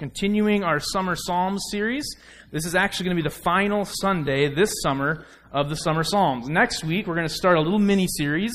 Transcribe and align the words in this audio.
continuing 0.00 0.64
our 0.64 0.80
Summer 0.80 1.14
Psalms 1.14 1.62
series. 1.70 2.06
This 2.50 2.64
is 2.64 2.74
actually 2.74 3.04
going 3.04 3.18
to 3.18 3.22
be 3.22 3.28
the 3.28 3.34
final 3.34 3.84
Sunday 3.84 4.52
this 4.52 4.72
summer 4.82 5.26
of 5.52 5.68
the 5.68 5.76
Summer 5.76 6.02
Psalms. 6.02 6.48
Next 6.48 6.82
week, 6.82 7.06
we're 7.06 7.16
going 7.16 7.28
to 7.28 7.34
start 7.34 7.58
a 7.58 7.60
little 7.60 7.78
mini 7.78 8.06
series 8.08 8.50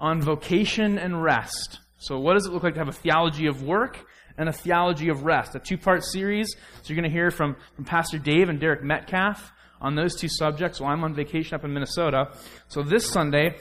on 0.00 0.20
vocation 0.20 0.98
and 0.98 1.22
rest. 1.22 1.78
So, 1.98 2.18
what 2.18 2.34
does 2.34 2.46
it 2.46 2.52
look 2.52 2.64
like 2.64 2.74
to 2.74 2.80
have 2.80 2.88
a 2.88 2.92
theology 2.92 3.46
of 3.46 3.62
work 3.62 4.04
and 4.36 4.48
a 4.48 4.52
theology 4.52 5.10
of 5.10 5.22
rest? 5.22 5.54
A 5.54 5.60
two 5.60 5.78
part 5.78 6.02
series. 6.02 6.48
So, 6.82 6.88
you're 6.92 7.00
going 7.00 7.08
to 7.08 7.16
hear 7.16 7.30
from, 7.30 7.54
from 7.76 7.84
Pastor 7.84 8.18
Dave 8.18 8.48
and 8.48 8.58
Derek 8.58 8.82
Metcalf 8.82 9.52
on 9.80 9.94
those 9.94 10.16
two 10.16 10.28
subjects 10.28 10.80
while 10.80 10.92
I'm 10.92 11.04
on 11.04 11.14
vacation 11.14 11.54
up 11.54 11.64
in 11.64 11.72
Minnesota. 11.72 12.32
So, 12.66 12.82
this 12.82 13.08
Sunday 13.08 13.58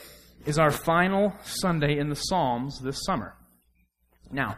is 0.48 0.58
our 0.58 0.72
final 0.72 1.36
Sunday 1.44 2.00
in 2.00 2.10
the 2.10 2.16
Psalms 2.16 2.82
this 2.82 3.06
summer. 3.06 3.36
Now, 4.32 4.58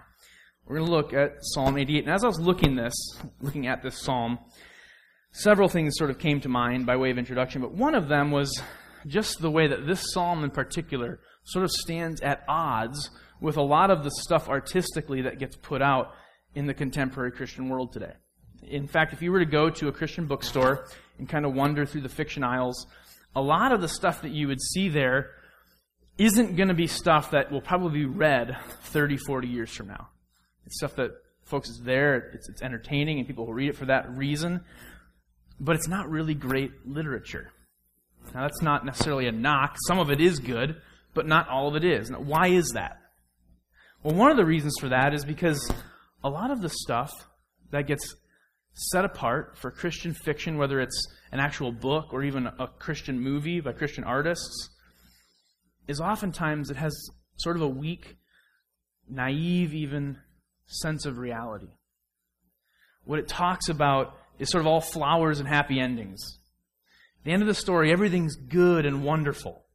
we're 0.69 0.77
going 0.77 0.87
to 0.87 0.95
look 0.95 1.13
at 1.13 1.37
Psalm 1.41 1.77
88. 1.77 2.05
And 2.05 2.13
as 2.13 2.23
I 2.23 2.27
was 2.27 2.39
looking 2.39 2.75
this, 2.75 2.93
looking 3.41 3.65
at 3.65 3.81
this 3.81 3.99
psalm, 3.99 4.37
several 5.31 5.67
things 5.67 5.95
sort 5.97 6.11
of 6.11 6.19
came 6.19 6.39
to 6.41 6.47
mind 6.47 6.85
by 6.85 6.95
way 6.95 7.09
of 7.09 7.17
introduction, 7.17 7.61
but 7.61 7.73
one 7.73 7.95
of 7.95 8.07
them 8.07 8.29
was 8.29 8.61
just 9.07 9.41
the 9.41 9.49
way 9.49 9.65
that 9.65 9.87
this 9.87 10.13
psalm 10.13 10.43
in 10.43 10.51
particular 10.51 11.19
sort 11.43 11.65
of 11.65 11.71
stands 11.71 12.21
at 12.21 12.43
odds 12.47 13.09
with 13.41 13.57
a 13.57 13.61
lot 13.63 13.89
of 13.89 14.03
the 14.03 14.11
stuff 14.11 14.47
artistically 14.47 15.23
that 15.23 15.39
gets 15.39 15.55
put 15.55 15.81
out 15.81 16.13
in 16.53 16.67
the 16.67 16.73
contemporary 16.75 17.31
Christian 17.31 17.67
world 17.67 17.91
today. 17.91 18.13
In 18.61 18.85
fact, 18.85 19.11
if 19.11 19.23
you 19.23 19.31
were 19.31 19.39
to 19.39 19.45
go 19.45 19.71
to 19.71 19.87
a 19.87 19.91
Christian 19.91 20.27
bookstore 20.27 20.85
and 21.17 21.27
kind 21.27 21.45
of 21.45 21.55
wander 21.55 21.87
through 21.87 22.01
the 22.01 22.09
fiction 22.09 22.43
aisles, 22.43 22.85
a 23.35 23.41
lot 23.41 23.71
of 23.71 23.81
the 23.81 23.87
stuff 23.87 24.21
that 24.21 24.31
you 24.31 24.47
would 24.47 24.61
see 24.61 24.87
there 24.89 25.31
isn't 26.19 26.57
going 26.57 26.67
to 26.67 26.75
be 26.75 26.85
stuff 26.85 27.31
that 27.31 27.51
will 27.51 27.61
probably 27.61 28.01
be 28.01 28.05
read 28.05 28.55
30, 28.81 29.17
40 29.17 29.47
years 29.47 29.71
from 29.71 29.87
now. 29.87 30.09
It's 30.69 30.77
stuff 30.77 30.97
that 30.97 31.13
folks 31.45 31.67
is 31.67 31.81
there, 31.83 32.29
it's, 32.35 32.47
it's 32.47 32.61
entertaining, 32.61 33.17
and 33.17 33.25
people 33.25 33.47
will 33.47 33.55
read 33.55 33.69
it 33.69 33.75
for 33.75 33.85
that 33.85 34.15
reason. 34.15 34.61
But 35.59 35.75
it's 35.75 35.87
not 35.87 36.07
really 36.11 36.35
great 36.35 36.85
literature. 36.85 37.51
Now, 38.35 38.43
that's 38.43 38.61
not 38.61 38.85
necessarily 38.85 39.25
a 39.25 39.31
knock. 39.31 39.77
Some 39.87 39.97
of 39.97 40.11
it 40.11 40.21
is 40.21 40.37
good, 40.37 40.75
but 41.15 41.25
not 41.25 41.49
all 41.49 41.67
of 41.67 41.75
it 41.75 41.83
is. 41.83 42.11
Now, 42.11 42.19
why 42.19 42.49
is 42.49 42.69
that? 42.75 42.97
Well, 44.03 44.13
one 44.13 44.29
of 44.29 44.37
the 44.37 44.45
reasons 44.45 44.75
for 44.79 44.89
that 44.89 45.15
is 45.15 45.25
because 45.25 45.71
a 46.23 46.29
lot 46.29 46.51
of 46.51 46.61
the 46.61 46.69
stuff 46.69 47.09
that 47.71 47.87
gets 47.87 48.13
set 48.73 49.03
apart 49.03 49.57
for 49.57 49.71
Christian 49.71 50.13
fiction, 50.13 50.59
whether 50.59 50.79
it's 50.79 51.07
an 51.31 51.39
actual 51.39 51.71
book 51.71 52.13
or 52.13 52.23
even 52.23 52.45
a 52.45 52.67
Christian 52.77 53.19
movie 53.19 53.59
by 53.59 53.71
Christian 53.71 54.03
artists, 54.03 54.69
is 55.87 55.99
oftentimes 55.99 56.69
it 56.69 56.77
has 56.77 56.95
sort 57.37 57.55
of 57.55 57.63
a 57.63 57.67
weak, 57.67 58.17
naive, 59.09 59.73
even 59.73 60.19
sense 60.69 61.05
of 61.05 61.17
reality. 61.17 61.69
What 63.03 63.19
it 63.19 63.27
talks 63.27 63.69
about 63.69 64.15
is 64.37 64.49
sort 64.49 64.61
of 64.61 64.67
all 64.67 64.81
flowers 64.81 65.39
and 65.39 65.47
happy 65.47 65.79
endings. 65.79 66.39
At 67.19 67.25
the 67.25 67.31
end 67.31 67.41
of 67.41 67.47
the 67.47 67.53
story, 67.53 67.91
everything's 67.91 68.35
good 68.35 68.85
and 68.85 69.03
wonderful. 69.03 69.65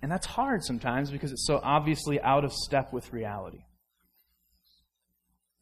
And 0.00 0.10
that's 0.10 0.26
hard 0.26 0.64
sometimes 0.64 1.10
because 1.10 1.32
it's 1.32 1.46
so 1.46 1.60
obviously 1.62 2.20
out 2.20 2.44
of 2.44 2.52
step 2.52 2.92
with 2.92 3.12
reality. 3.12 3.64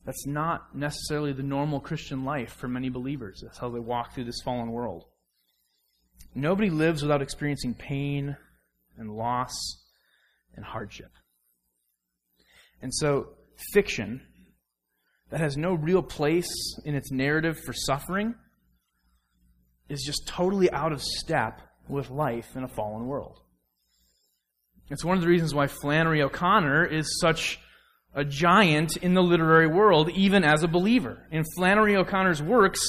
That's 0.05 0.27
not 0.27 0.77
necessarily 0.77 1.33
the 1.33 1.43
normal 1.43 1.81
Christian 1.81 2.25
life 2.25 2.53
for 2.53 2.69
many 2.69 2.91
believers. 2.91 3.41
That's 3.43 3.59
how 3.59 3.71
they 3.71 3.81
walk 3.81 4.15
through 4.15 4.25
this 4.25 4.41
fallen 4.45 4.71
world. 4.71 5.05
Nobody 6.35 6.71
lives 6.71 7.03
without 7.03 7.23
experiencing 7.23 7.75
pain 7.75 8.37
and 8.99 9.11
loss 9.17 9.53
and 10.55 10.65
hardship. 10.65 11.11
And 12.81 12.95
so 12.95 13.31
fiction 13.73 14.23
that 15.31 15.41
has 15.41 15.57
no 15.57 15.75
real 15.75 16.03
place 16.03 16.49
in 16.85 16.95
its 16.95 17.11
narrative 17.11 17.59
for 17.65 17.73
suffering 17.73 18.35
is 19.89 20.03
just 20.05 20.27
totally 20.27 20.71
out 20.71 20.93
of 20.93 21.03
step 21.03 21.61
with 21.89 22.11
life 22.11 22.57
in 22.57 22.65
a 22.65 22.69
fallen 22.69 23.07
world. 23.07 23.41
It's 24.91 25.05
one 25.05 25.17
of 25.17 25.23
the 25.23 25.29
reasons 25.29 25.55
why 25.55 25.67
Flannery 25.67 26.23
O'Connor 26.23 26.87
is 26.87 27.19
such 27.21 27.59
a 28.15 28.25
giant 28.25 28.97
in 28.97 29.15
the 29.15 29.23
literary 29.23 29.67
world, 29.67 30.11
even 30.11 30.45
as 30.45 30.63
a 30.63 30.69
believer. 30.69 31.27
In 31.31 31.45
Flannery 31.57 31.97
O'Connor's 31.97 32.41
works, 32.41 32.81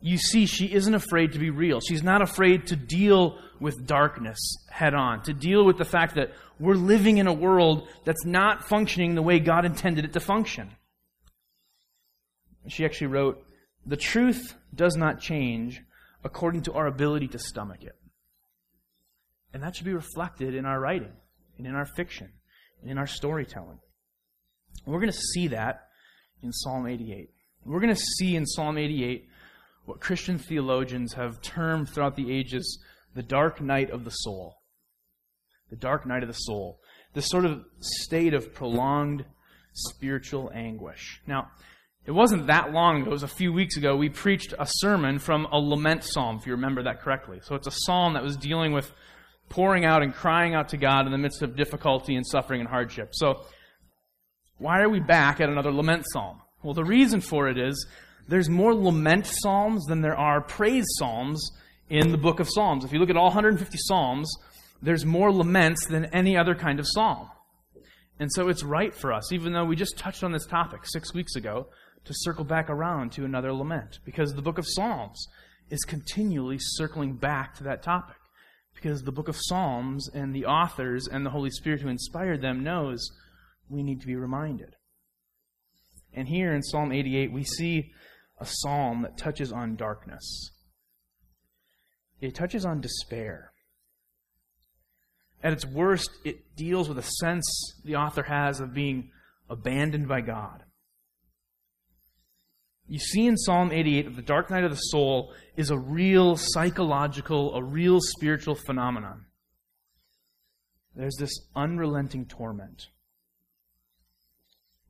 you 0.00 0.16
see 0.16 0.46
she 0.46 0.72
isn't 0.72 0.94
afraid 0.94 1.32
to 1.32 1.38
be 1.38 1.50
real. 1.50 1.80
She's 1.80 2.02
not 2.02 2.22
afraid 2.22 2.66
to 2.68 2.76
deal 2.76 3.38
with 3.60 3.86
darkness 3.86 4.38
head 4.70 4.94
on, 4.94 5.22
to 5.24 5.34
deal 5.34 5.64
with 5.64 5.76
the 5.76 5.84
fact 5.84 6.14
that 6.14 6.32
we're 6.60 6.74
living 6.74 7.18
in 7.18 7.26
a 7.26 7.32
world 7.32 7.88
that's 8.04 8.24
not 8.24 8.68
functioning 8.68 9.14
the 9.14 9.22
way 9.22 9.40
God 9.40 9.64
intended 9.64 10.04
it 10.04 10.12
to 10.12 10.20
function. 10.20 10.70
She 12.68 12.84
actually 12.84 13.08
wrote, 13.08 13.42
The 13.86 13.96
truth 13.96 14.54
does 14.74 14.94
not 14.94 15.20
change 15.20 15.80
according 16.22 16.62
to 16.62 16.74
our 16.74 16.86
ability 16.86 17.28
to 17.28 17.38
stomach 17.38 17.82
it. 17.82 17.96
And 19.52 19.62
that 19.62 19.74
should 19.74 19.86
be 19.86 19.94
reflected 19.94 20.54
in 20.54 20.66
our 20.66 20.78
writing, 20.78 21.12
and 21.56 21.66
in 21.66 21.74
our 21.74 21.86
fiction, 21.86 22.30
and 22.82 22.90
in 22.90 22.98
our 22.98 23.06
storytelling. 23.06 23.80
we're 24.86 25.00
going 25.00 25.12
to 25.12 25.18
see 25.34 25.48
that 25.48 25.88
in 26.42 26.52
Psalm 26.52 26.86
88. 26.86 27.30
We're 27.64 27.80
going 27.80 27.94
to 27.94 28.00
see 28.18 28.36
in 28.36 28.46
Psalm 28.46 28.78
88 28.78 29.28
what 29.86 30.00
Christian 30.00 30.38
theologians 30.38 31.14
have 31.14 31.40
termed 31.40 31.88
throughout 31.88 32.16
the 32.16 32.32
ages 32.32 32.78
the 33.14 33.22
dark 33.22 33.60
night 33.60 33.90
of 33.90 34.04
the 34.04 34.10
soul. 34.10 34.59
The 35.70 35.76
dark 35.76 36.06
night 36.06 36.22
of 36.22 36.28
the 36.28 36.34
soul. 36.34 36.80
This 37.14 37.28
sort 37.28 37.44
of 37.44 37.64
state 37.80 38.34
of 38.34 38.52
prolonged 38.54 39.24
spiritual 39.72 40.50
anguish. 40.54 41.20
Now, 41.26 41.50
it 42.06 42.12
wasn't 42.12 42.46
that 42.46 42.72
long 42.72 43.02
ago, 43.02 43.10
it 43.10 43.12
was 43.12 43.22
a 43.22 43.28
few 43.28 43.52
weeks 43.52 43.76
ago, 43.76 43.96
we 43.96 44.08
preached 44.08 44.54
a 44.58 44.66
sermon 44.66 45.18
from 45.18 45.46
a 45.52 45.58
lament 45.58 46.02
psalm, 46.04 46.38
if 46.38 46.46
you 46.46 46.52
remember 46.52 46.82
that 46.84 47.00
correctly. 47.00 47.40
So 47.42 47.54
it's 47.54 47.66
a 47.66 47.72
psalm 47.72 48.14
that 48.14 48.22
was 48.22 48.36
dealing 48.36 48.72
with 48.72 48.90
pouring 49.48 49.84
out 49.84 50.02
and 50.02 50.14
crying 50.14 50.54
out 50.54 50.70
to 50.70 50.76
God 50.76 51.06
in 51.06 51.12
the 51.12 51.18
midst 51.18 51.42
of 51.42 51.56
difficulty 51.56 52.16
and 52.16 52.26
suffering 52.26 52.60
and 52.60 52.68
hardship. 52.68 53.10
So, 53.12 53.44
why 54.58 54.80
are 54.80 54.88
we 54.88 55.00
back 55.00 55.40
at 55.40 55.48
another 55.48 55.72
lament 55.72 56.04
psalm? 56.12 56.40
Well, 56.62 56.74
the 56.74 56.84
reason 56.84 57.20
for 57.20 57.48
it 57.48 57.58
is 57.58 57.86
there's 58.28 58.48
more 58.48 58.74
lament 58.74 59.26
psalms 59.26 59.86
than 59.86 60.02
there 60.02 60.16
are 60.16 60.40
praise 60.40 60.84
psalms 60.98 61.50
in 61.88 62.12
the 62.12 62.18
book 62.18 62.40
of 62.40 62.48
Psalms. 62.48 62.84
If 62.84 62.92
you 62.92 62.98
look 62.98 63.10
at 63.10 63.16
all 63.16 63.24
150 63.24 63.76
psalms, 63.78 64.30
there's 64.82 65.04
more 65.04 65.32
laments 65.32 65.86
than 65.86 66.06
any 66.06 66.36
other 66.36 66.54
kind 66.54 66.80
of 66.80 66.86
psalm. 66.88 67.28
And 68.18 68.30
so 68.32 68.48
it's 68.48 68.62
right 68.62 68.94
for 68.94 69.12
us, 69.12 69.32
even 69.32 69.52
though 69.52 69.64
we 69.64 69.76
just 69.76 69.96
touched 69.96 70.22
on 70.22 70.32
this 70.32 70.46
topic 70.46 70.80
six 70.84 71.14
weeks 71.14 71.36
ago, 71.36 71.68
to 72.04 72.12
circle 72.14 72.44
back 72.44 72.70
around 72.70 73.12
to 73.12 73.24
another 73.24 73.52
lament. 73.52 73.98
Because 74.04 74.34
the 74.34 74.42
book 74.42 74.58
of 74.58 74.66
Psalms 74.66 75.26
is 75.70 75.84
continually 75.84 76.58
circling 76.58 77.14
back 77.14 77.54
to 77.56 77.64
that 77.64 77.82
topic. 77.82 78.16
Because 78.74 79.02
the 79.02 79.12
book 79.12 79.28
of 79.28 79.36
Psalms 79.38 80.08
and 80.12 80.34
the 80.34 80.46
authors 80.46 81.06
and 81.06 81.24
the 81.24 81.30
Holy 81.30 81.50
Spirit 81.50 81.80
who 81.80 81.88
inspired 81.88 82.40
them 82.40 82.62
knows 82.62 83.10
we 83.68 83.82
need 83.82 84.00
to 84.00 84.06
be 84.06 84.16
reminded. 84.16 84.74
And 86.12 86.28
here 86.28 86.52
in 86.52 86.62
Psalm 86.62 86.92
88, 86.92 87.32
we 87.32 87.44
see 87.44 87.92
a 88.38 88.46
psalm 88.46 89.02
that 89.02 89.18
touches 89.18 89.52
on 89.52 89.76
darkness. 89.76 90.50
It 92.20 92.34
touches 92.34 92.64
on 92.64 92.80
despair. 92.80 93.52
At 95.42 95.52
its 95.52 95.64
worst, 95.64 96.10
it 96.24 96.54
deals 96.56 96.88
with 96.88 96.98
a 96.98 97.02
sense 97.02 97.44
the 97.84 97.96
author 97.96 98.22
has 98.22 98.60
of 98.60 98.74
being 98.74 99.10
abandoned 99.48 100.06
by 100.06 100.20
God. 100.20 100.64
You 102.86 102.98
see 102.98 103.26
in 103.26 103.36
Psalm 103.36 103.70
88 103.72 104.02
that 104.02 104.16
the 104.16 104.22
dark 104.22 104.50
night 104.50 104.64
of 104.64 104.70
the 104.70 104.76
soul 104.76 105.32
is 105.56 105.70
a 105.70 105.78
real 105.78 106.36
psychological, 106.36 107.54
a 107.54 107.62
real 107.62 108.00
spiritual 108.00 108.56
phenomenon. 108.56 109.26
There's 110.96 111.16
this 111.18 111.32
unrelenting 111.54 112.26
torment. 112.26 112.88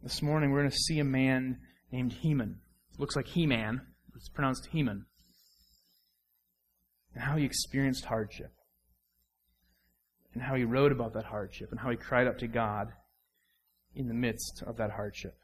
This 0.03 0.22
morning 0.22 0.50
we're 0.50 0.60
going 0.60 0.71
to 0.71 0.77
see 0.77 0.99
a 0.99 1.05
man 1.05 1.59
named 1.93 2.15
Heman 2.15 2.60
It 2.95 3.01
looks 3.01 3.16
like 3.16 3.27
He 3.27 3.47
Man, 3.47 3.83
it's 4.16 4.30
pronounced 4.30 4.69
Heman, 4.72 5.04
and 7.15 7.22
how 7.22 7.36
he 7.36 7.45
experienced 7.45 8.07
hardship, 8.07 8.53
and 10.34 10.42
how 10.42 10.54
he 10.54 10.65
wrote 10.65 10.92
about 10.92 11.15
that 11.15 11.24
hardship, 11.24 11.71
and 11.71 11.80
how 11.80 11.91
he 11.91 11.97
cried 11.97 12.27
out 12.27 12.38
to 12.38 12.47
God 12.47 12.92
in 13.94 14.09
the 14.09 14.15
midst 14.15 14.62
of 14.66 14.77
that 14.77 14.92
hardship. 14.92 15.34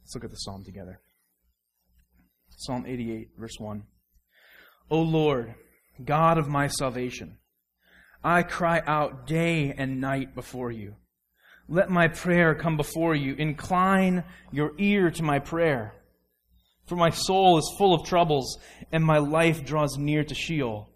Let's 0.00 0.14
look 0.14 0.24
at 0.24 0.30
the 0.30 0.36
psalm 0.36 0.64
together. 0.64 1.00
Psalm 2.48 2.86
88, 2.86 3.28
verse 3.38 3.56
1. 3.58 3.82
O 4.90 5.00
Lord, 5.00 5.54
God 6.02 6.38
of 6.38 6.48
my 6.48 6.68
salvation, 6.68 7.36
I 8.24 8.42
cry 8.42 8.82
out 8.86 9.26
day 9.26 9.74
and 9.76 10.00
night 10.00 10.34
before 10.34 10.72
you. 10.72 10.96
Let 11.68 11.90
my 11.90 12.08
prayer 12.08 12.54
come 12.54 12.76
before 12.76 13.14
you. 13.14 13.34
Incline 13.34 14.24
your 14.50 14.72
ear 14.78 15.10
to 15.10 15.22
my 15.22 15.38
prayer. 15.38 15.94
For 16.86 16.96
my 16.96 17.10
soul 17.10 17.58
is 17.58 17.74
full 17.76 17.94
of 17.94 18.06
troubles, 18.06 18.58
and 18.90 19.04
my 19.04 19.18
life 19.18 19.64
draws 19.64 19.98
near 19.98 20.24
to 20.24 20.34
Sheol. 20.34 20.88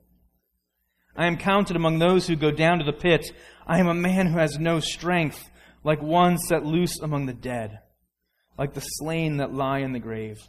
I 1.17 1.27
am 1.27 1.37
counted 1.37 1.77
among 1.77 1.99
those 1.99 2.27
who 2.27 2.37
go 2.37 2.51
down 2.51 2.79
to 2.79 2.85
the 2.85 2.93
pit. 2.93 3.33
I 3.67 3.79
am 3.79 3.89
a 3.89 3.95
man 3.95 4.29
who 4.29 4.39
has 4.39 4.59
no 4.59 4.81
strength, 4.81 5.51
like 5.85 6.01
one 6.03 6.39
set 6.39 6.65
loose 6.65 6.99
among 7.01 7.27
the 7.27 7.35
dead, 7.35 7.81
like 8.59 8.75
the 8.75 8.81
slain 8.81 9.37
that 9.37 9.53
lie 9.53 9.81
in 9.81 9.93
the 9.93 9.99
grave, 9.99 10.41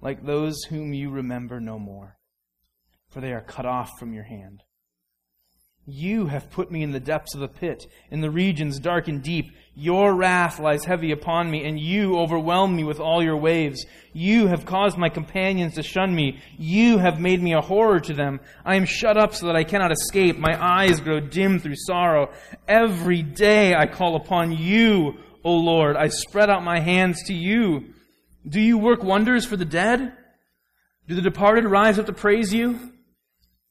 like 0.00 0.24
those 0.24 0.64
whom 0.64 0.92
you 0.92 1.10
remember 1.10 1.60
no 1.60 1.78
more, 1.78 2.16
for 3.08 3.20
they 3.20 3.32
are 3.32 3.40
cut 3.40 3.66
off 3.66 3.90
from 3.98 4.12
your 4.12 4.24
hand. 4.24 4.62
You 5.88 6.26
have 6.26 6.50
put 6.50 6.68
me 6.68 6.82
in 6.82 6.90
the 6.90 6.98
depths 6.98 7.34
of 7.34 7.40
the 7.40 7.46
pit, 7.46 7.86
in 8.10 8.20
the 8.20 8.30
regions 8.30 8.80
dark 8.80 9.06
and 9.06 9.22
deep. 9.22 9.52
Your 9.76 10.12
wrath 10.12 10.58
lies 10.58 10.84
heavy 10.84 11.12
upon 11.12 11.48
me, 11.48 11.64
and 11.64 11.78
you 11.78 12.18
overwhelm 12.18 12.74
me 12.74 12.82
with 12.82 12.98
all 12.98 13.22
your 13.22 13.36
waves. 13.36 13.86
You 14.12 14.48
have 14.48 14.66
caused 14.66 14.98
my 14.98 15.08
companions 15.10 15.74
to 15.74 15.84
shun 15.84 16.12
me. 16.12 16.40
You 16.58 16.98
have 16.98 17.20
made 17.20 17.40
me 17.40 17.52
a 17.52 17.60
horror 17.60 18.00
to 18.00 18.14
them. 18.14 18.40
I 18.64 18.74
am 18.74 18.84
shut 18.84 19.16
up 19.16 19.32
so 19.32 19.46
that 19.46 19.54
I 19.54 19.62
cannot 19.62 19.92
escape. 19.92 20.38
My 20.38 20.58
eyes 20.60 20.98
grow 20.98 21.20
dim 21.20 21.60
through 21.60 21.76
sorrow. 21.76 22.32
Every 22.66 23.22
day 23.22 23.72
I 23.72 23.86
call 23.86 24.16
upon 24.16 24.50
you, 24.50 25.18
O 25.44 25.52
Lord. 25.52 25.94
I 25.94 26.08
spread 26.08 26.50
out 26.50 26.64
my 26.64 26.80
hands 26.80 27.22
to 27.26 27.32
you. 27.32 27.94
Do 28.48 28.60
you 28.60 28.76
work 28.76 29.04
wonders 29.04 29.44
for 29.44 29.56
the 29.56 29.64
dead? 29.64 30.12
Do 31.06 31.14
the 31.14 31.22
departed 31.22 31.64
rise 31.64 32.00
up 32.00 32.06
to 32.06 32.12
praise 32.12 32.52
you? 32.52 32.92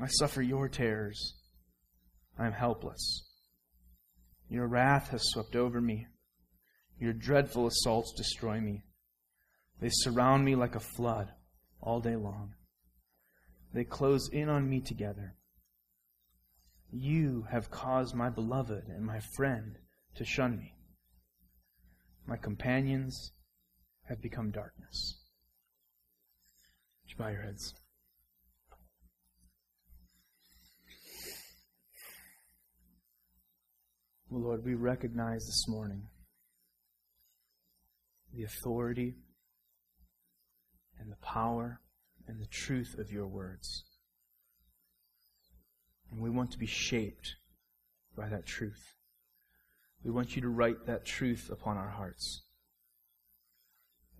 I 0.00 0.06
suffer 0.08 0.42
your 0.42 0.68
terrors. 0.68 1.34
I 2.38 2.46
am 2.46 2.52
helpless. 2.52 3.24
Your 4.48 4.66
wrath 4.66 5.10
has 5.10 5.22
swept 5.24 5.56
over 5.56 5.80
me. 5.80 6.06
Your 6.98 7.12
dreadful 7.12 7.66
assaults 7.66 8.12
destroy 8.16 8.60
me. 8.60 8.84
They 9.80 9.88
surround 9.90 10.44
me 10.44 10.54
like 10.54 10.74
a 10.74 10.80
flood 10.80 11.30
all 11.80 12.00
day 12.00 12.16
long. 12.16 12.54
They 13.72 13.84
close 13.84 14.28
in 14.32 14.48
on 14.48 14.68
me 14.68 14.80
together. 14.80 15.34
You 16.92 17.46
have 17.50 17.70
caused 17.70 18.14
my 18.14 18.30
beloved 18.30 18.84
and 18.88 19.04
my 19.04 19.20
friend 19.36 19.76
to 20.16 20.24
shun 20.24 20.56
me. 20.56 20.74
My 22.26 22.36
companions 22.36 23.32
have 24.08 24.22
become 24.22 24.50
darkness. 24.50 25.18
Would 27.02 27.10
you 27.10 27.16
bow 27.16 27.28
your 27.30 27.42
heads? 27.42 27.74
Lord, 34.36 34.64
we 34.64 34.74
recognize 34.74 35.46
this 35.46 35.68
morning 35.68 36.08
the 38.34 38.42
authority 38.42 39.14
and 40.98 41.10
the 41.10 41.16
power 41.16 41.80
and 42.26 42.40
the 42.40 42.46
truth 42.46 42.96
of 42.98 43.12
your 43.12 43.28
words. 43.28 43.84
And 46.10 46.20
we 46.20 46.30
want 46.30 46.50
to 46.52 46.58
be 46.58 46.66
shaped 46.66 47.36
by 48.16 48.28
that 48.28 48.44
truth. 48.44 48.94
We 50.02 50.10
want 50.10 50.34
you 50.34 50.42
to 50.42 50.48
write 50.48 50.86
that 50.86 51.04
truth 51.04 51.48
upon 51.50 51.76
our 51.76 51.90
hearts. 51.90 52.42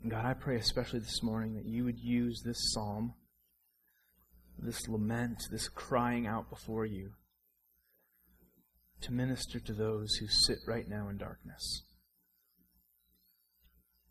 And 0.01 0.13
God, 0.13 0.25
I 0.25 0.35
pray 0.35 0.57
especially 0.57 1.01
this 1.01 1.23
morning 1.23 1.55
that 1.55 1.67
you 1.67 1.85
would 1.85 1.99
use 1.99 2.41
this 2.45 2.73
psalm, 2.73 3.15
this 4.59 4.87
lament, 4.89 5.43
this 5.51 5.69
crying 5.69 6.27
out 6.27 6.51
before 6.51 6.87
you 6.87 7.11
to 9.05 9.13
minister 9.13 9.61
to 9.61 9.73
those 9.75 10.15
who 10.15 10.27
sit 10.27 10.59
right 10.67 10.89
now 10.89 11.09
in 11.09 11.19
darkness. 11.19 11.83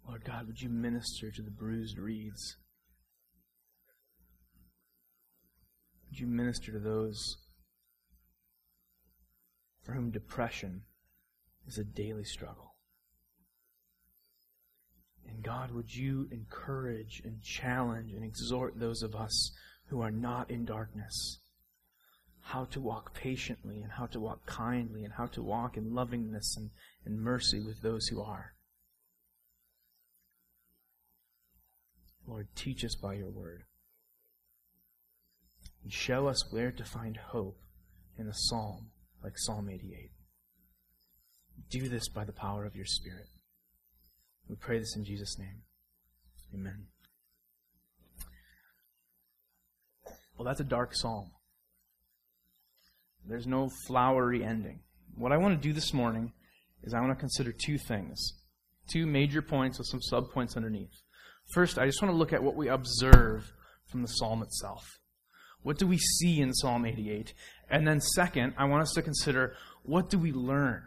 Lord 0.08 0.24
God, 0.24 0.46
would 0.46 0.62
you 0.62 0.70
minister 0.70 1.32
to 1.32 1.42
the 1.42 1.50
bruised 1.50 1.98
reeds? 1.98 2.58
Would 6.10 6.20
you 6.20 6.28
minister 6.28 6.72
to 6.72 6.80
those 6.80 7.38
for 9.82 9.94
whom 9.94 10.12
depression 10.12 10.84
is 11.66 11.80
a 11.80 11.84
daily 11.84 12.24
struggle? 12.24 12.76
And 15.28 15.44
God, 15.44 15.72
would 15.72 15.92
you 15.92 16.28
encourage 16.32 17.22
and 17.26 17.42
challenge 17.42 18.12
and 18.12 18.24
exhort 18.24 18.80
those 18.80 19.02
of 19.02 19.16
us 19.16 19.52
who 19.88 20.02
are 20.02 20.12
not 20.12 20.52
in 20.52 20.66
darkness? 20.66 21.40
How 22.44 22.66
to 22.66 22.80
walk 22.80 23.14
patiently 23.14 23.82
and 23.82 23.92
how 23.94 24.06
to 24.06 24.20
walk 24.20 24.46
kindly 24.46 25.04
and 25.04 25.14
how 25.14 25.26
to 25.28 25.42
walk 25.42 25.78
in 25.78 25.94
lovingness 25.94 26.56
and, 26.58 26.70
and 27.06 27.22
mercy 27.22 27.60
with 27.60 27.82
those 27.82 28.08
who 28.08 28.22
are. 28.22 28.54
Lord, 32.28 32.48
teach 32.56 32.84
us 32.86 32.96
by 32.96 33.14
your 33.16 33.30
word. 33.30 33.64
And 35.84 35.92
show 35.92 36.28
us 36.28 36.52
where 36.52 36.72
to 36.72 36.84
find 36.84 37.18
hope 37.18 37.58
in 38.18 38.28
a 38.28 38.34
psalm 38.34 38.92
like 39.24 39.34
Psalm 39.38 39.70
88. 39.70 40.12
Do 41.70 41.90
this 41.90 42.08
by 42.10 42.24
the 42.24 42.32
power 42.32 42.66
of 42.66 42.76
your 42.76 42.86
Spirit. 42.86 43.28
We 44.50 44.56
pray 44.56 44.80
this 44.80 44.96
in 44.96 45.06
Jesus' 45.06 45.38
name. 45.40 45.64
Amen. 46.54 46.88
Well, 50.38 50.46
that's 50.46 50.60
a 50.60 50.66
dark 50.66 50.94
psalm. 50.94 51.32
There's 53.28 53.48
no 53.48 53.70
flowery 53.88 54.44
ending. 54.44 54.80
What 55.16 55.32
I 55.32 55.38
want 55.38 55.60
to 55.60 55.68
do 55.68 55.74
this 55.74 55.94
morning 55.94 56.34
is 56.84 56.94
I 56.94 57.00
want 57.00 57.12
to 57.12 57.20
consider 57.20 57.52
two 57.52 57.78
things, 57.78 58.34
two 58.92 59.06
major 59.06 59.42
points 59.42 59.78
with 59.78 59.88
some 59.88 60.02
subpoints 60.12 60.58
underneath. 60.58 60.94
First, 61.54 61.78
I 61.78 61.86
just 61.86 62.02
want 62.02 62.14
to 62.14 62.18
look 62.18 62.34
at 62.34 62.44
what 62.44 62.56
we 62.56 62.68
observe 62.68 63.52
from 63.90 64.02
the 64.02 64.08
psalm 64.08 64.42
itself. 64.42 64.84
What 65.62 65.78
do 65.78 65.88
we 65.88 65.98
see 65.98 66.42
in 66.42 66.54
Psalm 66.54 66.86
88? 66.86 67.34
And 67.70 67.88
then, 67.88 68.02
second, 68.02 68.54
I 68.58 68.66
want 68.66 68.82
us 68.82 68.92
to 68.96 69.02
consider 69.02 69.56
what 69.84 70.10
do 70.10 70.18
we 70.18 70.32
learn? 70.32 70.84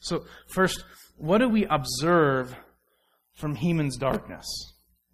So, 0.00 0.24
first, 0.48 0.84
what 1.16 1.38
do 1.38 1.48
we 1.48 1.66
observe 1.66 2.56
from 3.34 3.54
Heman's 3.54 3.96
darkness? 3.96 4.46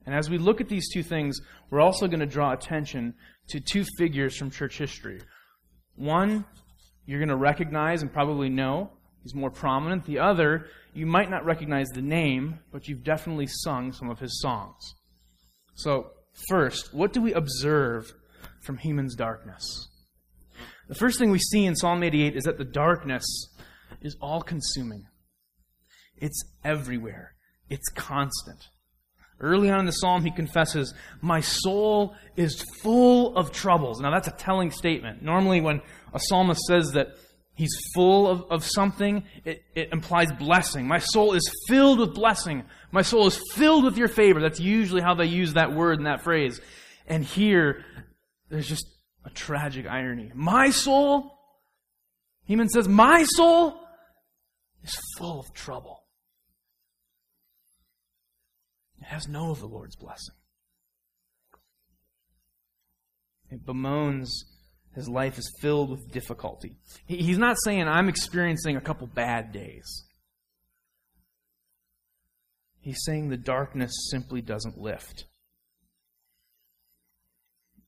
And 0.07 0.15
as 0.15 0.31
we 0.31 0.39
look 0.39 0.63
at 0.63 0.71
these 0.71 0.89
two 0.91 1.03
things, 1.03 1.39
we're 1.71 1.83
also 1.83 2.07
going 2.07 2.21
to 2.21 2.27
draw 2.27 2.53
attention 2.53 3.15
to 3.49 3.61
two 3.61 3.85
figures 3.99 4.37
from 4.37 4.51
church 4.51 4.79
history. 4.79 5.21
One, 5.99 6.45
you're 7.07 7.19
going 7.19 7.29
to 7.29 7.37
recognize 7.37 8.03
and 8.03 8.13
probably 8.13 8.49
know. 8.49 8.91
He's 9.23 9.35
more 9.35 9.51
prominent. 9.51 10.07
The 10.07 10.21
other, 10.21 10.67
you 10.95 11.07
might 11.07 11.29
not 11.29 11.45
recognize 11.45 11.89
the 11.89 12.03
name, 12.03 12.61
but 12.73 12.87
you've 12.87 13.03
definitely 13.03 13.49
sung 13.49 13.93
some 13.93 14.09
of 14.09 14.21
his 14.21 14.41
songs. 14.41 14.95
So, 15.75 16.13
first, 16.49 16.95
what 16.95 17.13
do 17.13 17.21
we 17.21 17.33
observe 17.33 18.13
from 18.63 18.79
Heman's 18.79 19.17
darkness? 19.17 19.89
The 20.89 20.95
first 20.95 21.19
thing 21.19 21.31
we 21.31 21.39
see 21.39 21.67
in 21.67 21.75
Psalm 21.75 22.03
88 22.03 22.37
is 22.37 22.45
that 22.45 22.59
the 22.59 22.65
darkness 22.65 23.25
is 24.01 24.17
all 24.21 24.41
consuming. 24.41 25.05
It's 26.17 26.43
everywhere. 26.65 27.35
It's 27.69 27.89
constant. 27.91 28.69
Early 29.41 29.71
on 29.71 29.81
in 29.81 29.87
the 29.87 29.93
psalm, 29.93 30.25
he 30.25 30.31
confesses, 30.31 30.95
My 31.21 31.41
soul 31.41 32.17
is 32.37 32.65
full 32.83 33.37
of 33.37 33.53
troubles. 33.53 34.01
Now, 34.01 34.11
that's 34.11 34.29
a 34.29 34.33
telling 34.33 34.71
statement. 34.71 35.23
Normally, 35.23 35.61
when 35.61 35.81
a 36.13 36.19
psalmist 36.19 36.61
says 36.63 36.93
that 36.93 37.09
he's 37.55 37.77
full 37.95 38.27
of, 38.27 38.45
of 38.51 38.65
something, 38.65 39.25
it, 39.45 39.63
it 39.75 39.91
implies 39.93 40.33
blessing. 40.33 40.89
My 40.89 40.99
soul 40.99 41.35
is 41.35 41.49
filled 41.69 42.01
with 42.01 42.15
blessing. 42.15 42.65
My 42.91 43.03
soul 43.03 43.27
is 43.27 43.41
filled 43.55 43.85
with 43.85 43.97
your 43.97 44.09
favor. 44.09 44.41
That's 44.41 44.61
usually 44.61 45.03
how 45.03 45.15
they 45.15 45.27
use 45.27 45.55
that 45.55 45.73
word 45.73 45.99
and 45.99 46.07
that 46.07 46.23
phrase. 46.23 46.61
And 47.07 47.25
here, 47.25 47.85
there's 48.49 48.69
just 48.69 48.87
a 49.25 49.31
tragic 49.31 49.87
irony. 49.87 50.33
My 50.35 50.71
soul, 50.71 51.39
Heman 52.47 52.69
says, 52.69 52.89
My 52.89 53.25
soul 53.25 53.79
is 54.83 54.99
full 55.17 55.41
of 55.41 55.53
trouble. 55.53 56.05
It 58.95 58.97
has 59.09 59.27
no 59.27 59.51
of 59.51 59.61
the 59.61 59.67
Lord's 59.67 59.97
blessing. 59.97 60.35
It 63.51 63.65
bemoans 63.65 64.29
his 64.95 65.09
life 65.09 65.39
is 65.39 65.51
filled 65.61 65.91
with 65.91 66.13
difficulty. 66.13 66.77
He's 67.07 67.39
not 67.39 67.57
saying, 67.65 67.87
I'm 67.89 68.09
experiencing 68.09 68.77
a 68.77 68.81
couple 68.81 69.07
bad 69.07 69.53
days. 69.53 70.05
He's 72.81 72.99
saying 73.05 73.29
the 73.29 73.37
darkness 73.37 73.93
simply 74.11 74.43
doesn't 74.43 74.79
lift. 74.79 75.25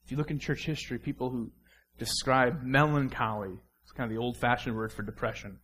If 0.04 0.10
you 0.10 0.16
look 0.16 0.30
in 0.30 0.38
church 0.38 0.64
history, 0.64 0.98
people 0.98 1.30
who 1.30 1.52
describe 1.98 2.62
melancholy, 2.62 3.58
it's 3.82 3.92
kind 3.92 4.10
of 4.10 4.16
the 4.16 4.22
old 4.22 4.36
fashioned 4.38 4.74
word 4.74 4.92
for 4.92 5.02
depression, 5.02 5.58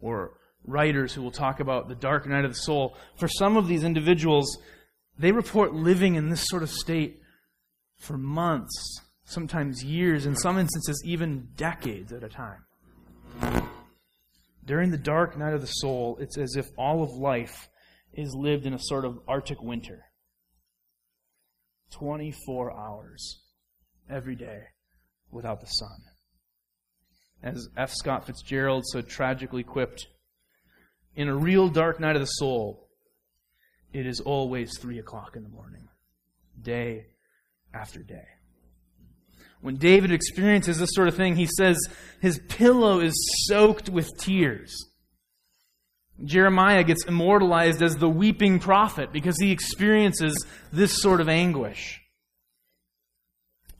or 0.00 0.32
writers 0.64 1.12
who 1.12 1.22
will 1.22 1.30
talk 1.30 1.60
about 1.60 1.88
the 1.88 1.94
dark 1.94 2.26
night 2.26 2.44
of 2.44 2.52
the 2.52 2.58
soul. 2.58 2.96
For 3.16 3.28
some 3.28 3.56
of 3.56 3.68
these 3.68 3.84
individuals, 3.84 4.58
they 5.18 5.32
report 5.32 5.74
living 5.74 6.14
in 6.14 6.28
this 6.28 6.44
sort 6.46 6.62
of 6.62 6.70
state 6.70 7.20
for 7.98 8.16
months, 8.16 9.00
sometimes 9.24 9.82
years, 9.82 10.26
in 10.26 10.36
some 10.36 10.58
instances, 10.58 11.02
even 11.04 11.48
decades 11.56 12.12
at 12.12 12.22
a 12.22 12.28
time. 12.28 12.64
During 14.64 14.90
the 14.90 14.98
dark 14.98 15.36
night 15.36 15.54
of 15.54 15.60
the 15.60 15.66
soul, 15.66 16.18
it's 16.20 16.38
as 16.38 16.54
if 16.56 16.66
all 16.76 17.02
of 17.02 17.10
life 17.10 17.68
is 18.12 18.34
lived 18.34 18.66
in 18.66 18.74
a 18.74 18.78
sort 18.78 19.04
of 19.04 19.18
Arctic 19.26 19.62
winter. 19.62 20.04
24 21.92 22.72
hours 22.72 23.42
every 24.10 24.36
day 24.36 24.60
without 25.30 25.60
the 25.60 25.66
sun. 25.66 25.98
As 27.42 27.68
F. 27.76 27.92
Scott 27.92 28.26
Fitzgerald 28.26 28.84
so 28.86 29.00
tragically 29.00 29.62
quipped, 29.62 30.06
in 31.14 31.28
a 31.28 31.36
real 31.36 31.68
dark 31.68 31.98
night 31.98 32.16
of 32.16 32.20
the 32.20 32.26
soul, 32.26 32.87
it 33.92 34.06
is 34.06 34.20
always 34.20 34.78
3 34.78 34.98
o'clock 34.98 35.36
in 35.36 35.42
the 35.42 35.48
morning, 35.48 35.88
day 36.60 37.06
after 37.72 38.02
day. 38.02 38.26
When 39.60 39.76
David 39.76 40.12
experiences 40.12 40.78
this 40.78 40.90
sort 40.92 41.08
of 41.08 41.16
thing, 41.16 41.34
he 41.34 41.46
says 41.46 41.78
his 42.20 42.40
pillow 42.48 43.00
is 43.00 43.14
soaked 43.46 43.88
with 43.88 44.16
tears. 44.18 44.74
Jeremiah 46.24 46.84
gets 46.84 47.04
immortalized 47.04 47.82
as 47.82 47.96
the 47.96 48.08
weeping 48.08 48.58
prophet 48.58 49.12
because 49.12 49.36
he 49.40 49.52
experiences 49.52 50.46
this 50.72 51.00
sort 51.00 51.20
of 51.20 51.28
anguish. 51.28 52.00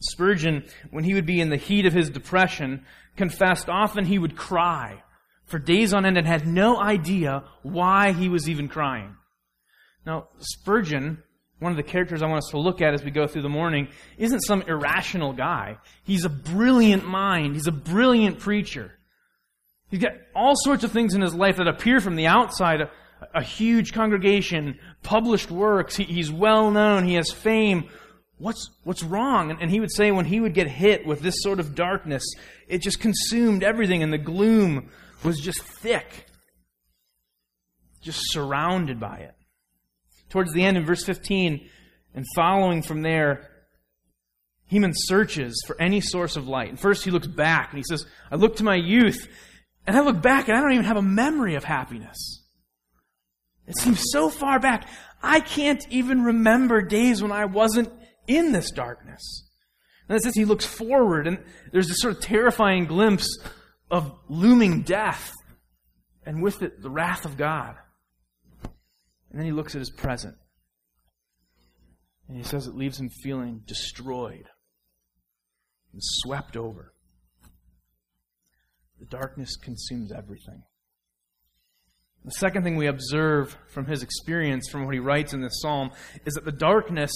Spurgeon, 0.01 0.65
when 0.91 1.05
he 1.05 1.15
would 1.15 1.27
be 1.27 1.41
in 1.41 1.51
the 1.51 1.57
heat 1.57 1.87
of 1.87 1.93
his 1.93 2.11
depression, 2.11 2.85
confessed 3.17 3.69
often 3.69 4.05
he 4.05 4.19
would 4.19 4.37
cry 4.37 5.03
for 5.45 5.59
days 5.59 5.93
on 5.93 6.07
end 6.07 6.17
and 6.17 6.27
had 6.27 6.47
no 6.47 6.79
idea 6.79 7.43
why 7.63 8.13
he 8.13 8.29
was 8.29 8.49
even 8.49 8.69
crying. 8.69 9.17
Now, 10.09 10.29
Spurgeon, 10.39 11.23
one 11.59 11.71
of 11.71 11.77
the 11.77 11.83
characters 11.83 12.23
I 12.23 12.29
want 12.29 12.39
us 12.39 12.51
to 12.53 12.59
look 12.59 12.81
at 12.81 12.95
as 12.95 13.05
we 13.05 13.11
go 13.11 13.27
through 13.27 13.43
the 13.43 13.51
morning, 13.51 13.89
isn't 14.17 14.41
some 14.41 14.63
irrational 14.63 15.35
guy. 15.35 15.77
He's 16.03 16.25
a 16.25 16.31
brilliant 16.31 17.07
mind. 17.07 17.57
He's 17.57 17.67
a 17.67 17.73
brilliant 17.73 18.39
preacher. 18.39 18.99
He's 19.91 20.01
got 20.01 20.13
all 20.35 20.55
sorts 20.57 20.83
of 20.83 20.93
things 20.93 21.13
in 21.13 21.21
his 21.21 21.35
life 21.35 21.59
that 21.59 21.69
appear 21.69 22.01
from 22.01 22.17
the 22.17 22.27
outside 22.27 22.89
a, 23.35 23.43
huge 23.43 23.93
congregation, 23.93 24.79
published 25.03 25.51
works, 25.51 25.97
he, 25.97 26.05
he's 26.05 26.33
well 26.33 26.71
known, 26.71 27.05
he 27.05 27.15
has 27.15 27.31
fame. 27.31 27.91
What's, 28.39 28.71
what's 28.85 29.03
wrong? 29.03 29.51
And, 29.51 29.61
and 29.61 29.71
he 29.71 29.79
would 29.79 29.93
say 29.93 30.11
when 30.11 30.25
he 30.25 30.41
would 30.41 30.55
get 30.55 30.69
hit 30.69 31.07
with 31.07 31.21
this 31.21 31.43
sort 31.43 31.61
of 31.61 31.75
darkness, 31.75 32.25
it 32.67 32.81
just 32.81 32.99
consumed 32.99 33.63
everything, 33.63 34.03
and 34.03 34.11
the 34.11 34.17
gloom 34.17 34.89
was 35.23 35.39
just 35.39 35.61
thick, 35.61 36.27
just 38.01 38.21
surrounded 38.33 38.99
by 38.99 39.19
it. 39.19 39.35
Towards 40.29 40.53
the 40.53 40.65
end, 40.65 40.77
in 40.77 40.85
verse 40.85 41.05
15 41.05 41.69
and 42.15 42.25
following 42.35 42.83
from 42.83 43.03
there, 43.03 43.49
Heman 44.67 44.93
searches 44.95 45.63
for 45.67 45.81
any 45.81 46.01
source 46.01 46.37
of 46.37 46.47
light. 46.47 46.69
And 46.69 46.79
first 46.79 47.05
he 47.05 47.11
looks 47.11 47.27
back 47.27 47.71
and 47.71 47.79
he 47.79 47.85
says, 47.89 48.05
I 48.31 48.37
look 48.37 48.57
to 48.57 48.65
my 48.65 48.77
youth 48.77 49.27
and 49.87 49.97
I 49.97 50.01
look 50.01 50.21
back 50.21 50.49
and 50.49 50.57
I 50.57 50.61
don't 50.61 50.73
even 50.73 50.85
have 50.85 50.99
a 50.99 51.03
memory 51.03 51.55
of 51.55 51.65
happiness. 51.65 52.45
It 53.67 53.79
seems 53.79 54.03
so 54.13 54.29
far 54.29 54.61
back. 54.61 54.87
I 55.23 55.41
can't 55.41 55.87
even 55.91 56.23
remember 56.23 56.83
days 56.83 57.23
when 57.23 57.33
I 57.33 57.47
wasn't 57.47 57.91
in 58.27 58.53
this 58.53 58.71
darkness. 58.71 59.49
And 60.09 60.17
it 60.17 60.23
says 60.23 60.35
he 60.35 60.45
looks 60.45 60.67
forward 60.67 61.27
and 61.27 61.39
there's 61.73 61.89
this 61.89 62.01
sort 62.01 62.17
of 62.17 62.23
terrifying 62.23 62.85
glimpse 62.87 63.39
of 63.91 64.13
looming 64.29 64.83
death 64.83 65.33
and 66.27 66.43
with 66.43 66.63
it 66.63 66.83
the 66.83 66.91
wrath 66.91 67.25
of 67.25 67.39
God. 67.39 67.75
And 69.31 69.39
then 69.39 69.47
he 69.47 69.53
looks 69.53 69.75
at 69.75 69.81
his 69.81 69.91
present. 69.91 70.37
And 72.29 72.37
he 72.37 72.43
says 72.43 72.67
it 72.67 72.75
leaves 72.75 73.01
him 73.01 73.09
feeling 73.09 73.63
destroyed 73.67 74.49
and 75.93 76.03
swept 76.03 76.57
over. 76.57 76.93
The 79.01 79.07
darkness 79.07 79.57
consumes 79.57 80.13
everything. 80.13 80.63
The 82.25 82.33
second 82.33 82.65
thing 82.65 82.77
we 82.77 82.89
observe 82.89 83.57
from 83.69 83.87
his 83.87 84.03
experience, 84.03 84.69
from 84.69 84.85
what 84.85 84.95
he 84.95 85.01
writes 85.01 85.33
in 85.33 85.41
this 85.41 85.61
psalm, 85.63 85.91
is 86.27 86.35
that 86.35 86.45
the 86.45 86.53
darkness 86.53 87.13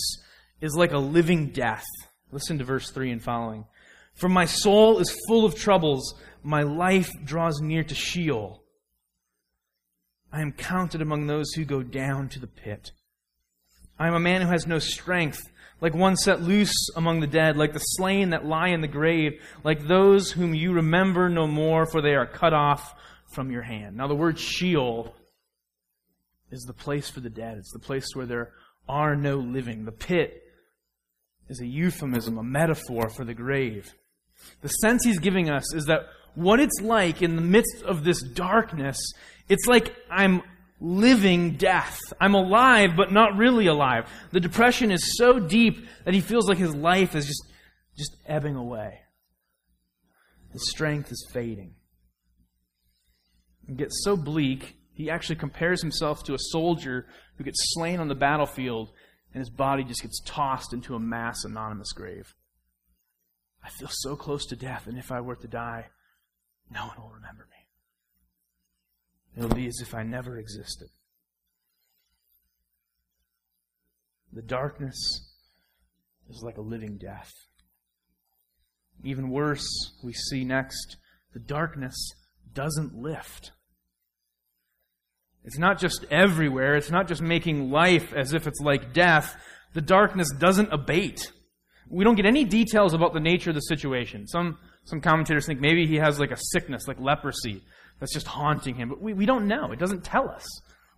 is 0.61 0.75
like 0.77 0.93
a 0.93 0.99
living 0.99 1.51
death. 1.51 1.85
Listen 2.31 2.59
to 2.59 2.65
verse 2.65 2.91
3 2.91 3.11
and 3.11 3.23
following. 3.23 3.67
For 4.15 4.29
my 4.29 4.45
soul 4.45 4.99
is 4.99 5.19
full 5.29 5.45
of 5.45 5.55
troubles, 5.55 6.15
my 6.43 6.63
life 6.63 7.11
draws 7.25 7.61
near 7.61 7.83
to 7.83 7.95
Sheol. 7.95 8.62
I 10.33 10.41
am 10.41 10.53
counted 10.53 11.03
among 11.03 11.27
those 11.27 11.53
who 11.53 11.65
go 11.65 11.83
down 11.83 12.29
to 12.31 12.41
the 12.41 12.47
pit. 12.47 12.93
I 13.99 14.09
am 14.09 14.15
a 14.15 14.21
man 14.21 14.41
who 14.41 14.49
has 14.49 14.67
no 14.67 14.79
strength 14.79 15.43
like 15.83 15.95
one 15.95 16.17
set 16.17 16.41
loose 16.41 16.89
among 16.95 17.21
the 17.21 17.27
dead, 17.27 17.57
like 17.57 17.73
the 17.73 17.81
slain 17.81 18.31
that 18.31 18.47
lie 18.47 18.69
in 18.69 18.81
the 18.81 18.89
grave, 18.89 19.43
like 19.65 19.87
those 19.89 20.31
whom 20.31 20.55
you 20.55 20.73
remember 20.73 21.29
no 21.29 21.49
more, 21.49 21.87
for 21.87 22.01
they 22.01 22.15
are 22.15 22.27
cut 22.27 22.55
off 22.55 22.95
from 23.35 23.51
your 23.51 23.63
hand. 23.63 23.97
Now, 23.97 24.07
the 24.07 24.15
word 24.15 24.39
Sheol 24.39 25.13
is 26.53 26.63
the 26.63 26.73
place 26.73 27.11
for 27.11 27.19
the 27.19 27.31
dead. 27.31 27.59
It's 27.59 27.73
the 27.73 27.81
place 27.81 28.07
where 28.15 28.27
there 28.27 28.53
are 28.89 29.17
no 29.17 29.37
living. 29.37 29.85
The 29.85 29.93
pit 29.93 30.45
is 31.49 31.61
a 31.61 31.67
euphemism, 31.67 32.39
a 32.39 32.45
metaphor 32.45 33.09
for 33.09 33.25
the 33.25 33.35
grave. 33.35 33.93
The 34.61 34.69
sense 34.69 35.05
he's 35.05 35.19
giving 35.19 35.51
us 35.51 35.75
is 35.75 35.87
that 35.87 36.03
what 36.35 36.61
it's 36.61 36.81
like 36.81 37.23
in 37.23 37.37
the 37.37 37.43
midst 37.43 37.83
of 37.83 38.05
this 38.05 38.23
darkness, 38.23 38.99
it's 39.49 39.67
like 39.67 39.95
I'm 40.11 40.43
living 40.81 41.57
death. 41.57 41.99
I'm 42.21 42.35
alive, 42.35 42.97
but 42.97 43.13
not 43.13 43.37
really 43.37 43.67
alive. 43.67 44.09
The 44.33 44.41
depression 44.41 44.91
is 44.91 45.17
so 45.17 45.39
deep 45.39 45.87
that 46.05 46.15
he 46.15 46.21
feels 46.21 46.49
like 46.49 46.59
his 46.59 46.75
life 46.75 47.15
is 47.15 47.27
just, 47.27 47.43
just 47.97 48.17
ebbing 48.27 48.57
away. 48.57 49.01
His 50.53 50.69
strength 50.71 51.11
is 51.13 51.27
fading. 51.33 51.75
It 53.69 53.77
gets 53.77 54.03
so 54.05 54.17
bleak, 54.17 54.77
he 54.93 55.09
actually 55.11 55.37
compares 55.37 55.81
himself 55.81 56.25
to 56.25 56.35
a 56.35 56.39
soldier 56.39 57.07
who 57.37 57.45
gets 57.45 57.59
slain 57.75 58.01
on 58.01 58.09
the 58.09 58.15
battlefield 58.15 58.91
and 59.33 59.41
his 59.41 59.51
body 59.51 59.85
just 59.85 60.03
gets 60.03 60.21
tossed 60.25 60.73
into 60.73 60.95
a 60.95 61.01
mass 61.01 61.45
anonymous 61.45 61.93
grave. 61.93 62.35
I 63.65 63.71
feel 63.71 63.89
so 63.91 64.17
close 64.17 64.45
to 64.47 64.57
death, 64.57 64.87
and 64.87 64.99
if 64.99 65.11
I 65.11 65.21
were 65.21 65.37
to 65.37 65.49
die, 65.49 65.87
no 66.73 66.87
one 66.87 66.97
will 66.99 67.13
remember 67.15 67.47
me. 67.51 67.63
It'll 69.37 69.57
be 69.57 69.67
as 69.67 69.81
if 69.81 69.95
I 69.95 70.03
never 70.03 70.39
existed. 70.39 70.89
The 74.33 74.43
darkness 74.43 74.97
is 76.31 76.43
like 76.43 76.57
a 76.57 76.63
living 76.63 76.99
death. 76.99 77.33
Even 79.05 79.31
worse, 79.31 79.67
we 80.03 80.13
see 80.13 80.45
next, 80.45 80.97
the 81.35 81.41
darkness 81.41 81.95
doesn't 82.55 82.95
lift. 82.95 83.53
It's 85.45 85.59
not 85.59 85.79
just 85.79 86.05
everywhere, 86.11 86.77
it's 86.77 86.91
not 86.91 87.09
just 87.09 87.21
making 87.21 87.71
life 87.71 88.13
as 88.15 88.33
if 88.33 88.47
it's 88.47 88.61
like 88.61 88.93
death. 88.93 89.37
The 89.75 89.81
darkness 89.81 90.29
doesn't 90.39 90.73
abate. 90.73 91.33
We 91.89 92.05
don't 92.05 92.15
get 92.15 92.27
any 92.27 92.45
details 92.45 92.95
about 92.95 93.13
the 93.13 93.21
nature 93.21 93.51
of 93.51 93.55
the 93.55 93.61
situation. 93.61 94.27
Some, 94.29 94.59
some 94.85 95.01
commentators 95.01 95.47
think 95.47 95.61
maybe 95.61 95.87
he 95.87 95.97
has 95.97 96.19
like 96.19 96.31
a 96.31 96.37
sickness, 96.37 96.89
like 96.89 97.01
leprosy, 97.01 97.63
that's 98.01 98.13
just 98.13 98.27
haunting 98.27 98.75
him. 98.75 98.89
But 98.89 99.01
we, 99.01 99.13
we 99.13 99.27
don't 99.27 99.47
know. 99.47 99.73
It 99.73 99.79
doesn't 99.79 100.05
tell 100.05 100.29
us. 100.29 100.47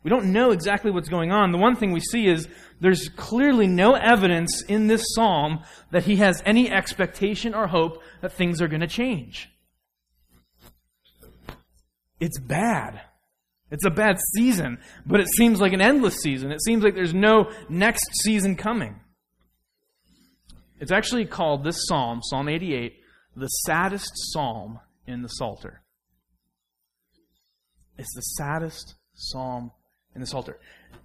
We 0.03 0.11
don't 0.11 0.33
know 0.33 0.51
exactly 0.51 0.91
what's 0.91 1.09
going 1.09 1.33
on. 1.33 1.51
The 1.51 1.59
one 1.59 1.77
thing 1.77 1.93
we 1.93 2.01
see 2.01 2.27
is 2.27 2.47
there's 2.81 3.09
clearly 3.11 3.67
no 3.67 3.95
evidence 3.95 4.63
in 4.63 4.87
this 4.87 5.03
psalm 5.15 5.61
that 5.93 6.05
he 6.05 6.17
has 6.17 6.43
any 6.45 6.71
expectation 6.71 7.55
or 7.55 7.67
hope 7.67 8.03
that 8.21 8.33
things 8.33 8.61
are 8.61 8.69
going 8.69 8.83
to 8.83 8.87
change. 8.87 9.49
It's 12.21 12.39
bad. 12.39 13.01
It's 13.71 13.87
a 13.87 13.91
bad 13.91 14.19
season, 14.35 14.79
but 15.07 15.21
it 15.21 15.29
seems 15.37 15.61
like 15.61 15.73
an 15.73 15.81
endless 15.81 16.17
season. 16.17 16.53
It 16.53 16.63
seems 16.63 16.85
like 16.85 16.95
there's 16.95 17.15
no 17.15 17.51
next 17.69 18.05
season 18.23 18.57
coming. 18.57 19.01
It's 20.81 20.93
actually 20.93 21.25
called 21.25 21.65
this 21.65 21.77
psalm, 21.89 22.21
Psalm 22.23 22.49
88, 22.49 22.95
the 23.37 23.49
saddest 23.49 24.11
psalm 24.15 24.81
in 25.07 25.23
the 25.23 25.29
Psalter. 25.29 25.83
It's 27.99 28.15
the 28.15 28.21
saddest 28.21 28.95
psalm 29.15 29.73
in 30.15 30.21
the 30.21 30.27
Psalter. 30.27 30.59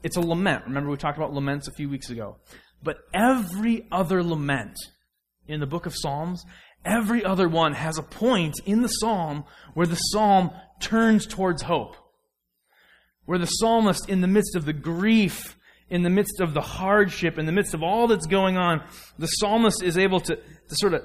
It's 0.04 0.18
a 0.18 0.22
lament. 0.22 0.66
Remember, 0.66 0.90
we 0.90 0.98
talked 0.98 1.18
about 1.18 1.34
laments 1.34 1.68
a 1.68 1.74
few 1.74 1.90
weeks 1.90 2.10
ago. 2.10 2.38
But 2.82 2.98
every 3.14 3.86
other 3.92 4.24
lament 4.24 4.78
in 5.48 5.60
the 5.60 5.68
book 5.68 5.86
of 5.86 5.94
Psalms, 5.96 6.46
every 6.86 7.24
other 7.26 7.50
one 7.50 7.74
has 7.74 7.98
a 7.98 8.04
point 8.04 8.56
in 8.66 8.82
the 8.82 8.88
psalm 8.88 9.44
where 9.74 9.88
the 9.88 9.96
psalm 9.96 10.52
turns 10.80 11.26
towards 11.26 11.64
hope. 11.64 11.96
Where 13.26 13.40
the 13.40 13.46
psalmist, 13.46 14.10
in 14.10 14.22
the 14.22 14.28
midst 14.28 14.56
of 14.56 14.66
the 14.66 14.74
grief, 14.74 15.58
in 15.90 16.04
the 16.04 16.10
midst 16.10 16.40
of 16.40 16.54
the 16.54 16.62
hardship, 16.62 17.38
in 17.38 17.46
the 17.46 17.52
midst 17.52 17.74
of 17.74 17.84
all 17.84 18.08
that's 18.08 18.26
going 18.26 18.58
on, 18.58 18.82
the 19.18 19.28
psalmist 19.28 19.84
is 19.84 19.98
able 19.98 20.20
to, 20.22 20.36
to 20.36 20.76
sort 20.76 20.94
of 20.94 21.04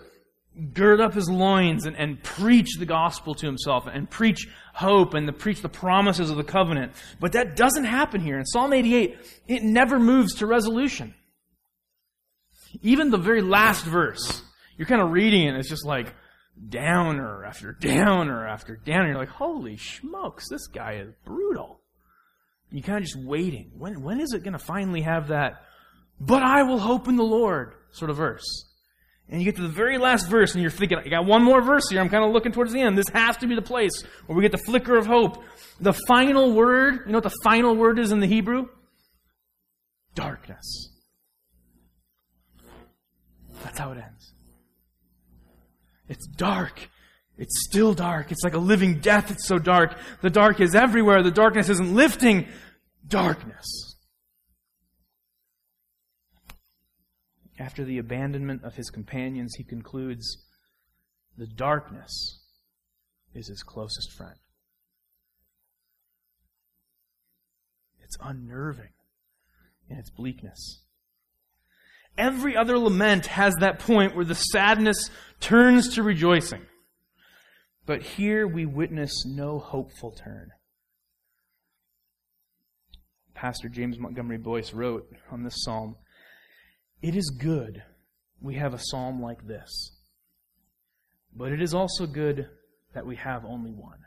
gird 0.73 1.00
up 1.00 1.14
his 1.14 1.28
loins 1.28 1.87
and, 1.87 1.96
and 1.96 2.23
preach 2.23 2.76
the 2.78 2.87
gospel 2.87 3.34
to 3.34 3.46
himself 3.46 3.87
and 3.92 4.08
preach 4.08 4.46
hope 4.73 5.14
and 5.14 5.26
the, 5.26 5.32
preach 5.32 5.62
the 5.62 5.68
promises 5.68 6.30
of 6.30 6.37
the 6.37 6.44
covenant. 6.44 6.92
But 7.20 7.32
that 7.32 7.56
doesn't 7.56 7.84
happen 7.84 8.20
here. 8.20 8.38
In 8.38 8.44
Psalm 8.44 8.73
88, 8.73 9.16
it 9.49 9.62
never 9.62 9.99
moves 9.99 10.37
to 10.37 10.46
resolution. 10.46 11.14
Even 12.82 13.11
the 13.11 13.18
very 13.18 13.42
last 13.42 13.84
verse, 13.84 14.42
you're 14.76 14.88
kind 14.88 15.00
of 15.00 15.11
reading 15.11 15.46
it, 15.46 15.56
it's 15.56 15.68
just 15.68 15.84
like 15.84 16.14
downer 16.68 17.44
after 17.44 17.73
downer 17.73 18.46
after 18.46 18.76
downer. 18.76 19.08
You're 19.08 19.18
like, 19.18 19.28
holy 19.28 19.76
smokes, 19.76 20.49
this 20.49 20.66
guy 20.66 20.94
is 20.94 21.12
brutal. 21.25 21.80
You're 22.70 22.82
kind 22.82 22.99
of 22.99 23.04
just 23.04 23.18
waiting. 23.18 23.73
When, 23.76 24.02
when 24.02 24.20
is 24.20 24.32
it 24.32 24.42
going 24.42 24.54
to 24.54 24.58
finally 24.58 25.02
have 25.02 25.28
that, 25.28 25.62
but 26.20 26.42
I 26.42 26.62
will 26.64 26.78
hope 26.78 27.06
in 27.08 27.16
the 27.16 27.25
Lord 27.25 27.75
sort 27.92 28.11
of 28.11 28.16
verse? 28.16 28.74
And 29.28 29.40
you 29.40 29.45
get 29.47 29.57
to 29.57 29.62
the 29.62 29.69
very 29.69 29.99
last 29.99 30.28
verse 30.28 30.52
and 30.54 30.62
you're 30.62 30.71
thinking, 30.71 30.99
I 30.99 31.09
got 31.09 31.25
one 31.25 31.43
more 31.43 31.62
verse 31.62 31.88
here. 31.88 32.00
I'm 32.00 32.11
kind 32.11 32.25
of 32.25 32.33
looking 32.33 32.52
towards 32.52 32.73
the 32.73 32.81
end. 32.81 32.97
This 32.99 33.09
has 33.12 33.37
to 33.38 33.47
be 33.47 33.54
the 33.54 33.62
place 33.62 34.02
where 34.26 34.37
we 34.37 34.43
get 34.43 34.52
the 34.52 34.59
flicker 34.59 34.97
of 34.97 35.07
hope. 35.07 35.43
The 35.81 35.95
final 36.07 36.52
word, 36.52 37.00
you 37.07 37.12
know 37.12 37.19
what 37.19 37.25
the 37.25 37.37
final 37.43 37.75
word 37.75 37.99
is 37.99 38.12
in 38.12 38.21
the 38.21 38.26
Hebrew? 38.26 38.69
Darkness. 40.14 40.90
That's 43.62 43.78
how 43.78 43.93
it 43.93 43.99
ends. 43.99 44.35
It's 46.09 46.26
dark. 46.26 46.90
It's 47.38 47.64
still 47.66 47.95
dark. 47.95 48.31
It's 48.31 48.45
like 48.45 48.54
a 48.54 48.59
living 48.59 49.00
death. 49.00 49.31
It's 49.31 49.47
so 49.47 49.59
dark. 49.59 49.97
The 50.21 50.31
dark 50.31 50.61
is 50.61 50.75
everywhere. 50.75 51.23
The 51.23 51.31
darkness 51.31 51.69
isn't 51.71 51.95
lifting. 51.95 52.47
Darkness. 53.09 53.93
After 57.58 57.84
the 57.84 57.99
abandonment 57.99 58.64
of 58.64 58.75
his 58.75 58.90
companions, 58.90 59.54
he 59.56 59.64
concludes 59.64 60.44
the 61.37 61.46
darkness 61.46 62.40
is 63.32 63.49
his 63.49 63.62
closest 63.62 64.12
friend. 64.12 64.37
It's 68.02 68.16
unnerving 68.20 68.92
in 69.88 69.99
its 69.99 70.11
bleakness. 70.11 70.82
Every 72.16 72.56
other 72.56 72.78
lament 72.78 73.26
has 73.26 73.54
that 73.56 73.80
point 73.80 74.14
where 74.14 74.25
the 74.25 74.34
sadness 74.34 75.11
turns 75.40 75.94
to 75.94 76.02
rejoicing. 76.02 76.62
But 77.87 78.02
here 78.02 78.46
we 78.46 78.66
witness 78.66 79.25
no 79.26 79.58
hopeful 79.58 80.12
turn. 80.12 80.50
Pastor 83.34 83.68
James 83.68 83.99
Montgomery 83.99 84.38
Boice 84.38 84.73
wrote 84.73 85.08
on 85.30 85.42
this 85.42 85.64
psalm 85.64 85.96
it 87.02 87.16
is 87.16 87.30
good 87.30 87.82
we 88.40 88.54
have 88.56 88.74
a 88.74 88.78
psalm 88.78 89.22
like 89.22 89.46
this, 89.46 89.92
but 91.34 91.50
it 91.50 91.62
is 91.62 91.72
also 91.74 92.06
good 92.06 92.48
that 92.92 93.06
we 93.06 93.16
have 93.16 93.44
only 93.44 93.70
one. 93.70 93.98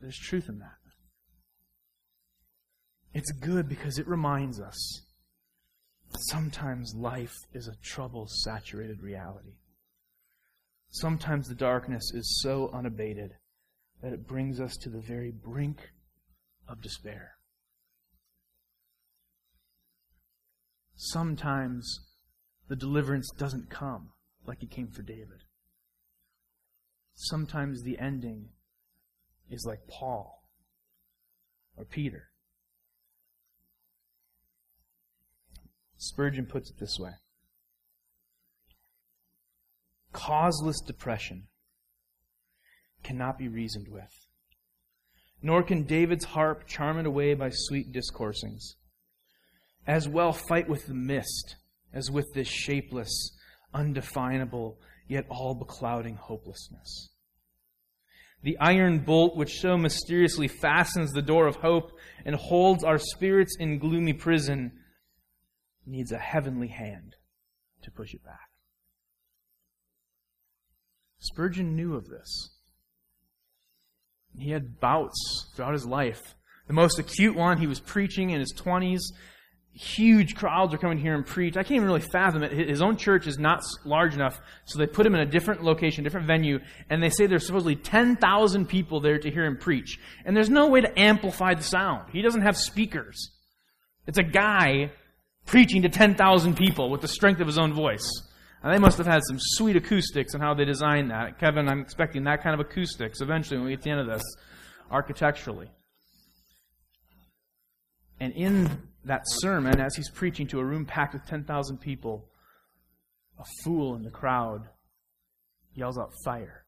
There's 0.00 0.18
truth 0.18 0.48
in 0.48 0.58
that. 0.58 0.78
It's 3.14 3.32
good 3.32 3.68
because 3.68 3.98
it 3.98 4.06
reminds 4.06 4.60
us 4.60 5.02
that 6.12 6.20
sometimes 6.30 6.94
life 6.94 7.34
is 7.52 7.68
a 7.68 7.76
trouble 7.82 8.26
saturated 8.28 9.02
reality. 9.02 9.56
Sometimes 10.90 11.48
the 11.48 11.54
darkness 11.54 12.12
is 12.14 12.40
so 12.42 12.70
unabated 12.72 13.32
that 14.02 14.12
it 14.12 14.26
brings 14.26 14.60
us 14.60 14.76
to 14.82 14.88
the 14.88 15.00
very 15.00 15.30
brink 15.30 15.78
of 16.68 16.80
despair. 16.80 17.37
Sometimes 20.98 22.00
the 22.68 22.76
deliverance 22.76 23.30
doesn't 23.38 23.70
come 23.70 24.10
like 24.46 24.62
it 24.62 24.70
came 24.70 24.88
for 24.88 25.02
David. 25.02 25.44
Sometimes 27.14 27.82
the 27.82 27.98
ending 27.98 28.50
is 29.50 29.64
like 29.64 29.86
Paul 29.88 30.42
or 31.76 31.84
Peter. 31.84 32.24
Spurgeon 35.96 36.46
puts 36.46 36.70
it 36.70 36.78
this 36.78 36.98
way 36.98 37.12
Causeless 40.12 40.80
depression 40.80 41.48
cannot 43.04 43.38
be 43.38 43.46
reasoned 43.46 43.88
with, 43.88 44.26
nor 45.42 45.62
can 45.62 45.84
David's 45.84 46.24
harp 46.24 46.66
charm 46.66 46.98
it 46.98 47.06
away 47.06 47.34
by 47.34 47.50
sweet 47.52 47.92
discoursings 47.92 48.74
as 49.88 50.06
well 50.06 50.32
fight 50.34 50.68
with 50.68 50.86
the 50.86 50.94
mist 50.94 51.56
as 51.94 52.10
with 52.10 52.26
this 52.34 52.46
shapeless, 52.46 53.34
undefinable, 53.72 54.78
yet 55.08 55.24
all 55.30 55.54
beclouding 55.54 56.14
hopelessness. 56.14 57.08
The 58.42 58.58
iron 58.58 59.00
bolt 59.00 59.34
which 59.34 59.58
so 59.58 59.78
mysteriously 59.78 60.46
fastens 60.46 61.10
the 61.12 61.22
door 61.22 61.46
of 61.46 61.56
hope 61.56 61.90
and 62.24 62.36
holds 62.36 62.84
our 62.84 62.98
spirits 62.98 63.56
in 63.58 63.78
gloomy 63.78 64.12
prison 64.12 64.72
needs 65.86 66.12
a 66.12 66.18
heavenly 66.18 66.68
hand 66.68 67.16
to 67.82 67.90
push 67.90 68.12
it 68.12 68.22
back. 68.22 68.50
Spurgeon 71.18 71.74
knew 71.74 71.96
of 71.96 72.08
this. 72.08 72.50
He 74.36 74.50
had 74.50 74.78
bouts 74.78 75.50
throughout 75.56 75.72
his 75.72 75.86
life. 75.86 76.36
The 76.68 76.74
most 76.74 76.98
acute 76.98 77.34
one, 77.34 77.58
he 77.58 77.66
was 77.66 77.80
preaching 77.80 78.30
in 78.30 78.38
his 78.38 78.52
20s 78.52 79.00
huge 79.78 80.34
crowds 80.34 80.74
are 80.74 80.78
coming 80.78 80.98
here 80.98 81.14
and 81.14 81.24
preach. 81.24 81.56
I 81.56 81.62
can't 81.62 81.76
even 81.76 81.86
really 81.86 82.00
fathom 82.00 82.42
it. 82.42 82.50
His 82.50 82.82
own 82.82 82.96
church 82.96 83.28
is 83.28 83.38
not 83.38 83.62
large 83.84 84.12
enough, 84.12 84.40
so 84.64 84.78
they 84.78 84.88
put 84.88 85.06
him 85.06 85.14
in 85.14 85.20
a 85.20 85.26
different 85.26 85.62
location, 85.62 86.02
different 86.02 86.26
venue, 86.26 86.58
and 86.90 87.00
they 87.00 87.10
say 87.10 87.26
there's 87.26 87.46
supposedly 87.46 87.76
10,000 87.76 88.66
people 88.66 89.00
there 89.00 89.18
to 89.18 89.30
hear 89.30 89.44
him 89.44 89.56
preach. 89.56 90.00
And 90.24 90.36
there's 90.36 90.50
no 90.50 90.68
way 90.68 90.80
to 90.80 90.98
amplify 90.98 91.54
the 91.54 91.62
sound. 91.62 92.10
He 92.12 92.22
doesn't 92.22 92.42
have 92.42 92.56
speakers. 92.56 93.30
It's 94.08 94.18
a 94.18 94.24
guy 94.24 94.90
preaching 95.46 95.82
to 95.82 95.88
10,000 95.88 96.56
people 96.56 96.90
with 96.90 97.00
the 97.00 97.08
strength 97.08 97.40
of 97.40 97.46
his 97.46 97.58
own 97.58 97.72
voice. 97.72 98.10
And 98.64 98.74
they 98.74 98.80
must 98.80 98.98
have 98.98 99.06
had 99.06 99.22
some 99.28 99.38
sweet 99.38 99.76
acoustics 99.76 100.34
and 100.34 100.42
how 100.42 100.54
they 100.54 100.64
designed 100.64 101.12
that. 101.12 101.38
Kevin, 101.38 101.68
I'm 101.68 101.80
expecting 101.80 102.24
that 102.24 102.42
kind 102.42 102.58
of 102.58 102.66
acoustics 102.66 103.20
eventually 103.20 103.58
when 103.58 103.66
we 103.66 103.72
get 103.72 103.82
to 103.82 103.84
the 103.84 103.90
end 103.90 104.00
of 104.00 104.08
this, 104.08 104.24
architecturally. 104.90 105.70
And 108.18 108.32
in 108.32 108.87
that 109.08 109.22
sermon, 109.24 109.80
as 109.80 109.96
he's 109.96 110.10
preaching 110.10 110.46
to 110.48 110.60
a 110.60 110.64
room 110.64 110.84
packed 110.84 111.14
with 111.14 111.26
10,000 111.26 111.78
people, 111.78 112.28
a 113.38 113.44
fool 113.64 113.94
in 113.96 114.02
the 114.02 114.10
crowd 114.10 114.62
yells 115.74 115.98
out 115.98 116.12
fire, 116.24 116.64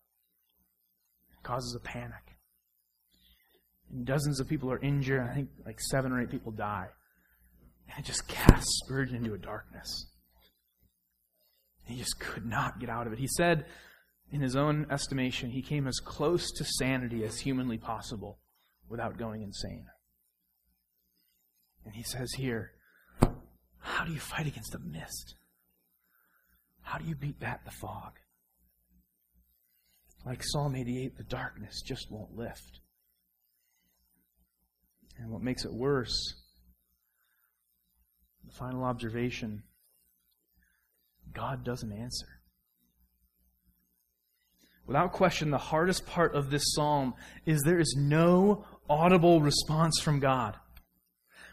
causes 1.42 1.74
a 1.74 1.81
panic. 1.81 2.37
And 3.90 4.07
dozens 4.07 4.40
of 4.40 4.48
people 4.48 4.70
are 4.70 4.81
injured. 4.81 5.20
I 5.20 5.35
think 5.35 5.50
like 5.64 5.81
seven 5.81 6.12
or 6.12 6.20
eight 6.20 6.31
people 6.31 6.53
die. 6.53 6.87
And 7.88 8.05
it 8.05 8.07
just 8.07 8.29
casts 8.29 8.81
Spurgeon 8.85 9.16
into 9.16 9.35
a 9.35 9.38
darkness. 9.38 10.07
He 11.85 11.96
just 11.96 12.20
could 12.20 12.46
not 12.46 12.79
get 12.79 12.88
out 12.88 13.07
of 13.07 13.12
it. 13.12 13.18
He 13.18 13.26
said, 13.26 13.66
in 14.31 14.40
his 14.40 14.55
own 14.55 14.87
estimation, 14.90 15.50
he 15.50 15.61
came 15.61 15.88
as 15.88 15.98
close 15.98 16.53
to 16.53 16.64
sanity 16.64 17.24
as 17.24 17.40
humanly 17.40 17.79
possible 17.79 18.38
without 18.88 19.18
going 19.18 19.42
insane. 19.42 19.87
And 21.90 21.96
he 21.96 22.05
says 22.05 22.31
here, 22.35 22.70
how 23.81 24.05
do 24.05 24.12
you 24.12 24.20
fight 24.20 24.46
against 24.46 24.70
the 24.70 24.79
mist? 24.79 25.35
How 26.83 26.98
do 26.98 27.05
you 27.05 27.16
beat 27.16 27.40
back 27.40 27.64
the 27.64 27.72
fog? 27.72 28.12
Like 30.24 30.40
Psalm 30.44 30.76
88, 30.76 31.16
the 31.16 31.24
darkness 31.24 31.83
just 31.85 32.09
won't 32.09 32.37
lift. 32.37 32.79
And 35.18 35.33
what 35.33 35.42
makes 35.42 35.64
it 35.64 35.72
worse, 35.72 36.16
the 38.44 38.53
final 38.53 38.85
observation 38.85 39.64
God 41.33 41.64
doesn't 41.64 41.92
answer. 41.92 42.29
Without 44.87 45.11
question, 45.11 45.50
the 45.50 45.59
hardest 45.59 46.07
part 46.07 46.37
of 46.37 46.50
this 46.50 46.62
psalm 46.66 47.14
is 47.46 47.62
there 47.62 47.81
is 47.81 47.96
no 47.98 48.64
audible 48.88 49.40
response 49.40 49.98
from 50.00 50.20
God. 50.20 50.55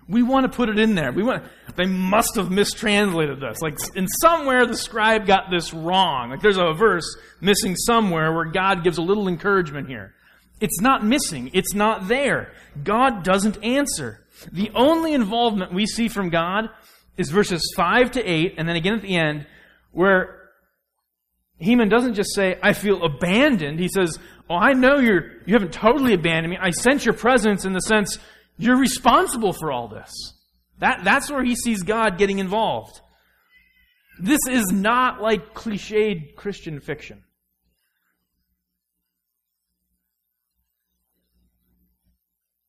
We 0.10 0.24
want 0.24 0.50
to 0.50 0.56
put 0.56 0.70
it 0.70 0.80
in 0.80 0.96
there. 0.96 1.12
We 1.12 1.24
want. 1.24 1.44
They 1.76 1.86
must 1.86 2.36
have 2.36 2.50
mistranslated 2.50 3.42
this. 3.42 3.62
Like 3.62 3.78
in 3.96 4.08
somewhere, 4.08 4.66
the 4.66 4.78
scribe 4.78 5.26
got 5.28 5.52
this 5.52 5.74
wrong. 5.74 6.30
Like 6.30 6.42
there's 6.42 6.58
a 6.58 6.74
verse 6.74 7.18
missing 7.42 7.76
somewhere 7.76 8.34
where 8.34 8.46
God 8.46 8.84
gives 8.84 8.98
a 8.98 9.02
little 9.02 9.28
encouragement 9.28 9.90
here. 9.90 10.14
It's 10.62 10.80
not 10.80 11.06
missing. 11.06 11.52
It's 11.54 11.74
not 11.74 12.08
there. 12.08 12.54
God 12.84 13.24
doesn't 13.24 13.64
answer. 13.64 14.26
The 14.52 14.72
only 14.74 15.14
involvement 15.14 15.74
we 15.74 15.86
see 15.86 16.08
from 16.08 16.30
God 16.30 16.70
is 17.18 17.30
verses 17.30 17.62
five 17.76 18.12
to 18.12 18.24
eight, 18.24 18.56
and 18.58 18.68
then 18.68 18.76
again 18.76 18.94
at 18.94 19.02
the 19.02 19.16
end, 19.16 19.46
where 19.92 20.50
Heman 21.60 21.90
doesn't 21.90 22.14
just 22.14 22.34
say, 22.34 22.58
"I 22.64 22.74
feel 22.74 23.04
abandoned." 23.04 23.80
He 23.80 23.90
says, 23.90 24.18
"Oh, 24.50 24.56
I 24.56 24.74
know 24.74 25.00
you're 25.00 25.32
you 25.46 25.54
haven't 25.54 25.74
totally 25.74 26.14
abandoned 26.14 26.52
me. 26.52 26.58
I 26.62 26.70
sense 26.70 27.04
your 27.04 27.16
presence 27.16 27.66
in 27.66 27.74
the 27.74 27.82
sense." 27.82 28.18
You're 28.58 28.78
responsible 28.78 29.54
for 29.54 29.72
all 29.72 29.88
this. 29.88 30.12
That, 30.80 31.04
that's 31.04 31.30
where 31.30 31.44
he 31.44 31.56
sees 31.56 31.84
God 31.84 32.18
getting 32.18 32.40
involved. 32.40 33.02
This 34.20 34.40
is 34.50 34.72
not 34.72 35.22
like 35.22 35.54
cliched 35.54 36.36
Christian 36.36 36.80
fiction. 36.80 37.24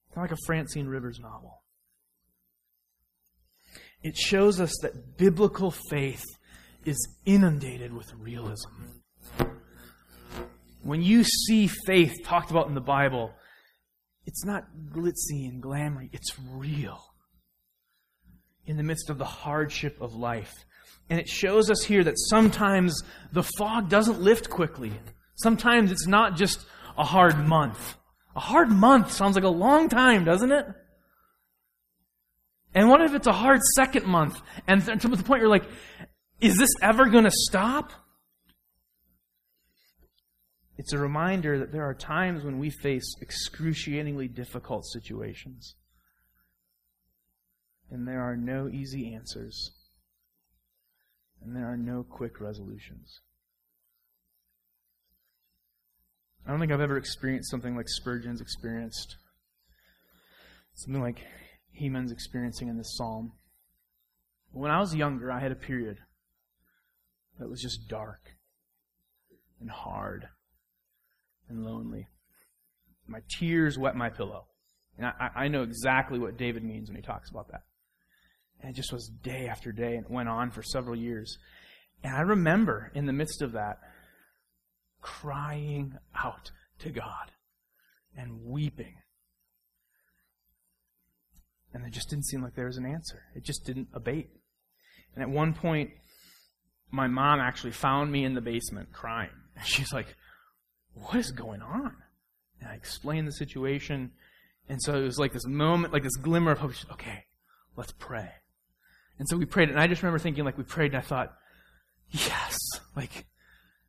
It's 0.09 0.17
like 0.17 0.33
a 0.33 0.37
Francine 0.47 0.87
Rivers 0.87 1.19
novel. 1.21 1.63
It 4.03 4.17
shows 4.17 4.61
us 4.61 4.73
that 4.83 5.17
biblical 5.17 5.71
faith 5.91 6.25
is 6.85 7.09
inundated 7.25 7.93
with 7.93 8.13
realism. 8.15 8.69
When 10.83 11.03
you 11.03 11.25
see 11.25 11.67
faith 11.67 12.15
talked 12.25 12.51
about 12.51 12.69
in 12.69 12.75
the 12.75 12.81
Bible, 12.81 13.33
it's 14.29 14.45
not 14.45 14.67
glitzy 14.93 15.49
and 15.49 15.63
glamoury, 15.63 16.11
it's 16.13 16.39
real. 16.53 17.01
In 18.67 18.77
the 18.77 18.83
midst 18.83 19.09
of 19.09 19.17
the 19.17 19.25
hardship 19.25 20.03
of 20.03 20.15
life. 20.15 20.53
And 21.09 21.19
it 21.19 21.27
shows 21.27 21.71
us 21.71 21.83
here 21.83 22.05
that 22.05 22.19
sometimes 22.19 23.03
the 23.33 23.43
fog 23.43 23.89
doesn't 23.89 24.21
lift 24.21 24.51
quickly. 24.51 24.93
Sometimes 25.37 25.91
it's 25.91 26.07
not 26.07 26.37
just 26.37 26.67
a 26.99 27.05
hard 27.05 27.39
month. 27.39 27.97
A 28.37 28.41
hard 28.41 28.69
month 28.69 29.13
sounds 29.13 29.35
like 29.35 29.45
a 29.45 29.49
long 29.49 29.89
time, 29.89 30.25
doesn't 30.25 30.53
it? 30.53 30.67
And 32.75 32.91
what 32.91 33.01
if 33.01 33.15
it's 33.15 33.27
a 33.27 33.33
hard 33.33 33.63
second 33.77 34.05
month? 34.05 34.39
And 34.67 34.85
to 35.01 35.09
the 35.09 35.25
point 35.25 35.41
you're 35.41 35.49
like, 35.49 35.65
is 36.39 36.59
this 36.59 36.71
ever 36.83 37.07
going 37.07 37.25
to 37.25 37.33
stop? 37.33 37.93
It's 40.79 40.93
a 40.93 40.99
reminder 40.99 41.59
that 41.59 41.73
there 41.73 41.83
are 41.83 41.93
times 41.93 42.45
when 42.45 42.61
we 42.61 42.71
face 42.71 43.17
excruciatingly 43.21 44.29
difficult 44.29 44.87
situations. 44.87 45.75
And 47.91 48.07
there 48.07 48.23
are 48.23 48.37
no 48.37 48.69
easy 48.69 49.13
answers. 49.13 49.73
And 51.43 51.57
there 51.57 51.67
are 51.67 51.77
no 51.77 52.05
quick 52.09 52.41
resolutions. 52.41 53.21
I 56.47 56.53
don't 56.53 56.61
think 56.61 56.71
I've 56.71 56.81
ever 56.81 56.97
experienced 56.97 57.51
something 57.51 57.77
like 57.77 57.89
Spurgeon's 57.89 58.41
experienced. 58.41 59.17
Something 60.75 61.03
like 61.03 61.27
Heman's 61.79 62.13
experiencing 62.13 62.69
in 62.69 62.79
this 62.79 62.97
psalm. 62.97 63.33
When 64.53 64.71
I 64.71 64.79
was 64.79 64.95
younger, 64.95 65.33
I 65.33 65.41
had 65.41 65.51
a 65.51 65.57
period 65.57 65.99
that 67.41 67.49
was 67.51 67.61
just 67.61 67.89
dark 67.89 68.21
and 69.61 69.71
hard 69.71 70.29
and 71.49 71.65
lonely. 71.65 72.09
My 73.07 73.21
tears 73.39 73.79
wet 73.79 73.97
my 73.97 74.11
pillow. 74.11 74.47
And 74.97 75.07
I, 75.07 75.31
I 75.35 75.49
know 75.49 75.63
exactly 75.63 76.19
what 76.19 76.37
David 76.37 76.65
means 76.65 76.89
when 76.89 76.97
he 76.97 77.03
talks 77.03 77.31
about 77.31 77.49
that. 77.49 77.63
And 78.61 78.71
it 78.71 78.77
just 78.77 78.93
was 78.93 79.09
day 79.23 79.47
after 79.49 79.71
day, 79.71 79.95
and 79.95 80.05
it 80.05 80.11
went 80.11 80.29
on 80.29 80.51
for 80.51 80.63
several 80.63 80.97
years. 80.97 81.39
And 82.03 82.15
I 82.15 82.21
remember 82.21 82.91
in 82.95 83.07
the 83.07 83.13
midst 83.13 83.41
of 83.41 83.53
that, 83.53 83.79
crying 85.01 85.95
out 86.17 86.51
to 86.81 86.91
God 86.91 87.31
and 88.17 88.45
weeping. 88.45 88.95
And 91.73 91.87
it 91.87 91.93
just 91.93 92.11
didn't 92.11 92.27
seem 92.27 92.43
like 92.43 92.55
there 92.55 92.67
was 92.67 92.77
an 92.77 92.87
answer. 92.87 93.23
It 93.37 93.45
just 93.45 93.65
didn't 93.65 93.89
abate. 93.95 94.31
And 95.15 95.23
at 95.23 95.31
one 95.31 95.55
point, 95.55 95.91
my 96.91 97.07
mom 97.07 97.41
actually 97.41 97.73
found 97.73 98.11
me 98.11 98.25
in 98.25 98.35
the 98.35 98.41
basement 98.41 98.93
crying. 98.93 99.31
She's 99.65 99.93
like, 99.93 100.17
What 101.01 101.17
is 101.17 101.31
going 101.31 101.63
on? 101.63 101.97
And 102.61 102.71
I 102.71 102.75
explained 102.75 103.29
the 103.29 103.33
situation. 103.33 104.13
And 104.69 104.81
so 104.83 104.95
it 104.95 105.05
was 105.05 105.19
like 105.19 105.33
this 105.33 105.47
moment, 105.47 105.93
like 105.93 106.03
this 106.03 106.17
glimmer 106.17 106.53
of 106.53 106.59
hope. 106.59 106.73
Okay, 106.93 107.25
let's 107.77 107.93
pray. 107.93 108.31
And 109.19 109.29
so 109.29 109.37
we 109.37 109.45
prayed. 109.45 109.71
And 109.71 109.81
I 109.81 109.87
just 109.87 110.03
remember 110.03 110.19
thinking, 110.19 110.45
like, 110.45 110.59
we 110.59 110.65
prayed, 110.65 110.93
and 110.93 111.03
I 111.03 111.07
thought, 111.07 111.35
Yes, 112.11 112.57
like, 112.97 113.27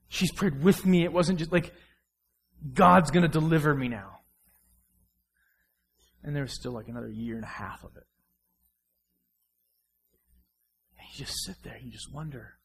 she's 0.07 0.31
prayed 0.31 0.61
with 0.61 0.85
me. 0.85 1.03
It 1.03 1.13
wasn't 1.13 1.39
just 1.39 1.51
like, 1.51 1.73
God's 2.73 3.11
going 3.11 3.23
to 3.23 3.29
deliver 3.29 3.73
me 3.73 3.87
now. 3.87 4.19
And 6.23 6.35
there 6.35 6.43
was 6.43 6.53
still 6.53 6.73
like 6.73 6.89
another 6.89 7.09
year 7.09 7.35
and 7.35 7.45
a 7.45 7.47
half 7.47 7.83
of 7.83 7.95
it. 7.95 8.03
And 10.97 11.07
you 11.13 11.25
just 11.25 11.45
sit 11.45 11.55
there, 11.63 11.75
and 11.75 11.85
you 11.85 11.91
just 11.91 12.13
wonder, 12.13 12.55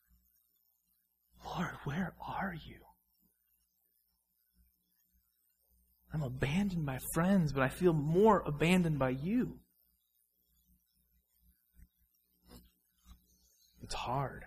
Lord, 1.45 1.71
where 1.85 2.15
are 2.27 2.55
you? 2.67 2.81
I'm 6.15 6.23
abandoned 6.23 6.87
by 6.87 6.99
friends, 7.13 7.53
but 7.53 7.65
I 7.65 7.69
feel 7.69 7.93
more 7.93 8.45
abandoned 8.47 9.01
by 9.01 9.11
you. 9.11 9.59
It's 13.83 13.95
hard. 13.95 14.45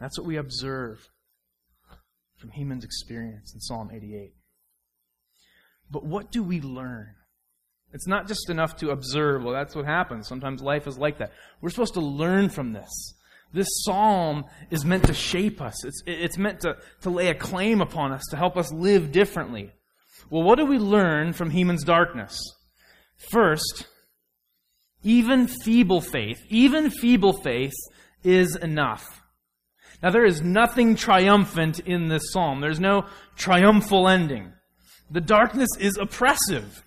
That's 0.00 0.18
what 0.18 0.26
we 0.26 0.36
observe 0.36 1.08
from 2.36 2.50
Heman's 2.50 2.84
experience 2.84 3.54
in 3.54 3.60
Psalm 3.60 3.90
88. 3.94 4.34
But 5.88 6.04
what 6.04 6.32
do 6.32 6.42
we 6.42 6.60
learn? 6.60 7.14
It's 7.92 8.08
not 8.08 8.26
just 8.26 8.50
enough 8.50 8.76
to 8.78 8.90
observe, 8.90 9.44
well, 9.44 9.54
that's 9.54 9.76
what 9.76 9.86
happens. 9.86 10.26
Sometimes 10.26 10.60
life 10.60 10.88
is 10.88 10.98
like 10.98 11.18
that. 11.18 11.30
We're 11.60 11.70
supposed 11.70 11.94
to 11.94 12.00
learn 12.00 12.48
from 12.48 12.72
this. 12.72 13.14
This 13.56 13.68
psalm 13.84 14.44
is 14.70 14.84
meant 14.84 15.04
to 15.04 15.14
shape 15.14 15.62
us, 15.62 15.82
it's, 15.82 16.02
it's 16.06 16.36
meant 16.36 16.60
to, 16.60 16.76
to 17.00 17.08
lay 17.08 17.28
a 17.28 17.34
claim 17.34 17.80
upon 17.80 18.12
us, 18.12 18.22
to 18.30 18.36
help 18.36 18.58
us 18.58 18.70
live 18.70 19.12
differently. 19.12 19.72
Well, 20.28 20.42
what 20.42 20.58
do 20.58 20.66
we 20.66 20.76
learn 20.78 21.32
from 21.32 21.50
Heman's 21.50 21.82
darkness? 21.82 22.38
First, 23.30 23.86
even 25.02 25.46
feeble 25.46 26.02
faith, 26.02 26.38
even 26.50 26.90
feeble 26.90 27.32
faith 27.32 27.72
is 28.22 28.56
enough. 28.56 29.22
Now, 30.02 30.10
there 30.10 30.26
is 30.26 30.42
nothing 30.42 30.94
triumphant 30.94 31.78
in 31.80 32.08
this 32.08 32.32
psalm. 32.32 32.60
There's 32.60 32.78
no 32.78 33.06
triumphal 33.36 34.06
ending. 34.06 34.52
The 35.10 35.22
darkness 35.22 35.70
is 35.80 35.96
oppressive. 35.96 36.84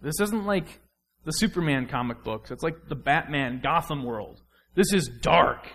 This 0.00 0.18
isn't 0.20 0.46
like 0.46 0.80
the 1.24 1.32
Superman 1.32 1.86
comic 1.86 2.24
books. 2.24 2.50
It's 2.50 2.62
like 2.62 2.88
the 2.88 2.94
Batman 2.94 3.60
Gotham 3.62 4.04
world. 4.04 4.40
This 4.74 4.92
is 4.92 5.08
dark. 5.08 5.66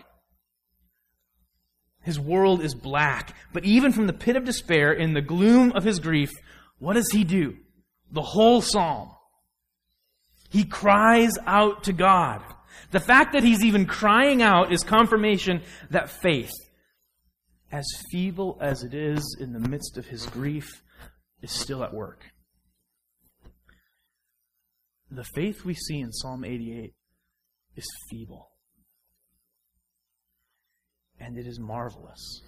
His 2.01 2.19
world 2.19 2.61
is 2.61 2.73
black. 2.73 3.35
But 3.53 3.65
even 3.65 3.91
from 3.91 4.07
the 4.07 4.13
pit 4.13 4.35
of 4.35 4.45
despair, 4.45 4.91
in 4.93 5.13
the 5.13 5.21
gloom 5.21 5.71
of 5.73 5.83
his 5.83 5.99
grief, 5.99 6.31
what 6.79 6.93
does 6.93 7.09
he 7.11 7.23
do? 7.23 7.57
The 8.11 8.21
whole 8.21 8.61
psalm. 8.61 9.11
He 10.49 10.63
cries 10.63 11.33
out 11.45 11.83
to 11.83 11.93
God. 11.93 12.41
The 12.91 12.99
fact 12.99 13.33
that 13.33 13.43
he's 13.43 13.63
even 13.63 13.85
crying 13.85 14.41
out 14.41 14.71
is 14.71 14.83
confirmation 14.83 15.61
that 15.91 16.09
faith, 16.09 16.51
as 17.71 17.85
feeble 18.11 18.57
as 18.59 18.83
it 18.83 18.93
is 18.93 19.37
in 19.39 19.53
the 19.53 19.59
midst 19.59 19.97
of 19.97 20.07
his 20.07 20.25
grief, 20.25 20.81
is 21.41 21.51
still 21.51 21.83
at 21.83 21.93
work. 21.93 22.23
The 25.11 25.23
faith 25.23 25.65
we 25.65 25.73
see 25.73 25.99
in 25.99 26.11
Psalm 26.11 26.43
88 26.43 26.93
is 27.75 27.87
feeble. 28.09 28.48
And 31.19 31.37
it 31.37 31.47
is 31.47 31.59
marvelous. 31.59 32.41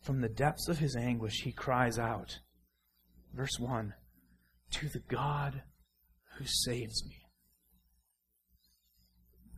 From 0.00 0.20
the 0.20 0.28
depths 0.28 0.68
of 0.68 0.78
his 0.78 0.96
anguish, 0.96 1.42
he 1.42 1.52
cries 1.52 1.98
out, 1.98 2.38
verse 3.34 3.58
1 3.58 3.92
To 4.72 4.88
the 4.88 5.00
God 5.00 5.62
who 6.38 6.44
saves 6.46 7.04
me. 7.04 7.16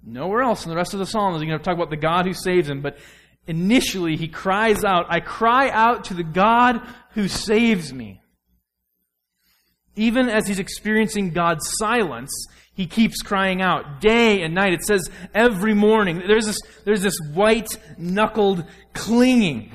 Nowhere 0.03 0.43
else 0.43 0.65
in 0.65 0.71
the 0.71 0.77
rest 0.77 0.95
of 0.95 0.99
the 0.99 1.07
psalm 1.07 1.35
is 1.35 1.43
he 1.43 1.47
going 1.47 1.59
to 1.59 1.65
talk 1.65 1.77
about 1.77 1.91
the 1.91 1.97
God 1.97 2.27
who 2.27 2.33
saves 2.33 2.69
him, 2.69 2.81
but 2.81 2.97
initially 3.47 4.17
he 4.17 4.29
cries 4.29 4.83
out, 4.83 5.07
I 5.09 5.21
cry 5.21 5.69
out 5.71 6.05
to 6.05 6.15
the 6.15 6.25
God 6.25 6.81
who 7.11 7.29
saves 7.29 7.93
me. 7.93 8.23
Even 9.97 10.29
as 10.29 10.47
he's 10.47 10.59
experiencing 10.59 11.31
God's 11.31 11.69
silence, 11.79 12.31
he 12.75 12.87
keeps 12.87 13.23
crying 13.23 13.61
out 13.61 14.01
day 14.01 14.43
and 14.43 14.55
night. 14.55 14.73
It 14.73 14.85
says 14.85 15.09
every 15.35 15.75
morning. 15.75 16.23
There's 16.27 16.47
this, 16.47 16.59
there's 16.85 17.03
this 17.03 17.19
white 17.33 17.77
knuckled 17.99 18.65
clinging. 18.95 19.73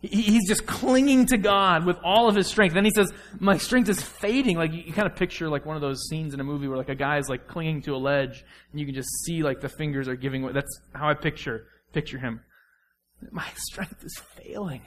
He's 0.00 0.46
just 0.46 0.66
clinging 0.66 1.26
to 1.26 1.38
God 1.38 1.86
with 1.86 1.96
all 2.04 2.28
of 2.28 2.36
his 2.36 2.46
strength. 2.46 2.74
Then 2.74 2.84
he 2.84 2.90
says, 2.90 3.10
My 3.40 3.56
strength 3.56 3.88
is 3.88 4.02
fading. 4.02 4.56
Like 4.56 4.72
you 4.72 4.92
kind 4.92 5.06
of 5.06 5.16
picture 5.16 5.48
like 5.48 5.64
one 5.64 5.76
of 5.76 5.82
those 5.82 6.06
scenes 6.08 6.34
in 6.34 6.40
a 6.40 6.44
movie 6.44 6.68
where 6.68 6.76
like 6.76 6.90
a 6.90 6.94
guy 6.94 7.18
is 7.18 7.28
like 7.28 7.48
clinging 7.48 7.82
to 7.82 7.94
a 7.94 7.96
ledge 7.96 8.44
and 8.70 8.80
you 8.80 8.86
can 8.86 8.94
just 8.94 9.08
see 9.24 9.42
like 9.42 9.60
the 9.60 9.68
fingers 9.68 10.06
are 10.06 10.16
giving 10.16 10.42
way. 10.42 10.52
That's 10.52 10.80
how 10.94 11.08
I 11.08 11.14
picture 11.14 11.68
picture 11.92 12.18
him. 12.18 12.40
My 13.30 13.46
strength 13.56 14.04
is 14.04 14.20
failing. 14.36 14.82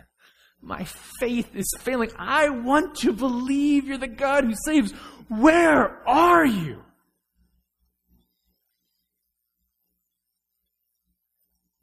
My 0.62 0.84
faith 1.20 1.56
is 1.56 1.72
failing. 1.80 2.12
I 2.18 2.50
want 2.50 2.96
to 2.98 3.14
believe 3.14 3.88
you're 3.88 3.98
the 3.98 4.08
God 4.08 4.44
who 4.44 4.54
saves. 4.66 4.94
Where 5.28 6.08
are 6.08 6.46
you? 6.46 6.84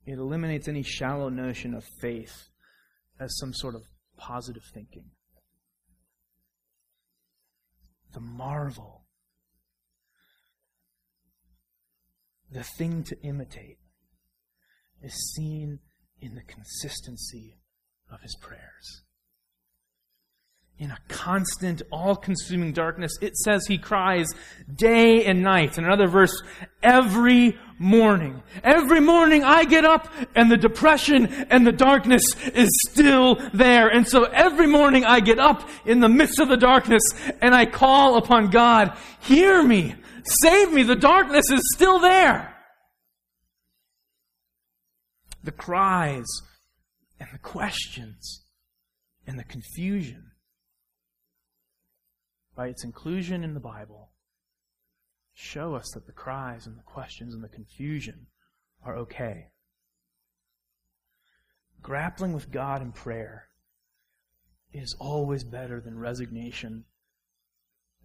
It 0.07 0.19
eliminates 0.19 0.69
any 0.69 0.83
shallow 0.83 1.29
notion 1.29 1.75
of 1.75 1.85
faith 2.01 2.49
as 3.19 3.39
some 3.39 3.55
sort 3.55 3.75
of 3.75 3.83
positive 4.17 4.65
thinking. 4.73 5.11
The 8.13 8.21
marvel 8.21 9.05
the 12.55 12.63
thing 12.63 13.03
to 13.03 13.21
imitate, 13.23 13.79
is 15.03 15.35
seen 15.35 15.81
in 16.21 16.35
the 16.37 16.43
consistency 16.43 17.59
of 18.11 18.21
his 18.23 18.37
prayers. 18.41 19.03
In 20.77 20.91
a 20.91 20.99
constant, 21.07 21.83
all 21.93 22.17
consuming 22.17 22.73
darkness, 22.73 23.13
it 23.21 23.37
says 23.37 23.65
he 23.67 23.79
cries 23.79 24.27
day 24.75 25.25
and 25.25 25.41
night. 25.41 25.79
In 25.79 25.85
another 25.85 26.09
verse, 26.09 26.43
every 26.83 27.57
morning. 27.79 28.43
Every 28.63 29.01
morning 29.01 29.45
I 29.45 29.65
get 29.65 29.85
up 29.85 30.09
and 30.35 30.51
the 30.51 30.57
depression 30.57 31.27
and 31.27 31.65
the 31.65 31.73
darkness 31.73 32.23
is 32.55 32.69
still 32.91 33.37
there. 33.53 33.89
And 33.89 34.07
so 34.07 34.25
every 34.25 34.67
morning 34.67 35.05
I 35.05 35.21
get 35.21 35.39
up 35.39 35.69
in 35.85 36.01
the 36.01 36.09
midst 36.09 36.41
of 36.41 36.49
the 36.49 36.57
darkness 36.57 37.03
and 37.41 37.55
I 37.55 37.67
call 37.67 38.17
upon 38.17 38.51
God, 38.51 38.97
hear 39.21 39.63
me, 39.63 39.95
save 40.25 40.73
me. 40.73 40.83
The 40.83 40.97
darkness 40.97 41.51
is 41.53 41.61
still 41.75 42.01
there. 42.01 42.53
The 45.45 45.53
cries 45.53 46.27
and 47.21 47.29
the 47.33 47.39
questions 47.39 48.43
and 49.27 49.39
the 49.39 49.45
confusion 49.45 50.31
by 52.57 52.69
its 52.69 52.85
inclusion 52.85 53.43
in 53.43 53.55
the 53.55 53.61
Bible 53.61 54.11
show 55.33 55.75
us 55.75 55.91
that 55.95 56.07
the 56.07 56.13
cries 56.13 56.67
and 56.67 56.79
the 56.79 56.83
questions 56.83 57.35
and 57.35 57.43
the 57.43 57.49
confusion 57.49 58.27
are 58.85 58.97
okay. 58.97 59.49
Grappling 61.83 62.33
with 62.33 62.51
God 62.51 62.81
in 62.81 62.93
prayer 62.93 63.49
is 64.73 64.97
always 64.99 65.45
better 65.45 65.81
than 65.81 65.99
resignation 65.99 66.85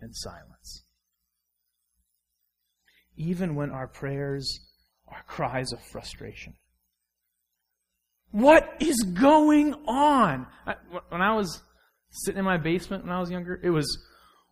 and 0.02 0.16
silence. 0.16 0.84
Even 3.16 3.56
when 3.56 3.72
our 3.72 3.88
prayers 3.88 4.60
are 5.08 5.24
cries 5.28 5.72
of 5.72 5.82
frustration. 5.82 6.54
What 8.32 8.76
is 8.80 8.96
going 9.20 9.74
on? 9.88 10.46
When 11.10 11.22
I 11.22 11.36
was 11.36 11.62
sitting 12.12 12.40
in 12.40 12.46
my 12.46 12.58
basement 12.58 13.04
when 13.04 13.14
I 13.14 13.20
was 13.20 13.32
younger, 13.32 13.60
it 13.64 13.72
was, 13.72 13.88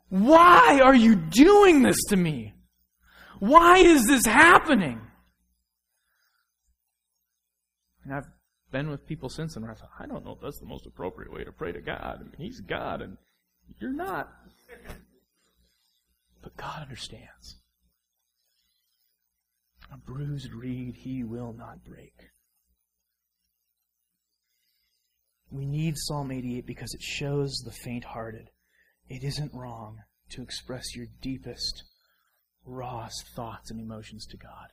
why 0.10 0.80
are 0.82 0.96
you 0.96 1.16
doing 1.16 1.82
this 1.82 1.98
to 2.10 2.16
me? 2.16 2.54
Why 3.40 3.78
is 3.80 4.06
this 4.06 4.26
happening? 4.26 5.02
And 8.04 8.14
I've 8.14 8.28
been 8.72 8.90
with 8.90 9.06
people 9.06 9.30
since 9.30 9.56
then 9.56 9.66
I 9.66 9.74
thought, 9.74 9.90
I 10.00 10.06
don't 10.06 10.26
know 10.26 10.32
if 10.32 10.42
that's 10.42 10.60
the 10.60 10.66
most 10.66 10.86
appropriate 10.86 11.32
way 11.32 11.44
to 11.44 11.52
pray 11.52 11.72
to 11.72 11.82
God. 11.82 12.20
I 12.20 12.24
mean, 12.24 12.34
He's 12.38 12.62
God 12.62 13.02
and 13.02 13.18
you're 13.80 13.94
not. 13.94 14.32
But 16.42 16.56
God 16.56 16.84
understands. 16.84 17.58
A 19.92 19.98
bruised 19.98 20.54
reed 20.54 20.96
He 20.96 21.24
will 21.24 21.54
not 21.54 21.84
break. 21.84 22.14
We 25.50 25.66
need 25.66 25.96
Psalm 25.98 26.32
88 26.32 26.66
because 26.66 26.94
it 26.94 27.02
shows 27.02 27.62
the 27.64 27.72
faint 27.72 28.04
hearted. 28.04 28.50
It 29.10 29.24
isn't 29.24 29.54
wrong 29.54 30.00
to 30.32 30.42
express 30.42 30.96
your 30.96 31.08
deepest 31.22 31.84
rawest 32.66 33.26
thoughts 33.36 33.72
and 33.72 33.80
emotions 33.80 34.26
to 34.28 34.38
God. 34.38 34.68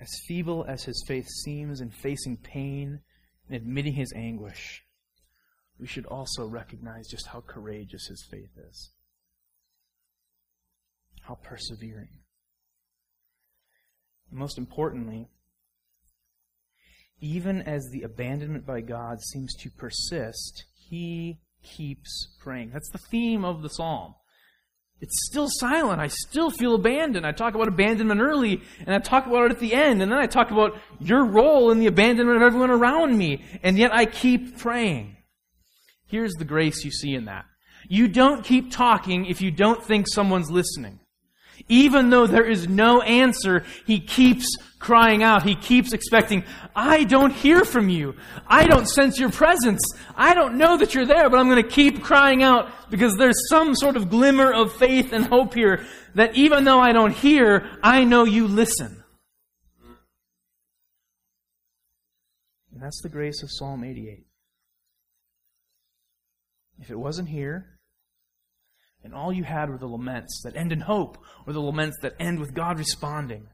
As 0.00 0.08
feeble 0.26 0.64
as 0.66 0.84
his 0.84 1.04
faith 1.06 1.28
seems 1.28 1.80
in 1.80 1.90
facing 1.90 2.38
pain 2.38 3.00
and 3.46 3.56
admitting 3.56 3.94
his 3.94 4.12
anguish, 4.14 4.82
we 5.78 5.86
should 5.86 6.06
also 6.06 6.46
recognize 6.46 7.06
just 7.06 7.28
how 7.28 7.42
courageous 7.42 8.06
his 8.08 8.26
faith 8.30 8.50
is, 8.68 8.90
how 11.22 11.36
persevering. 11.36 12.20
And 14.30 14.38
most 14.38 14.58
importantly, 14.58 15.28
even 17.20 17.62
as 17.62 17.88
the 17.90 18.02
abandonment 18.02 18.66
by 18.66 18.80
God 18.80 19.20
seems 19.20 19.54
to 19.56 19.70
persist, 19.70 20.64
he 20.74 21.38
keeps 21.62 22.36
praying. 22.40 22.70
That's 22.72 22.90
the 22.90 22.98
theme 22.98 23.44
of 23.44 23.62
the 23.62 23.68
psalm 23.68 24.14
it's 25.00 25.26
still 25.26 25.48
silent. 25.48 26.00
I 26.00 26.08
still 26.08 26.50
feel 26.50 26.74
abandoned. 26.74 27.26
I 27.26 27.32
talk 27.32 27.54
about 27.54 27.68
abandonment 27.68 28.20
early, 28.20 28.62
and 28.80 28.94
I 28.94 28.98
talk 28.98 29.26
about 29.26 29.46
it 29.46 29.52
at 29.52 29.58
the 29.58 29.72
end, 29.72 30.02
and 30.02 30.12
then 30.12 30.18
I 30.18 30.26
talk 30.26 30.50
about 30.50 30.78
your 31.00 31.24
role 31.24 31.70
in 31.70 31.78
the 31.78 31.86
abandonment 31.86 32.36
of 32.36 32.42
everyone 32.42 32.70
around 32.70 33.16
me, 33.16 33.42
and 33.62 33.78
yet 33.78 33.94
I 33.94 34.04
keep 34.04 34.58
praying. 34.58 35.16
Here's 36.06 36.34
the 36.34 36.44
grace 36.44 36.84
you 36.84 36.90
see 36.90 37.14
in 37.14 37.26
that. 37.26 37.46
You 37.88 38.08
don't 38.08 38.44
keep 38.44 38.70
talking 38.70 39.24
if 39.24 39.40
you 39.40 39.50
don't 39.50 39.82
think 39.82 40.06
someone's 40.06 40.50
listening. 40.50 41.00
Even 41.68 42.10
though 42.10 42.26
there 42.26 42.44
is 42.44 42.68
no 42.68 43.02
answer, 43.02 43.64
he 43.86 44.00
keeps 44.00 44.46
crying 44.78 45.22
out. 45.22 45.42
He 45.42 45.54
keeps 45.54 45.92
expecting, 45.92 46.44
I 46.74 47.04
don't 47.04 47.32
hear 47.32 47.64
from 47.64 47.88
you. 47.88 48.16
I 48.46 48.66
don't 48.66 48.88
sense 48.88 49.18
your 49.18 49.30
presence. 49.30 49.80
I 50.16 50.34
don't 50.34 50.56
know 50.56 50.76
that 50.78 50.94
you're 50.94 51.06
there, 51.06 51.28
but 51.30 51.38
I'm 51.38 51.48
going 51.48 51.62
to 51.62 51.68
keep 51.68 52.02
crying 52.02 52.42
out 52.42 52.90
because 52.90 53.16
there's 53.16 53.48
some 53.48 53.74
sort 53.76 53.96
of 53.96 54.10
glimmer 54.10 54.52
of 54.52 54.72
faith 54.72 55.12
and 55.12 55.26
hope 55.26 55.54
here 55.54 55.86
that 56.14 56.34
even 56.34 56.64
though 56.64 56.80
I 56.80 56.92
don't 56.92 57.12
hear, 57.12 57.68
I 57.82 58.04
know 58.04 58.24
you 58.24 58.48
listen. 58.48 59.04
And 62.72 62.82
that's 62.82 63.02
the 63.02 63.08
grace 63.08 63.42
of 63.42 63.50
Psalm 63.50 63.84
88. 63.84 64.24
If 66.80 66.90
it 66.90 66.98
wasn't 66.98 67.28
here, 67.28 67.69
and 69.02 69.14
all 69.14 69.32
you 69.32 69.44
had 69.44 69.70
were 69.70 69.78
the 69.78 69.86
laments 69.86 70.42
that 70.44 70.56
end 70.56 70.72
in 70.72 70.80
hope, 70.80 71.18
or 71.46 71.52
the 71.52 71.60
laments 71.60 71.96
that 72.02 72.16
end 72.20 72.38
with 72.38 72.54
God 72.54 72.78
responding. 72.78 73.48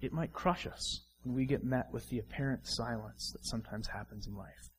It 0.00 0.12
might 0.12 0.32
crush 0.32 0.66
us 0.66 1.02
when 1.22 1.36
we 1.36 1.44
get 1.44 1.62
met 1.64 1.92
with 1.92 2.08
the 2.08 2.18
apparent 2.18 2.66
silence 2.66 3.30
that 3.32 3.46
sometimes 3.46 3.88
happens 3.88 4.26
in 4.26 4.34
life. 4.34 4.70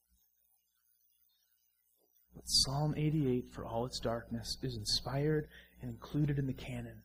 But 2.36 2.44
Psalm 2.46 2.94
88, 2.98 3.52
for 3.52 3.66
all 3.66 3.86
its 3.86 4.00
darkness, 4.00 4.58
is 4.64 4.76
inspired 4.76 5.48
and 5.82 5.92
included 5.92 6.40
in 6.40 6.48
the 6.48 6.54
canon 6.54 7.04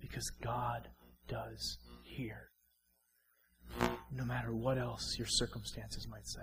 because 0.00 0.30
God 0.42 0.88
does 1.28 1.78
hear. 2.02 2.50
No 4.12 4.24
matter 4.24 4.54
what 4.54 4.78
else 4.78 5.16
your 5.18 5.26
circumstances 5.28 6.06
might 6.08 6.26
say. 6.26 6.42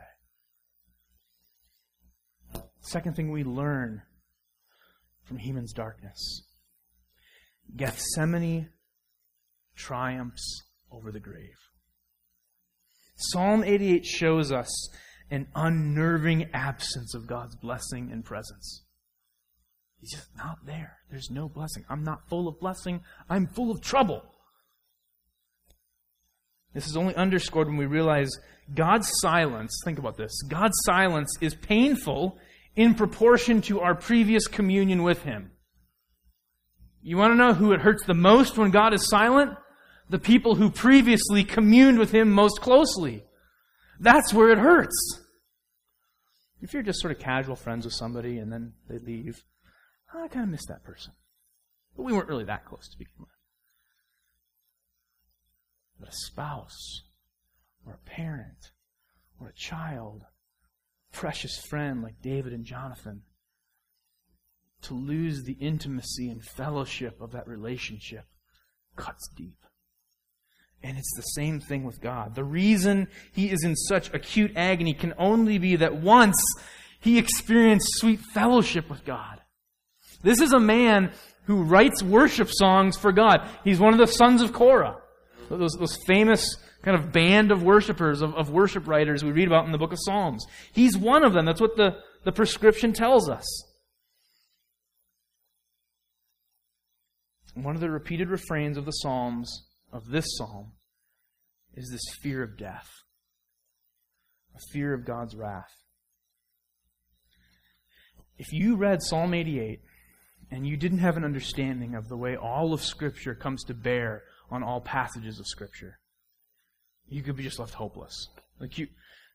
Second 2.82 3.16
thing 3.16 3.32
we 3.32 3.44
learn 3.44 4.02
from 5.32 5.40
Heman's 5.40 5.72
darkness. 5.72 6.44
Gethsemane 7.74 8.68
triumphs 9.78 10.64
over 10.92 11.10
the 11.10 11.22
grave. 11.22 11.56
Psalm 13.16 13.64
88 13.64 14.06
shows 14.06 14.52
us 14.52 14.90
an 15.30 15.48
unnerving 15.56 16.50
absence 16.54 17.16
of 17.16 17.28
God's 17.28 17.56
blessing 17.56 18.10
and 18.12 18.26
presence. 18.26 18.84
He's 20.02 20.12
just 20.12 20.36
not 20.36 20.66
there. 20.66 20.98
There's 21.10 21.30
no 21.32 21.48
blessing. 21.48 21.86
I'm 21.90 22.04
not 22.04 22.28
full 22.28 22.50
of 22.50 22.60
blessing. 22.60 23.00
I'm 23.30 23.48
full 23.48 23.72
of 23.72 23.80
trouble. 23.80 24.24
This 26.74 26.88
is 26.88 26.98
only 26.98 27.16
underscored 27.16 27.68
when 27.68 27.78
we 27.78 27.86
realize 27.86 28.32
God's 28.76 29.10
silence, 29.22 29.80
think 29.86 29.98
about 29.98 30.18
this, 30.18 30.34
God's 30.50 30.78
silence 30.84 31.32
is 31.40 31.56
painful 31.56 32.38
in 32.76 32.96
proportion 32.96 33.62
to 33.62 33.82
our 33.82 33.96
previous 33.96 34.48
communion 34.48 35.04
with 35.04 35.24
Him. 35.24 35.52
You 37.02 37.18
want 37.18 37.32
to 37.32 37.36
know 37.36 37.54
who 37.54 37.74
it 37.74 37.82
hurts 37.82 38.06
the 38.06 38.14
most 38.14 38.58
when 38.58 38.72
God 38.72 38.94
is 38.94 39.10
silent? 39.10 39.58
The 40.10 40.20
people 40.20 40.56
who 40.56 40.70
previously 40.70 41.44
communed 41.44 41.98
with 41.98 42.12
Him 42.12 42.32
most 42.32 42.62
closely. 42.62 43.24
That's 44.00 44.34
where 44.34 44.52
it 44.52 44.58
hurts. 44.58 45.20
If 46.62 46.74
you're 46.74 46.84
just 46.84 47.00
sort 47.00 47.12
of 47.12 47.20
casual 47.20 47.56
friends 47.56 47.86
with 47.86 47.94
somebody 47.94 48.38
and 48.38 48.52
then 48.52 48.74
they 48.88 49.00
leave, 49.00 49.44
oh, 50.14 50.24
I 50.24 50.28
kind 50.28 50.44
of 50.44 50.52
miss 50.52 50.66
that 50.68 50.84
person. 50.84 51.14
But 51.96 52.04
we 52.04 52.14
weren't 52.14 52.30
really 52.30 52.46
that 52.46 52.66
close 52.66 52.88
to 52.90 52.98
begin 52.98 53.14
with. 53.20 53.30
But 56.00 56.10
a 56.10 56.16
spouse, 56.28 57.02
or 57.86 57.94
a 57.94 58.10
parent, 58.10 58.72
or 59.40 59.48
a 59.48 59.54
child, 59.54 60.24
precious 61.12 61.60
friend 61.70 62.02
like 62.02 62.22
David 62.22 62.54
and 62.54 62.66
Jonathan, 62.66 63.22
to 64.84 64.94
lose 64.94 65.44
the 65.44 65.58
intimacy 65.60 66.30
and 66.30 66.44
fellowship 66.44 67.22
of 67.22 67.32
that 67.32 67.48
relationship 67.48 68.26
cuts 68.96 69.30
deep. 69.36 69.58
And 70.84 70.98
it's 70.98 71.16
the 71.16 71.22
same 71.22 71.60
thing 71.60 71.84
with 71.84 72.02
God. 72.02 72.34
The 72.34 72.44
reason 72.44 73.08
he 73.32 73.52
is 73.52 73.64
in 73.64 73.76
such 73.76 74.12
acute 74.14 74.54
agony 74.56 74.94
can 74.94 75.14
only 75.18 75.60
be 75.60 75.76
that 75.76 75.96
once 75.96 76.36
he 77.00 77.18
experienced 77.18 77.88
sweet 77.92 78.20
fellowship 78.20 78.90
with 78.90 79.06
God. 79.06 79.42
This 80.24 80.42
is 80.42 80.54
a 80.54 80.60
man 80.60 81.12
who 81.46 81.64
writes 81.64 82.02
worship 82.04 82.50
songs 82.52 82.98
for 82.98 83.12
God. 83.12 83.48
He's 83.64 83.80
one 83.80 83.94
of 83.94 84.00
the 84.00 84.08
sons 84.08 84.42
of 84.42 84.54
Korah. 84.54 84.98
Those, 85.50 85.74
those 85.74 85.98
famous 86.08 86.58
kind 86.82 86.98
of 86.98 87.12
band 87.12 87.52
of 87.52 87.64
worshipers, 87.64 88.22
of, 88.22 88.34
of 88.36 88.50
worship 88.50 88.88
writers 88.88 89.24
we 89.24 89.32
read 89.32 89.48
about 89.48 89.66
in 89.66 89.72
the 89.72 89.78
book 89.78 89.92
of 89.92 90.00
Psalms. 90.02 90.46
He's 90.74 90.98
one 90.98 91.24
of 91.24 91.34
them. 91.34 91.46
That's 91.46 91.62
what 91.62 91.78
the, 91.78 91.98
the 92.24 92.32
prescription 92.32 92.94
tells 92.94 93.30
us. 93.30 93.46
one 97.54 97.76
of 97.76 97.82
the 97.82 97.90
repeated 97.90 98.30
refrains 98.30 98.78
of 98.78 98.86
the 98.86 98.92
Psalms, 98.92 99.68
of 99.92 100.10
this 100.10 100.26
psalm, 100.38 100.72
is 101.74 101.90
this 101.90 102.16
fear 102.22 102.44
of 102.44 102.58
death, 102.58 102.90
a 104.56 104.60
fear 104.72 104.94
of 104.94 105.06
God's 105.06 105.36
wrath. 105.36 105.72
If 108.38 108.52
you 108.52 108.76
read 108.76 109.04
Psalm 109.04 109.34
88 109.34 109.80
and 110.50 110.66
you 110.66 110.76
didn't 110.76 111.00
have 111.00 111.18
an 111.18 111.26
understanding 111.26 111.96
of 111.96 112.08
the 112.08 112.18
way 112.18 112.36
all 112.36 112.74
of 112.74 112.84
Scripture 112.84 113.36
comes 113.36 113.64
to 113.66 113.74
bear 113.74 114.24
on 114.50 114.64
all 114.64 114.82
passages 114.82 115.40
of 115.40 115.48
Scripture, 115.48 116.00
you 117.12 117.22
could 117.22 117.36
be 117.36 117.44
just 117.44 117.60
left 117.60 117.74
hopeless. 117.74 118.30
Like 118.60 118.78
you, 118.78 118.88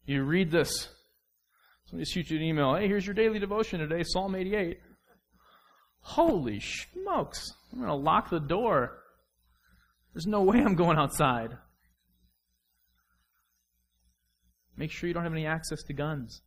you 0.05 0.23
read 0.23 0.51
this, 0.51 0.89
somebody 1.87 2.05
shoots 2.11 2.31
you 2.31 2.39
an 2.39 2.43
email, 2.43 2.75
hey, 2.75 2.89
here's 2.89 3.07
your 3.07 3.15
daily 3.15 3.39
devotion 3.39 3.81
today, 3.81 4.03
Psalm 4.05 4.35
88. 4.35 4.81
Holy 6.01 6.61
smokes, 6.61 7.53
I'm 7.73 7.79
going 7.79 7.89
to 7.89 7.95
lock 7.95 8.31
the 8.31 8.41
door. 8.41 8.99
There's 10.13 10.27
no 10.27 10.43
way 10.43 10.59
I'm 10.61 10.75
going 10.75 10.99
outside. 10.99 11.57
Make 14.77 14.91
sure 14.91 15.09
you 15.09 15.15
don't 15.15 15.25
have 15.25 15.33
any 15.33 15.47
access 15.47 15.83
to 15.85 15.93
guns 15.93 16.43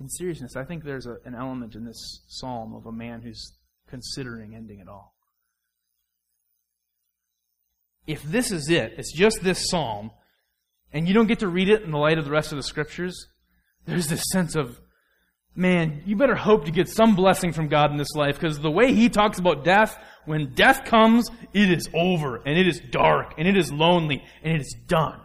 in 0.00 0.08
seriousness, 0.08 0.56
I 0.56 0.64
think 0.64 0.84
there's 0.84 1.06
a, 1.06 1.16
an 1.24 1.34
element 1.34 1.74
in 1.74 1.84
this 1.84 2.20
psalm 2.28 2.74
of 2.74 2.86
a 2.86 2.92
man 2.92 3.22
who's 3.22 3.54
considering 3.88 4.54
ending 4.54 4.80
it 4.80 4.88
all. 4.88 5.15
If 8.06 8.22
this 8.22 8.52
is 8.52 8.70
it, 8.70 8.94
it's 8.98 9.12
just 9.12 9.42
this 9.42 9.68
psalm, 9.68 10.10
and 10.92 11.08
you 11.08 11.14
don't 11.14 11.26
get 11.26 11.40
to 11.40 11.48
read 11.48 11.68
it 11.68 11.82
in 11.82 11.90
the 11.90 11.98
light 11.98 12.18
of 12.18 12.24
the 12.24 12.30
rest 12.30 12.52
of 12.52 12.56
the 12.56 12.62
scriptures, 12.62 13.26
there's 13.84 14.08
this 14.08 14.22
sense 14.32 14.54
of, 14.54 14.80
man, 15.54 16.02
you 16.06 16.16
better 16.16 16.36
hope 16.36 16.64
to 16.66 16.70
get 16.70 16.88
some 16.88 17.16
blessing 17.16 17.52
from 17.52 17.68
God 17.68 17.90
in 17.90 17.96
this 17.96 18.14
life, 18.14 18.36
because 18.38 18.60
the 18.60 18.70
way 18.70 18.92
he 18.92 19.08
talks 19.08 19.38
about 19.38 19.64
death, 19.64 19.98
when 20.24 20.54
death 20.54 20.84
comes, 20.84 21.28
it 21.52 21.70
is 21.70 21.88
over, 21.94 22.36
and 22.36 22.58
it 22.58 22.68
is 22.68 22.80
dark, 22.90 23.34
and 23.38 23.48
it 23.48 23.56
is 23.56 23.72
lonely, 23.72 24.22
and 24.42 24.54
it 24.54 24.60
is 24.60 24.76
done. 24.86 25.20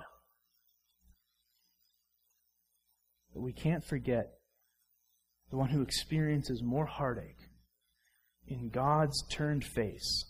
But 3.34 3.42
we 3.42 3.54
can't 3.54 3.86
forget 3.86 4.34
the 5.52 5.58
one 5.58 5.70
who 5.70 5.82
experiences 5.82 6.64
more 6.64 6.86
heartache 6.86 7.50
in 8.48 8.70
God's 8.70 9.24
turned 9.32 9.64
face 9.64 10.26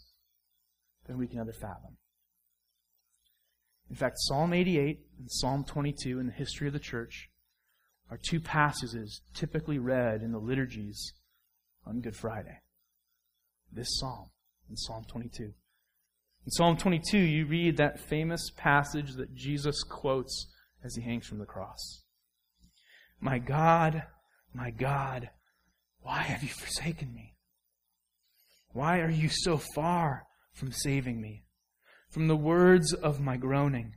than 1.08 1.18
we 1.18 1.28
can 1.28 1.40
ever 1.40 1.54
fathom. 1.54 1.98
In 3.92 3.98
fact, 3.98 4.16
Psalm 4.20 4.54
88 4.54 5.02
and 5.20 5.30
Psalm 5.30 5.66
22 5.66 6.18
in 6.22 6.28
the 6.28 6.32
history 6.32 6.66
of 6.66 6.72
the 6.72 6.80
church 6.80 7.30
are 8.10 8.18
two 8.18 8.40
passages 8.40 9.20
typically 9.34 9.80
read 9.80 10.22
in 10.22 10.32
the 10.32 10.40
liturgies 10.40 11.12
on 11.86 12.00
Good 12.00 12.16
Friday. 12.16 12.62
This 13.70 13.90
psalm 14.00 14.30
and 14.70 14.80
Psalm 14.80 15.04
22. 15.10 15.44
In 15.44 16.52
Psalm 16.52 16.78
22, 16.78 17.18
you 17.18 17.46
read 17.46 17.76
that 17.78 18.00
famous 18.00 18.50
passage 18.56 19.16
that 19.16 19.36
Jesus 19.36 19.84
quotes 19.84 20.48
as 20.86 20.96
he 20.96 21.02
hangs 21.02 21.28
from 21.28 21.40
the 21.40 21.46
cross. 21.46 22.04
My 23.20 23.40
God, 23.40 24.04
my 24.54 24.72
God, 24.72 25.32
why 26.00 26.22
have 26.22 26.44
you 26.44 26.50
forsaken 26.50 27.14
me? 27.14 27.36
Why 28.72 29.02
are 29.02 29.12
you 29.12 29.28
so 29.30 29.60
far 29.76 30.28
from 30.54 30.72
saving 30.72 31.20
me? 31.20 31.44
From 32.12 32.28
the 32.28 32.36
words 32.36 32.94
of 32.94 33.20
my 33.20 33.38
groaning. 33.38 33.96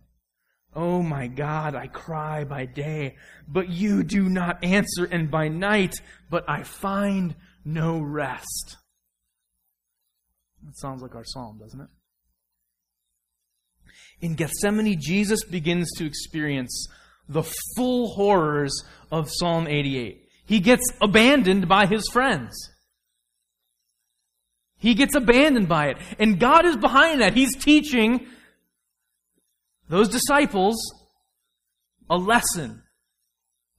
Oh 0.74 1.02
my 1.02 1.28
God, 1.28 1.74
I 1.74 1.86
cry 1.86 2.44
by 2.44 2.66
day, 2.66 3.16
but 3.46 3.68
you 3.68 4.02
do 4.02 4.28
not 4.28 4.64
answer, 4.64 5.04
and 5.04 5.30
by 5.30 5.48
night, 5.48 5.94
but 6.30 6.44
I 6.48 6.64
find 6.64 7.36
no 7.64 8.00
rest. 8.00 8.76
That 10.64 10.76
sounds 10.78 11.02
like 11.02 11.14
our 11.14 11.24
psalm, 11.24 11.58
doesn't 11.58 11.80
it? 11.80 11.88
In 14.20 14.34
Gethsemane, 14.34 14.98
Jesus 15.00 15.44
begins 15.44 15.90
to 15.98 16.06
experience 16.06 16.88
the 17.28 17.44
full 17.76 18.14
horrors 18.14 18.84
of 19.12 19.30
Psalm 19.30 19.66
88. 19.66 20.28
He 20.46 20.60
gets 20.60 20.84
abandoned 21.00 21.68
by 21.68 21.86
his 21.86 22.08
friends. 22.12 22.54
He 24.84 24.92
gets 24.94 25.14
abandoned 25.14 25.66
by 25.66 25.86
it. 25.86 25.96
And 26.18 26.38
God 26.38 26.66
is 26.66 26.76
behind 26.76 27.22
that. 27.22 27.32
He's 27.32 27.56
teaching 27.56 28.26
those 29.88 30.10
disciples 30.10 30.76
a 32.10 32.18
lesson 32.18 32.82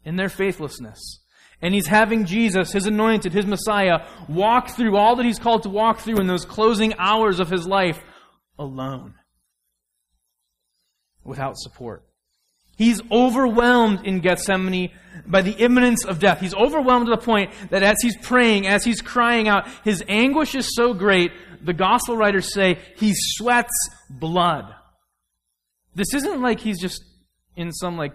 in 0.03 0.15
their 0.15 0.29
faithlessness. 0.29 1.21
And 1.61 1.75
he's 1.75 1.85
having 1.85 2.25
Jesus, 2.25 2.71
his 2.71 2.87
anointed, 2.87 3.33
his 3.33 3.45
Messiah, 3.45 4.07
walk 4.27 4.71
through 4.71 4.97
all 4.97 5.15
that 5.17 5.27
he's 5.27 5.37
called 5.37 5.61
to 5.63 5.69
walk 5.69 5.99
through 5.99 6.17
in 6.17 6.25
those 6.25 6.43
closing 6.43 6.95
hours 6.97 7.39
of 7.39 7.51
his 7.51 7.67
life 7.67 8.01
alone. 8.57 9.13
Without 11.23 11.55
support. 11.55 12.03
He's 12.77 13.01
overwhelmed 13.11 14.05
in 14.05 14.19
Gethsemane 14.19 14.91
by 15.25 15.41
the 15.41 15.51
imminence 15.51 16.05
of 16.05 16.19
death. 16.19 16.39
He's 16.39 16.53
overwhelmed 16.53 17.07
to 17.07 17.11
the 17.11 17.17
point 17.21 17.51
that 17.69 17.83
as 17.83 17.97
he's 18.01 18.17
praying, 18.17 18.67
as 18.67 18.83
he's 18.83 19.01
crying 19.01 19.47
out, 19.47 19.67
his 19.83 20.03
anguish 20.07 20.55
is 20.55 20.75
so 20.75 20.93
great, 20.93 21.31
the 21.63 21.73
gospel 21.73 22.17
writers 22.17 22.53
say 22.53 22.79
he 22.97 23.13
sweats 23.15 23.73
blood. 24.09 24.73
This 25.95 26.13
isn't 26.13 26.41
like 26.41 26.59
he's 26.59 26.79
just 26.79 27.03
in 27.55 27.71
some 27.71 27.97
like 27.97 28.13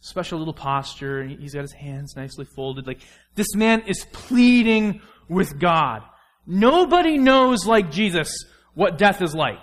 special 0.00 0.38
little 0.38 0.54
posture 0.54 1.20
and 1.20 1.38
he's 1.38 1.54
got 1.54 1.62
his 1.62 1.72
hands 1.72 2.14
nicely 2.16 2.46
folded. 2.56 2.86
Like 2.86 3.00
this 3.34 3.54
man 3.54 3.82
is 3.82 4.06
pleading 4.12 5.02
with 5.28 5.58
God. 5.58 6.02
Nobody 6.46 7.18
knows 7.18 7.66
like 7.66 7.90
Jesus 7.90 8.32
what 8.74 8.96
death 8.96 9.20
is 9.20 9.34
like. 9.34 9.60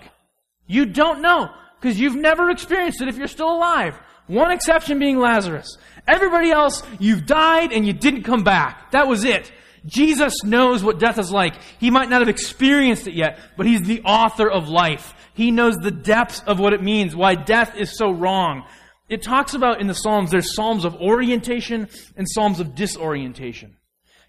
You 0.68 0.86
don't 0.86 1.20
know 1.20 1.50
because 1.80 1.98
you've 1.98 2.16
never 2.16 2.50
experienced 2.50 3.00
it 3.00 3.08
if 3.08 3.16
you're 3.16 3.28
still 3.28 3.52
alive. 3.52 3.98
One 4.26 4.50
exception 4.50 4.98
being 4.98 5.18
Lazarus. 5.18 5.78
Everybody 6.06 6.50
else, 6.50 6.82
you've 6.98 7.26
died 7.26 7.72
and 7.72 7.86
you 7.86 7.92
didn't 7.92 8.24
come 8.24 8.44
back. 8.44 8.92
That 8.92 9.08
was 9.08 9.24
it. 9.24 9.52
Jesus 9.84 10.42
knows 10.42 10.82
what 10.82 10.98
death 10.98 11.18
is 11.18 11.30
like. 11.30 11.54
He 11.78 11.90
might 11.90 12.10
not 12.10 12.20
have 12.20 12.28
experienced 12.28 13.06
it 13.06 13.14
yet, 13.14 13.38
but 13.56 13.66
He's 13.66 13.82
the 13.82 14.02
author 14.02 14.50
of 14.50 14.68
life. 14.68 15.14
He 15.34 15.50
knows 15.50 15.76
the 15.76 15.90
depths 15.90 16.42
of 16.46 16.58
what 16.58 16.72
it 16.72 16.82
means, 16.82 17.14
why 17.14 17.34
death 17.34 17.76
is 17.76 17.96
so 17.96 18.10
wrong. 18.10 18.64
It 19.08 19.22
talks 19.22 19.54
about 19.54 19.80
in 19.80 19.86
the 19.86 19.94
Psalms, 19.94 20.30
there's 20.30 20.54
Psalms 20.54 20.84
of 20.84 20.96
orientation 20.96 21.88
and 22.16 22.26
Psalms 22.28 22.58
of 22.58 22.74
disorientation. 22.74 23.76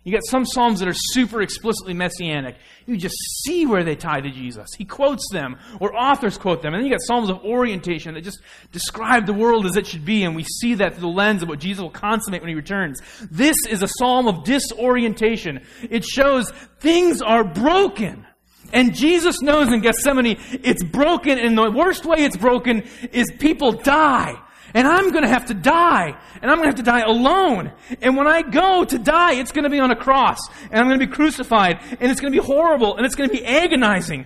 You 0.08 0.14
got 0.14 0.26
some 0.26 0.46
Psalms 0.46 0.80
that 0.80 0.88
are 0.88 0.94
super 0.94 1.42
explicitly 1.42 1.94
messianic. 1.94 2.56
You 2.86 2.96
just 2.96 3.18
see 3.44 3.66
where 3.66 3.84
they 3.84 3.98
tie 3.98 4.22
to 4.22 4.30
Jesus. 4.30 4.70
He 4.78 4.86
quotes 4.86 5.28
them, 5.34 5.58
or 5.82 5.94
authors 5.94 6.38
quote 6.38 6.62
them. 6.62 6.74
And 6.74 6.80
then 6.80 6.90
you 6.90 6.96
got 6.96 7.06
Psalms 7.06 7.30
of 7.30 7.44
orientation 7.44 8.14
that 8.14 8.24
just 8.24 8.42
describe 8.72 9.26
the 9.26 9.34
world 9.34 9.66
as 9.66 9.76
it 9.76 9.86
should 9.86 10.06
be, 10.06 10.24
and 10.24 10.34
we 10.34 10.46
see 10.46 10.76
that 10.76 10.94
through 10.94 11.02
the 11.02 11.08
lens 11.08 11.44
of 11.44 11.50
what 11.50 11.60
Jesus 11.60 11.82
will 11.82 11.90
consummate 11.90 12.42
when 12.42 12.48
he 12.48 12.56
returns. 12.56 13.02
This 13.30 13.58
is 13.70 13.84
a 13.84 13.90
Psalm 14.00 14.30
of 14.30 14.46
disorientation. 14.46 15.60
It 15.90 16.06
shows 16.06 16.52
things 16.80 17.22
are 17.22 17.44
broken. 17.44 18.26
And 18.72 18.96
Jesus 18.96 19.42
knows 19.42 19.74
in 19.74 19.82
Gethsemane 19.82 20.38
it's 20.64 20.86
broken, 20.86 21.38
and 21.38 21.58
the 21.58 21.70
worst 21.70 22.06
way 22.06 22.20
it's 22.20 22.38
broken 22.38 22.84
is 23.12 23.30
people 23.40 23.74
die. 23.74 24.42
And 24.74 24.88
I'm 24.88 25.12
going 25.12 25.24
to 25.24 25.30
have 25.30 25.46
to 25.48 25.54
die. 25.54 26.18
And 26.42 26.52
I'm 26.52 26.58
going 26.58 26.72
to 26.72 26.76
have 26.76 26.76
to 26.76 26.84
die 26.84 27.02
alone. 27.02 27.72
And 28.02 28.18
when 28.18 28.28
I 28.28 28.42
go 28.42 28.84
to 28.86 28.98
die, 28.98 29.34
it's 29.34 29.52
going 29.52 29.64
to 29.64 29.70
be 29.70 29.80
on 29.80 29.92
a 29.92 29.96
cross. 29.96 30.40
And 30.64 30.80
I'm 30.80 30.88
going 30.88 31.00
to 31.00 31.06
be 31.06 31.12
crucified. 31.12 31.80
And 32.00 32.12
it's 32.12 32.22
going 32.22 32.34
to 32.34 32.40
be 32.40 32.46
horrible. 32.46 32.98
And 32.98 33.06
it's 33.06 33.16
going 33.16 33.30
to 33.30 33.36
be 33.36 33.46
agonizing. 33.46 34.26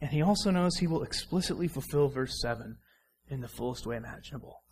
And 0.00 0.10
he 0.10 0.22
also 0.22 0.50
knows 0.50 0.76
he 0.76 0.86
will 0.86 1.02
explicitly 1.02 1.68
fulfill 1.68 2.08
verse 2.08 2.40
7 2.40 2.78
in 3.28 3.40
the 3.40 3.48
fullest 3.48 3.86
way 3.86 3.96
imaginable. 3.96 4.62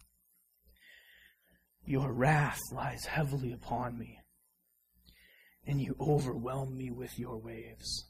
Your 1.85 2.13
wrath 2.13 2.61
lies 2.73 3.07
heavily 3.07 3.53
upon 3.53 3.99
me, 3.99 4.19
and 5.67 5.81
you 5.81 5.97
overwhelm 6.01 6.77
me 6.77 6.91
with 6.91 7.19
your 7.19 7.39
waves. 7.39 8.07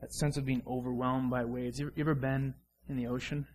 That 0.00 0.12
sense 0.12 0.36
of 0.36 0.44
being 0.44 0.62
overwhelmed 0.66 1.30
by 1.30 1.44
waves. 1.44 1.78
You 1.78 1.92
ever 1.96 2.14
been 2.14 2.54
in 2.88 2.96
the 2.96 3.06
ocean. 3.06 3.46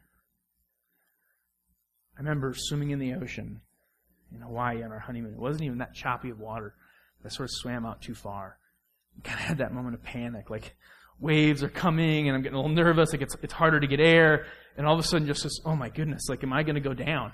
I 2.16 2.20
remember 2.20 2.54
swimming 2.56 2.92
in 2.92 3.00
the 3.00 3.14
ocean 3.14 3.62
in 4.34 4.42
Hawaii 4.42 4.84
on 4.84 4.92
our 4.92 5.00
honeymoon. 5.00 5.34
It 5.34 5.40
wasn't 5.40 5.66
even 5.66 5.80
that 5.80 5.94
choppy 5.94 6.30
of 6.30 6.40
water. 6.40 6.76
I 7.26 7.30
sort 7.30 7.50
of 7.50 7.56
swam 7.56 7.86
out 7.86 8.02
too 8.02 8.14
far. 8.14 8.58
Kind 9.24 9.40
of 9.40 9.46
had 9.46 9.58
that 9.60 9.74
moment 9.74 9.96
of 9.96 10.04
panic, 10.04 10.50
like 10.50 10.76
waves 11.20 11.64
are 11.64 11.70
coming 11.70 12.28
and 12.28 12.36
I'm 12.36 12.42
getting 12.42 12.58
a 12.58 12.62
little 12.62 12.76
nervous. 12.76 13.14
Like 13.14 13.22
it's, 13.22 13.36
it's 13.42 13.54
harder 13.54 13.80
to 13.80 13.88
get 13.88 14.00
air. 14.00 14.46
And 14.76 14.86
all 14.86 14.94
of 14.94 15.00
a 15.00 15.04
sudden 15.04 15.28
just 15.28 15.44
this, 15.44 15.60
oh 15.66 15.76
my 15.76 15.90
goodness, 15.90 16.28
like 16.30 16.44
am 16.44 16.52
I 16.52 16.64
going 16.64 16.76
to 16.76 16.82
go 16.82 16.94
down? 16.94 17.32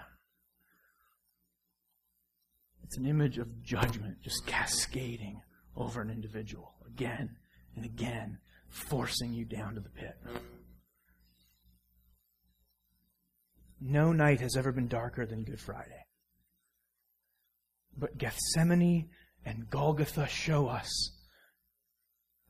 It's 2.84 2.97
an 2.97 3.06
image 3.06 3.38
of 3.38 3.64
judgment 3.64 4.22
just 4.22 4.45
cascading 4.45 5.41
over 5.76 6.02
an 6.02 6.10
individual 6.10 6.74
again 6.88 7.38
and 7.76 7.86
again, 7.86 8.39
forcing 8.68 9.34
you 9.34 9.45
down 9.45 9.76
to 9.76 9.80
the 9.80 9.89
pit. 9.89 10.18
No 13.82 14.11
night 14.11 14.41
has 14.41 14.57
ever 14.57 14.71
been 14.71 14.88
darker 14.88 15.25
than 15.25 15.43
Good 15.43 15.59
Friday. 15.59 16.05
But 17.97 18.17
Gethsemane 18.17 19.09
and 19.45 19.69
Golgotha 19.69 20.27
show 20.27 20.67
us. 20.67 21.11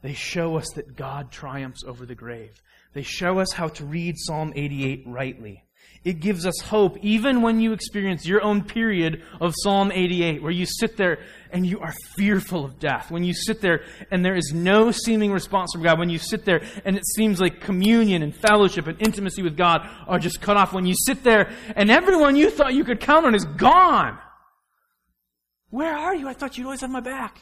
They 0.02 0.14
show 0.14 0.56
us 0.56 0.70
that 0.76 0.96
God 0.96 1.32
triumphs 1.32 1.84
over 1.84 2.06
the 2.06 2.16
grave. 2.16 2.62
They 2.94 3.04
show 3.04 3.40
us 3.40 3.54
how 3.54 3.68
to 3.70 3.86
read 3.86 4.16
Psalm 4.18 4.54
88 4.56 5.04
rightly. 5.06 5.66
It 6.04 6.22
gives 6.22 6.46
us 6.46 6.58
hope 6.62 6.98
even 7.02 7.42
when 7.42 7.60
you 7.60 7.74
experience 7.74 8.26
your 8.26 8.42
own 8.42 8.64
period 8.64 9.22
of 9.42 9.54
Psalm 9.64 9.92
88 9.92 10.42
where 10.42 10.52
you 10.52 10.66
sit 10.66 10.96
there 10.96 11.20
and 11.52 11.66
you 11.66 11.80
are 11.82 11.94
fearful 12.16 12.64
of 12.64 12.80
death. 12.80 13.12
When 13.12 13.24
you 13.26 13.34
sit 13.34 13.60
there 13.60 13.84
and 14.10 14.24
there 14.24 14.36
is 14.36 14.54
no 14.54 14.92
seeming 14.92 15.32
response 15.32 15.74
from 15.74 15.84
God. 15.84 16.00
When 16.00 16.10
you 16.10 16.18
sit 16.18 16.46
there 16.46 16.62
and 16.86 16.96
it 16.96 17.06
seems 17.06 17.42
like 17.42 17.60
communion 17.60 18.24
and 18.24 18.34
fellowship 18.34 18.88
and 18.88 19.02
intimacy 19.02 19.44
with 19.44 19.58
God 19.58 19.88
are 20.08 20.20
just 20.20 20.42
cut 20.42 20.56
off. 20.56 20.72
When 20.72 20.86
you 20.86 20.96
sit 20.96 21.24
there 21.24 21.52
and 21.76 21.92
everyone 21.92 22.38
you 22.38 22.50
thought 22.50 22.74
you 22.74 22.86
could 22.86 23.02
count 23.02 23.26
on 23.26 23.36
is 23.36 23.46
gone. 23.46 24.18
Where 25.70 25.96
are 25.96 26.16
you? 26.16 26.30
I 26.30 26.34
thought 26.34 26.58
you'd 26.58 26.64
always 26.64 26.82
have 26.82 26.90
my 26.90 27.02
back. 27.02 27.42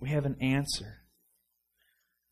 We 0.00 0.10
have 0.10 0.24
an 0.24 0.36
answer 0.40 1.05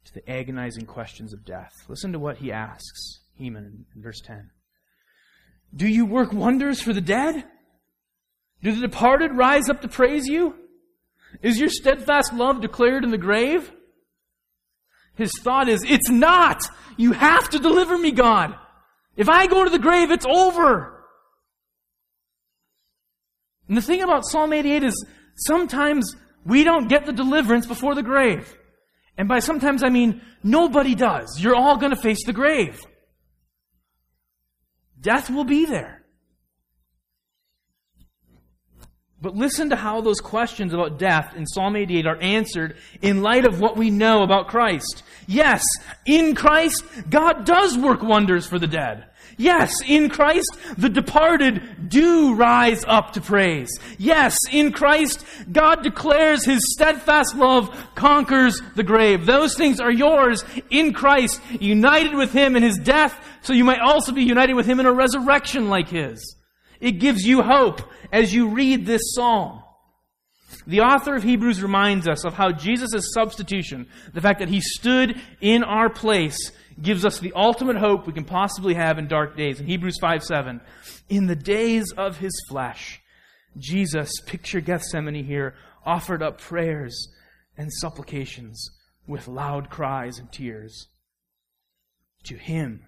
to 0.04 0.14
the 0.14 0.30
agonizing 0.30 0.86
questions 0.86 1.32
of 1.32 1.44
death. 1.44 1.72
Listen 1.88 2.12
to 2.12 2.18
what 2.18 2.38
he 2.38 2.52
asks, 2.52 3.20
Heman, 3.36 3.86
in 3.94 4.02
verse 4.02 4.20
10. 4.20 4.50
Do 5.74 5.88
you 5.88 6.06
work 6.06 6.32
wonders 6.32 6.80
for 6.80 6.92
the 6.92 7.00
dead? 7.00 7.44
Do 8.62 8.74
the 8.74 8.80
departed 8.80 9.32
rise 9.32 9.68
up 9.68 9.82
to 9.82 9.88
praise 9.88 10.26
you? 10.26 10.54
Is 11.42 11.58
your 11.58 11.68
steadfast 11.68 12.32
love 12.32 12.60
declared 12.60 13.04
in 13.04 13.10
the 13.10 13.18
grave? 13.18 13.72
His 15.16 15.32
thought 15.42 15.68
is, 15.68 15.84
it's 15.86 16.10
not! 16.10 16.62
You 16.96 17.12
have 17.12 17.50
to 17.50 17.58
deliver 17.58 17.98
me, 17.98 18.12
God! 18.12 18.54
If 19.16 19.28
I 19.28 19.46
go 19.46 19.64
to 19.64 19.70
the 19.70 19.78
grave, 19.78 20.10
it's 20.10 20.26
over! 20.26 21.04
And 23.68 23.76
the 23.76 23.82
thing 23.82 24.02
about 24.02 24.26
Psalm 24.26 24.52
88 24.52 24.84
is 24.84 25.06
sometimes 25.36 26.16
we 26.44 26.64
don't 26.64 26.88
get 26.88 27.06
the 27.06 27.12
deliverance 27.12 27.66
before 27.66 27.94
the 27.94 28.02
grave. 28.02 28.56
And 29.16 29.28
by 29.28 29.38
sometimes 29.38 29.82
I 29.82 29.88
mean 29.88 30.20
nobody 30.42 30.94
does. 30.94 31.40
You're 31.40 31.56
all 31.56 31.76
going 31.76 31.94
to 31.94 32.00
face 32.00 32.24
the 32.24 32.32
grave. 32.32 32.80
Death 35.00 35.30
will 35.30 35.44
be 35.44 35.66
there. 35.66 36.03
But 39.24 39.36
listen 39.36 39.70
to 39.70 39.76
how 39.76 40.02
those 40.02 40.20
questions 40.20 40.74
about 40.74 40.98
death 40.98 41.34
in 41.34 41.46
Psalm 41.46 41.76
88 41.76 42.06
are 42.06 42.20
answered 42.20 42.76
in 43.00 43.22
light 43.22 43.46
of 43.46 43.58
what 43.58 43.74
we 43.74 43.88
know 43.88 44.22
about 44.22 44.48
Christ. 44.48 45.02
Yes, 45.26 45.64
in 46.04 46.34
Christ, 46.34 46.84
God 47.08 47.46
does 47.46 47.78
work 47.78 48.02
wonders 48.02 48.46
for 48.46 48.58
the 48.58 48.66
dead. 48.66 49.06
Yes, 49.38 49.80
in 49.88 50.10
Christ, 50.10 50.54
the 50.76 50.90
departed 50.90 51.88
do 51.88 52.34
rise 52.34 52.84
up 52.86 53.14
to 53.14 53.22
praise. 53.22 53.70
Yes, 53.96 54.36
in 54.52 54.72
Christ, 54.72 55.24
God 55.50 55.82
declares 55.82 56.44
His 56.44 56.60
steadfast 56.74 57.34
love 57.34 57.74
conquers 57.94 58.60
the 58.76 58.82
grave. 58.82 59.24
Those 59.24 59.54
things 59.54 59.80
are 59.80 59.90
yours 59.90 60.44
in 60.68 60.92
Christ, 60.92 61.40
united 61.58 62.14
with 62.14 62.34
Him 62.34 62.56
in 62.56 62.62
His 62.62 62.76
death, 62.76 63.18
so 63.40 63.54
you 63.54 63.64
might 63.64 63.80
also 63.80 64.12
be 64.12 64.22
united 64.22 64.52
with 64.52 64.66
Him 64.66 64.80
in 64.80 64.86
a 64.86 64.92
resurrection 64.92 65.70
like 65.70 65.88
His. 65.88 66.36
It 66.80 66.92
gives 66.92 67.24
you 67.24 67.42
hope 67.42 67.80
as 68.12 68.34
you 68.34 68.48
read 68.48 68.86
this 68.86 69.14
psalm. 69.14 69.62
The 70.66 70.80
author 70.80 71.14
of 71.14 71.22
Hebrews 71.22 71.62
reminds 71.62 72.08
us 72.08 72.24
of 72.24 72.34
how 72.34 72.52
Jesus' 72.52 73.12
substitution, 73.12 73.86
the 74.12 74.20
fact 74.20 74.38
that 74.38 74.48
He 74.48 74.60
stood 74.60 75.20
in 75.40 75.62
our 75.62 75.90
place, 75.90 76.52
gives 76.80 77.04
us 77.04 77.18
the 77.18 77.32
ultimate 77.34 77.76
hope 77.76 78.06
we 78.06 78.12
can 78.12 78.24
possibly 78.24 78.74
have 78.74 78.98
in 78.98 79.06
dark 79.06 79.36
days. 79.36 79.60
In 79.60 79.66
Hebrews 79.66 79.98
5 80.00 80.24
7, 80.24 80.60
in 81.08 81.26
the 81.26 81.36
days 81.36 81.92
of 81.96 82.18
his 82.18 82.32
flesh, 82.48 83.00
Jesus, 83.56 84.10
picture 84.26 84.60
Gethsemane 84.60 85.24
here, 85.24 85.54
offered 85.84 86.22
up 86.22 86.40
prayers 86.40 87.08
and 87.56 87.72
supplications 87.72 88.70
with 89.06 89.28
loud 89.28 89.70
cries 89.70 90.18
and 90.18 90.30
tears. 90.32 90.88
To 92.24 92.36
him, 92.36 92.86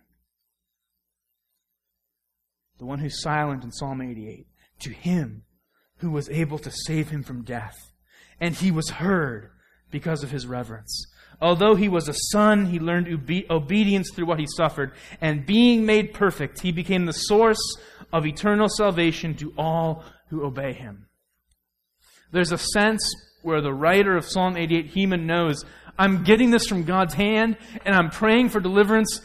the 2.78 2.84
one 2.86 2.98
who's 2.98 3.22
silent 3.22 3.64
in 3.64 3.72
Psalm 3.72 4.00
88, 4.02 4.46
to 4.80 4.90
him 4.90 5.42
who 5.98 6.10
was 6.10 6.28
able 6.28 6.58
to 6.58 6.70
save 6.70 7.10
him 7.10 7.22
from 7.22 7.42
death. 7.42 7.76
And 8.40 8.54
he 8.54 8.70
was 8.70 8.90
heard 8.90 9.50
because 9.90 10.22
of 10.22 10.30
his 10.30 10.46
reverence. 10.46 11.06
Although 11.40 11.74
he 11.74 11.88
was 11.88 12.08
a 12.08 12.14
son, 12.14 12.66
he 12.66 12.78
learned 12.78 13.08
obe- 13.08 13.50
obedience 13.50 14.10
through 14.14 14.26
what 14.26 14.40
he 14.40 14.46
suffered. 14.56 14.92
And 15.20 15.46
being 15.46 15.84
made 15.84 16.14
perfect, 16.14 16.60
he 16.60 16.72
became 16.72 17.06
the 17.06 17.12
source 17.12 17.60
of 18.12 18.26
eternal 18.26 18.68
salvation 18.68 19.34
to 19.36 19.52
all 19.56 20.04
who 20.28 20.44
obey 20.44 20.72
him. 20.72 21.06
There's 22.32 22.52
a 22.52 22.58
sense 22.58 23.02
where 23.42 23.60
the 23.60 23.72
writer 23.72 24.16
of 24.16 24.26
Psalm 24.26 24.56
88, 24.56 24.86
Heman, 24.86 25.26
knows 25.26 25.64
I'm 25.98 26.24
getting 26.24 26.50
this 26.50 26.66
from 26.66 26.84
God's 26.84 27.14
hand 27.14 27.56
and 27.84 27.94
I'm 27.94 28.10
praying 28.10 28.50
for 28.50 28.60
deliverance, 28.60 29.20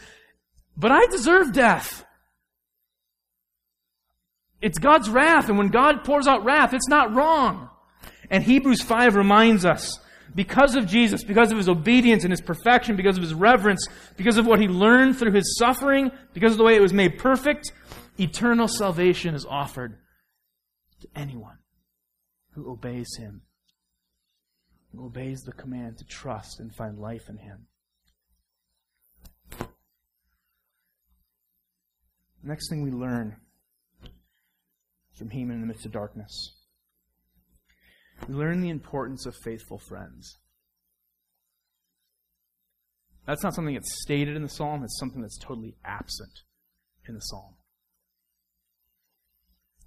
but 0.77 0.91
I 0.91 1.05
deserve 1.07 1.53
death. 1.53 2.05
It's 4.61 4.77
God's 4.77 5.09
wrath, 5.09 5.49
and 5.49 5.57
when 5.57 5.69
God 5.69 6.03
pours 6.03 6.27
out 6.27 6.45
wrath, 6.45 6.73
it's 6.73 6.87
not 6.87 7.13
wrong. 7.13 7.69
And 8.29 8.43
Hebrews 8.43 8.81
5 8.81 9.15
reminds 9.15 9.65
us 9.65 9.99
because 10.33 10.75
of 10.75 10.85
Jesus, 10.85 11.23
because 11.23 11.51
of 11.51 11.57
his 11.57 11.67
obedience 11.67 12.23
and 12.23 12.31
his 12.31 12.41
perfection, 12.41 12.95
because 12.95 13.17
of 13.17 13.23
his 13.23 13.33
reverence, 13.33 13.85
because 14.15 14.37
of 14.37 14.45
what 14.45 14.61
he 14.61 14.67
learned 14.67 15.17
through 15.17 15.33
his 15.33 15.57
suffering, 15.57 16.11
because 16.33 16.53
of 16.53 16.57
the 16.57 16.63
way 16.63 16.75
it 16.75 16.81
was 16.81 16.93
made 16.93 17.17
perfect, 17.17 17.71
eternal 18.19 18.67
salvation 18.67 19.33
is 19.35 19.45
offered 19.45 19.97
to 21.01 21.07
anyone 21.15 21.57
who 22.51 22.69
obeys 22.69 23.15
him, 23.17 23.41
who 24.91 25.05
obeys 25.05 25.41
the 25.41 25.51
command 25.51 25.97
to 25.97 26.05
trust 26.05 26.59
and 26.59 26.73
find 26.73 26.99
life 26.99 27.27
in 27.27 27.37
him. 27.37 27.67
Next 32.43 32.69
thing 32.69 32.81
we 32.81 32.91
learn 32.91 33.35
from 35.21 35.29
Heman 35.29 35.57
in 35.57 35.61
the 35.61 35.67
midst 35.67 35.85
of 35.85 35.91
darkness 35.91 36.51
we 38.27 38.33
learn 38.35 38.61
the 38.61 38.69
importance 38.69 39.25
of 39.25 39.35
faithful 39.43 39.77
friends. 39.77 40.37
That's 43.25 43.43
not 43.43 43.53
something 43.53 43.73
that's 43.73 44.01
stated 44.01 44.35
in 44.35 44.43
the 44.43 44.49
psalm, 44.49 44.83
it's 44.83 44.99
something 44.99 45.21
that's 45.21 45.37
totally 45.37 45.75
absent 45.85 46.41
in 47.07 47.13
the 47.13 47.21
psalm. 47.21 47.55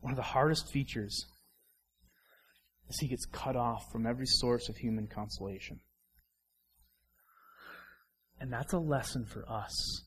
One 0.00 0.12
of 0.12 0.16
the 0.16 0.22
hardest 0.22 0.70
features 0.70 1.26
is 2.88 2.98
he 3.00 3.08
gets 3.08 3.26
cut 3.26 3.56
off 3.56 3.82
from 3.90 4.06
every 4.06 4.26
source 4.26 4.68
of 4.68 4.76
human 4.76 5.06
consolation. 5.06 5.80
And 8.38 8.52
that's 8.52 8.72
a 8.72 8.78
lesson 8.78 9.24
for 9.24 9.48
us, 9.48 10.04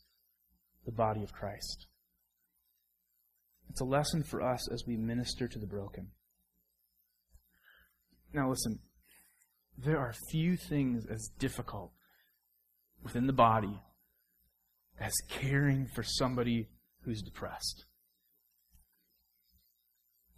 the 0.85 0.91
body 0.91 1.23
of 1.23 1.33
Christ. 1.33 1.87
It's 3.69 3.81
a 3.81 3.85
lesson 3.85 4.23
for 4.23 4.41
us 4.41 4.69
as 4.71 4.85
we 4.87 4.97
minister 4.97 5.47
to 5.47 5.59
the 5.59 5.67
broken. 5.67 6.07
Now, 8.33 8.49
listen, 8.49 8.79
there 9.77 9.97
are 9.97 10.13
few 10.31 10.57
things 10.57 11.05
as 11.05 11.29
difficult 11.39 11.91
within 13.03 13.27
the 13.27 13.33
body 13.33 13.79
as 14.99 15.13
caring 15.29 15.87
for 15.93 16.03
somebody 16.03 16.67
who's 17.01 17.21
depressed. 17.21 17.85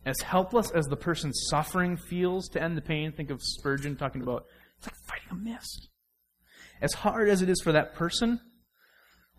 As 0.05 0.21
helpless 0.21 0.71
as 0.71 0.85
the 0.87 0.95
person 0.95 1.33
suffering 1.33 1.97
feels 1.97 2.47
to 2.49 2.61
end 2.61 2.77
the 2.77 2.81
pain, 2.81 3.11
think 3.11 3.29
of 3.29 3.41
Spurgeon 3.41 3.95
talking 3.95 4.21
about 4.21 4.45
it's 4.77 4.87
like 4.87 4.95
fighting 5.07 5.29
a 5.31 5.35
mist. 5.35 5.89
As 6.81 6.93
hard 6.93 7.29
as 7.29 7.41
it 7.41 7.49
is 7.49 7.61
for 7.61 7.73
that 7.73 7.93
person, 7.93 8.39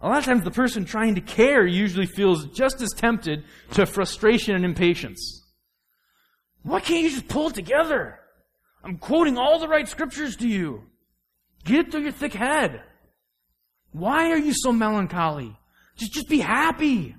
a 0.00 0.08
lot 0.08 0.18
of 0.18 0.24
times 0.24 0.44
the 0.44 0.50
person 0.50 0.84
trying 0.84 1.16
to 1.16 1.20
care 1.20 1.66
usually 1.66 2.06
feels 2.06 2.46
just 2.46 2.80
as 2.80 2.90
tempted 2.90 3.44
to 3.72 3.84
frustration 3.84 4.54
and 4.54 4.64
impatience. 4.64 5.44
Why 6.62 6.80
can't 6.80 7.02
you 7.02 7.10
just 7.10 7.28
pull 7.28 7.48
it 7.48 7.54
together? 7.54 8.18
I'm 8.82 8.96
quoting 8.96 9.36
all 9.36 9.58
the 9.58 9.68
right 9.68 9.88
scriptures 9.88 10.36
to 10.36 10.48
you. 10.48 10.84
Get 11.64 11.86
it 11.86 11.92
through 11.92 12.02
your 12.02 12.12
thick 12.12 12.32
head. 12.32 12.82
Why 13.92 14.30
are 14.30 14.38
you 14.38 14.54
so 14.54 14.72
melancholy? 14.72 15.58
Just, 15.96 16.12
just 16.12 16.28
be 16.28 16.40
happy. 16.40 17.14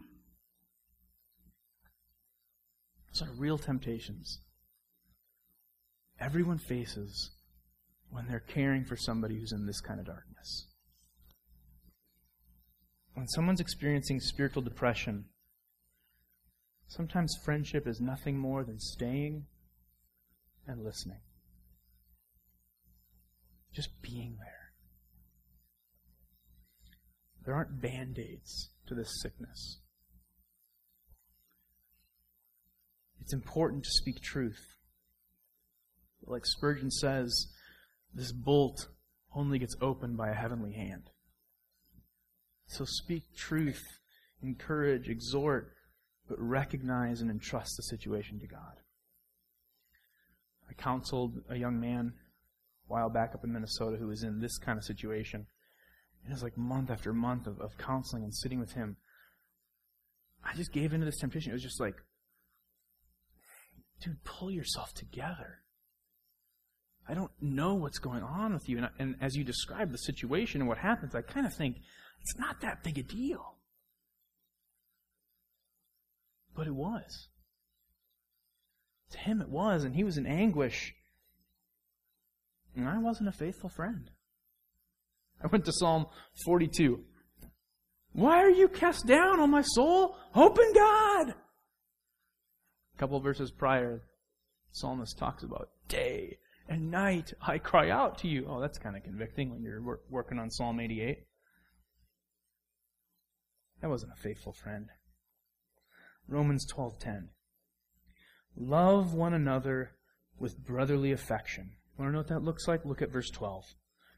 Those 3.14 3.28
are 3.28 3.32
real 3.34 3.60
temptations. 3.60 4.40
Everyone 6.20 6.58
faces 6.58 7.32
when 8.10 8.28
they're 8.28 8.40
caring 8.40 8.86
for 8.86 8.96
somebody 8.96 9.40
who's 9.40 9.52
in 9.52 9.68
this 9.68 9.82
kind 9.82 10.00
of 10.00 10.06
darkness. 10.06 10.68
When 13.14 13.28
someone's 13.28 13.60
experiencing 13.60 14.20
spiritual 14.20 14.62
depression, 14.62 15.26
sometimes 16.88 17.38
friendship 17.44 17.88
is 17.88 18.00
nothing 18.00 18.38
more 18.38 18.64
than 18.64 18.80
staying 18.80 19.46
and 20.68 20.84
listening. 20.84 21.20
Just 23.74 24.02
being 24.02 24.38
there. 24.40 24.74
There 27.46 27.56
aren't 27.56 27.82
band 27.82 28.20
aids 28.20 28.70
to 28.88 28.96
this 28.96 29.22
sickness. 29.22 29.80
It's 33.20 33.32
It's 33.32 33.38
important 33.38 33.86
to 33.86 33.92
speak 33.92 34.22
truth. 34.22 34.76
Like 36.28 36.46
Spurgeon 36.46 36.92
says, 36.92 37.48
this 38.14 38.34
bolt 38.34 38.90
only 39.34 39.58
gets 39.58 39.74
opened 39.80 40.18
by 40.18 40.32
a 40.32 40.34
heavenly 40.34 40.74
hand. 40.74 41.10
So 42.72 42.86
speak 42.86 43.24
truth, 43.36 44.00
encourage, 44.42 45.10
exhort, 45.10 45.74
but 46.30 46.40
recognize 46.40 47.20
and 47.20 47.30
entrust 47.30 47.76
the 47.76 47.84
situation 47.84 48.40
to 48.40 48.48
God. 48.48 48.80
I 50.70 50.74
counseled 50.82 51.42
a 51.50 51.58
young 51.58 51.82
man 51.82 52.14
a 52.90 52.94
while 52.94 53.10
back 53.10 53.36
up 53.36 53.44
in 53.44 53.52
Minnesota 53.52 53.98
who 53.98 54.08
was 54.08 54.24
in 54.24 54.40
this 54.40 54.58
kind 54.58 54.78
of 54.78 54.86
situation. 54.86 55.48
And 56.24 56.32
It 56.32 56.34
was 56.34 56.44
like 56.44 56.58
month 56.58 56.90
after 56.90 57.12
month 57.12 57.46
of, 57.46 57.60
of 57.60 57.78
counseling 57.78 58.24
and 58.24 58.34
sitting 58.34 58.62
with 58.62 58.72
him. 58.72 58.96
I 60.42 60.56
just 60.56 60.72
gave 60.72 60.94
into 60.94 61.06
this 61.06 61.20
temptation. 61.20 61.52
It 61.52 61.56
was 61.56 61.64
just 61.64 61.82
like, 61.82 61.96
dude, 64.00 64.24
pull 64.24 64.50
yourself 64.50 64.94
together. 64.94 65.60
I 67.06 67.16
don't 67.16 67.32
know 67.42 67.74
what's 67.74 68.00
going 68.00 68.24
on 68.24 68.54
with 68.54 68.70
you. 68.70 68.78
And, 68.78 68.90
and 68.98 69.16
as 69.20 69.36
you 69.36 69.44
describe 69.44 69.92
the 69.92 69.98
situation 69.98 70.62
and 70.62 70.70
what 70.70 70.78
happens, 70.78 71.14
I 71.14 71.22
kind 71.22 71.46
of 71.46 71.54
think 71.54 71.82
it's 72.22 72.38
not 72.38 72.62
that 72.62 72.84
big 72.84 72.98
a 72.98 73.04
deal. 73.04 73.56
But 76.56 76.68
it 76.68 76.76
was. 76.76 77.30
To 79.12 79.18
him, 79.18 79.42
it 79.42 79.50
was, 79.50 79.84
and 79.84 79.96
he 79.96 80.04
was 80.04 80.18
in 80.18 80.26
anguish. 80.26 80.94
And 82.76 82.88
I 82.88 83.00
wasn't 83.00 83.30
a 83.30 83.34
faithful 83.34 83.70
friend. 83.70 84.10
I 85.44 85.48
went 85.48 85.66
to 85.66 85.74
Psalm 85.74 86.06
42. 86.46 87.04
Why 88.14 88.38
are 88.38 88.50
you 88.50 88.68
cast 88.68 89.08
down, 89.08 89.40
O 89.40 89.48
my 89.48 89.64
soul? 89.64 90.16
Hope 90.32 90.60
in 90.60 90.74
God. 90.74 91.30
A 91.30 92.98
couple 92.98 93.20
verses 93.20 93.52
prior, 93.52 94.04
psalmist 94.72 95.18
talks 95.18 95.44
about 95.44 95.70
day 95.88 96.38
and 96.72 96.90
night 96.90 97.34
I 97.42 97.58
cry 97.58 97.90
out 97.90 98.20
to 98.20 98.30
you. 98.30 98.46
Oh, 98.48 98.62
that's 98.62 98.78
kind 98.78 98.96
of 98.96 99.04
convicting 99.04 99.52
when 99.52 99.62
you're 99.62 100.00
working 100.10 100.40
on 100.40 100.50
Psalm 100.50 100.80
88. 100.80 101.20
That 103.82 103.90
wasn't 103.90 104.14
a 104.14 104.22
faithful 104.22 104.54
friend. 104.54 104.90
Romans 106.28 106.66
12:10. 106.72 107.30
Love 108.56 109.14
one 109.14 109.34
another 109.34 109.98
with 110.38 110.64
brotherly 110.64 111.12
affection. 111.12 111.78
Want 111.98 112.10
to 112.10 112.12
know 112.14 112.20
what 112.20 112.28
that 112.28 112.44
looks 112.44 112.68
like? 112.68 112.86
Look 112.86 113.02
at 113.02 113.12
verse 113.12 113.30
12. 113.32 113.66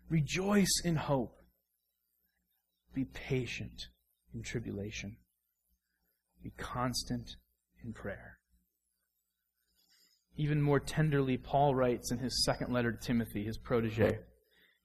Rejoice 0.09 0.81
in 0.83 0.97
hope. 0.97 1.41
Be 2.93 3.05
patient 3.05 3.87
in 4.33 4.43
tribulation. 4.43 5.17
Be 6.43 6.51
constant 6.51 7.37
in 7.83 7.93
prayer. 7.93 8.39
Even 10.35 10.61
more 10.61 10.79
tenderly, 10.79 11.37
Paul 11.37 11.73
writes 11.73 12.11
in 12.11 12.19
his 12.19 12.43
second 12.43 12.73
letter 12.73 12.91
to 12.91 12.97
Timothy, 12.97 13.45
his 13.45 13.57
protege. 13.57 14.19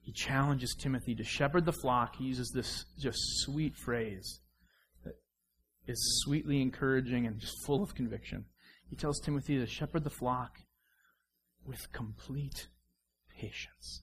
He 0.01 0.13
challenges 0.13 0.75
Timothy 0.79 1.15
to 1.17 1.25
shepherd 1.25 1.65
the 1.65 1.73
flock. 1.73 2.17
He 2.17 2.25
uses 2.25 2.51
this 2.51 2.85
just 2.99 3.19
sweet 3.41 3.77
phrase 3.77 4.41
is 5.89 6.21
sweetly 6.23 6.61
encouraging 6.61 7.27
and 7.27 7.41
just 7.41 7.65
full 7.65 7.83
of 7.83 7.95
conviction. 7.95 8.45
He 8.89 8.97
tells 8.97 9.21
Timothy 9.21 9.59
to 9.59 9.67
shepherd 9.67 10.05
the 10.05 10.11
flock 10.11 10.59
with 11.65 11.93
complete 11.93 12.69
patience. 13.39 14.03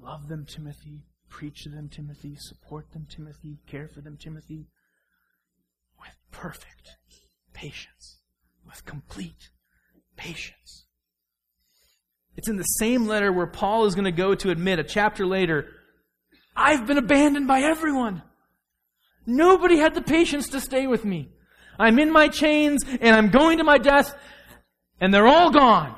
Love 0.00 0.28
them, 0.28 0.46
Timothy. 0.46 1.02
Preach 1.28 1.64
to 1.64 1.68
them, 1.68 1.88
Timothy. 1.88 2.36
Support 2.38 2.92
them, 2.92 3.06
Timothy. 3.08 3.58
Care 3.66 3.88
for 3.88 4.00
them, 4.00 4.16
Timothy. 4.16 4.68
With 6.00 6.16
perfect 6.30 6.96
patience. 7.52 8.20
With 8.64 8.84
complete 8.84 9.50
patience. 10.16 10.86
It's 12.36 12.48
in 12.48 12.56
the 12.56 12.62
same 12.62 13.06
letter 13.06 13.32
where 13.32 13.48
Paul 13.48 13.86
is 13.86 13.96
going 13.96 14.04
to 14.04 14.12
go 14.12 14.34
to 14.36 14.50
admit 14.50 14.78
a 14.78 14.84
chapter 14.84 15.26
later, 15.26 15.66
I've 16.54 16.86
been 16.86 16.98
abandoned 16.98 17.48
by 17.48 17.62
everyone. 17.62 18.22
Nobody 19.28 19.76
had 19.76 19.94
the 19.94 20.00
patience 20.00 20.48
to 20.48 20.60
stay 20.60 20.86
with 20.86 21.04
me. 21.04 21.28
I'm 21.78 21.98
in 21.98 22.10
my 22.10 22.28
chains 22.28 22.82
and 22.82 23.14
I'm 23.14 23.28
going 23.28 23.58
to 23.58 23.64
my 23.64 23.76
death 23.76 24.16
and 25.02 25.12
they're 25.12 25.26
all 25.26 25.50
gone. 25.50 25.94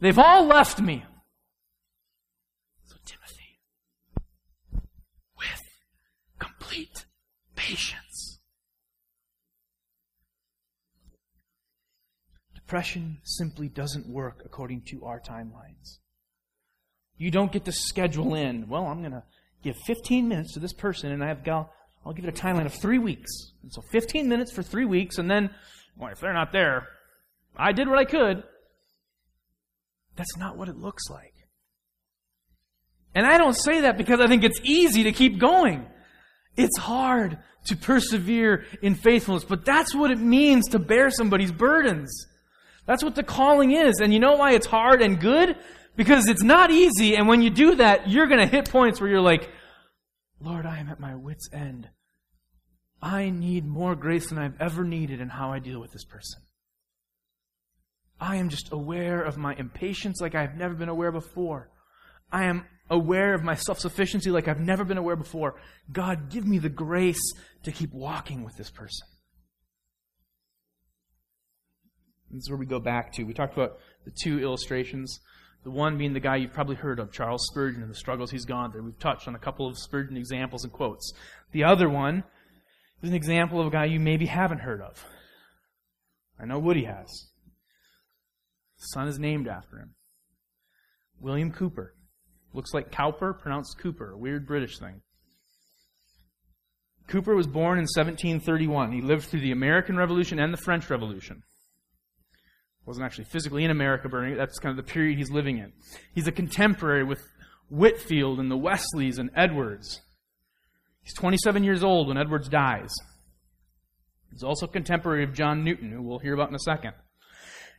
They've 0.00 0.18
all 0.18 0.44
left 0.44 0.82
me. 0.82 1.02
So 2.84 2.96
Timothy, 3.06 3.58
with 5.38 5.62
complete 6.38 7.06
patience. 7.56 8.40
Depression 12.54 13.20
simply 13.24 13.70
doesn't 13.70 14.06
work 14.06 14.42
according 14.44 14.82
to 14.88 15.06
our 15.06 15.20
timelines. 15.20 16.00
You 17.16 17.30
don't 17.30 17.50
get 17.50 17.64
to 17.64 17.72
schedule 17.72 18.34
in, 18.34 18.68
well, 18.68 18.84
I'm 18.84 19.00
going 19.00 19.12
to 19.12 19.22
give 19.62 19.76
15 19.86 20.28
minutes 20.28 20.52
to 20.52 20.60
this 20.60 20.74
person, 20.74 21.10
and 21.10 21.24
I've 21.24 21.42
got, 21.42 21.70
I'll 22.04 22.12
give 22.12 22.24
it 22.24 22.38
a 22.38 22.42
timeline 22.42 22.66
of 22.66 22.74
three 22.74 22.98
weeks. 22.98 23.30
And 23.62 23.72
so 23.72 23.80
15 23.80 24.28
minutes 24.28 24.52
for 24.52 24.62
three 24.62 24.84
weeks, 24.84 25.18
and 25.18 25.30
then, 25.30 25.50
well, 25.96 26.10
if 26.12 26.20
they're 26.20 26.34
not 26.34 26.52
there, 26.52 26.88
I 27.56 27.72
did 27.72 27.88
what 27.88 27.98
I 27.98 28.04
could. 28.04 28.42
That's 30.16 30.36
not 30.36 30.56
what 30.56 30.68
it 30.68 30.76
looks 30.76 31.08
like. 31.10 31.32
And 33.14 33.26
I 33.26 33.38
don't 33.38 33.54
say 33.54 33.82
that 33.82 33.96
because 33.96 34.20
I 34.20 34.26
think 34.26 34.44
it's 34.44 34.60
easy 34.62 35.04
to 35.04 35.12
keep 35.12 35.38
going. 35.38 35.86
It's 36.56 36.78
hard 36.78 37.38
to 37.66 37.76
persevere 37.76 38.64
in 38.82 38.94
faithfulness, 38.94 39.44
but 39.44 39.64
that's 39.64 39.94
what 39.94 40.10
it 40.10 40.18
means 40.18 40.68
to 40.68 40.78
bear 40.78 41.10
somebody's 41.10 41.52
burdens. 41.52 42.26
That's 42.86 43.02
what 43.02 43.14
the 43.14 43.22
calling 43.22 43.72
is. 43.72 44.00
And 44.00 44.12
you 44.12 44.20
know 44.20 44.36
why 44.36 44.52
it's 44.52 44.66
hard 44.66 45.00
and 45.00 45.18
good? 45.18 45.56
Because 45.96 46.28
it's 46.28 46.42
not 46.42 46.70
easy, 46.72 47.16
and 47.16 47.28
when 47.28 47.40
you 47.40 47.50
do 47.50 47.76
that, 47.76 48.10
you're 48.10 48.26
going 48.26 48.40
to 48.40 48.48
hit 48.48 48.68
points 48.68 49.00
where 49.00 49.08
you're 49.08 49.20
like, 49.20 49.48
Lord, 50.40 50.66
I 50.66 50.78
am 50.78 50.88
at 50.88 51.00
my 51.00 51.14
wits' 51.14 51.48
end. 51.52 51.88
I 53.00 53.30
need 53.30 53.66
more 53.66 53.94
grace 53.94 54.28
than 54.28 54.38
I've 54.38 54.60
ever 54.60 54.84
needed 54.84 55.20
in 55.20 55.28
how 55.28 55.52
I 55.52 55.58
deal 55.58 55.80
with 55.80 55.92
this 55.92 56.04
person. 56.04 56.42
I 58.20 58.36
am 58.36 58.48
just 58.48 58.72
aware 58.72 59.22
of 59.22 59.36
my 59.36 59.54
impatience 59.54 60.20
like 60.20 60.34
I've 60.34 60.56
never 60.56 60.74
been 60.74 60.88
aware 60.88 61.12
before. 61.12 61.70
I 62.32 62.44
am 62.44 62.64
aware 62.88 63.34
of 63.34 63.42
my 63.42 63.54
self 63.54 63.78
sufficiency 63.78 64.30
like 64.30 64.48
I've 64.48 64.60
never 64.60 64.84
been 64.84 64.98
aware 64.98 65.16
before. 65.16 65.60
God, 65.92 66.30
give 66.30 66.46
me 66.46 66.58
the 66.58 66.68
grace 66.68 67.20
to 67.64 67.72
keep 67.72 67.92
walking 67.92 68.44
with 68.44 68.56
this 68.56 68.70
person. 68.70 69.06
This 72.30 72.42
is 72.42 72.50
where 72.50 72.58
we 72.58 72.66
go 72.66 72.80
back 72.80 73.12
to. 73.12 73.24
We 73.24 73.34
talked 73.34 73.54
about 73.54 73.78
the 74.04 74.12
two 74.22 74.40
illustrations. 74.40 75.20
The 75.64 75.70
one 75.70 75.96
being 75.96 76.12
the 76.12 76.20
guy 76.20 76.36
you've 76.36 76.52
probably 76.52 76.76
heard 76.76 76.98
of, 76.98 77.10
Charles 77.10 77.46
Spurgeon, 77.50 77.82
and 77.82 77.90
the 77.90 77.96
struggles 77.96 78.30
he's 78.30 78.44
gone 78.44 78.70
through. 78.70 78.84
We've 78.84 78.98
touched 78.98 79.26
on 79.26 79.34
a 79.34 79.38
couple 79.38 79.66
of 79.66 79.78
Spurgeon 79.78 80.16
examples 80.16 80.62
and 80.62 80.72
quotes. 80.72 81.12
The 81.52 81.64
other 81.64 81.88
one 81.88 82.22
is 83.02 83.08
an 83.08 83.16
example 83.16 83.60
of 83.60 83.68
a 83.68 83.70
guy 83.70 83.86
you 83.86 83.98
maybe 83.98 84.26
haven't 84.26 84.60
heard 84.60 84.82
of. 84.82 85.02
I 86.38 86.44
know 86.44 86.58
Woody 86.58 86.84
has. 86.84 87.08
His 88.76 88.92
son 88.92 89.08
is 89.08 89.18
named 89.18 89.48
after 89.48 89.78
him. 89.78 89.94
William 91.18 91.50
Cooper. 91.50 91.94
Looks 92.52 92.74
like 92.74 92.92
Cowper, 92.92 93.32
pronounced 93.32 93.78
Cooper, 93.78 94.12
a 94.12 94.18
weird 94.18 94.46
British 94.46 94.78
thing. 94.78 95.00
Cooper 97.08 97.34
was 97.34 97.46
born 97.46 97.78
in 97.78 97.84
1731. 97.84 98.92
He 98.92 99.00
lived 99.00 99.24
through 99.24 99.40
the 99.40 99.52
American 99.52 99.96
Revolution 99.96 100.38
and 100.38 100.52
the 100.52 100.58
French 100.58 100.88
Revolution. 100.90 101.42
Wasn't 102.86 103.04
actually 103.04 103.24
physically 103.24 103.64
in 103.64 103.70
America, 103.70 104.08
but 104.08 104.36
that's 104.36 104.58
kind 104.58 104.78
of 104.78 104.84
the 104.84 104.92
period 104.92 105.16
he's 105.18 105.30
living 105.30 105.58
in. 105.58 105.72
He's 106.14 106.26
a 106.26 106.32
contemporary 106.32 107.04
with 107.04 107.22
Whitefield 107.70 108.38
and 108.38 108.50
the 108.50 108.56
Wesleys 108.56 109.18
and 109.18 109.30
Edwards. 109.34 110.00
He's 111.02 111.14
27 111.14 111.64
years 111.64 111.82
old 111.82 112.08
when 112.08 112.18
Edwards 112.18 112.48
dies. 112.48 112.92
He's 114.30 114.42
also 114.42 114.66
contemporary 114.66 115.24
of 115.24 115.32
John 115.32 115.64
Newton, 115.64 115.92
who 115.92 116.02
we'll 116.02 116.18
hear 116.18 116.34
about 116.34 116.48
in 116.48 116.54
a 116.54 116.60
second. 116.60 116.92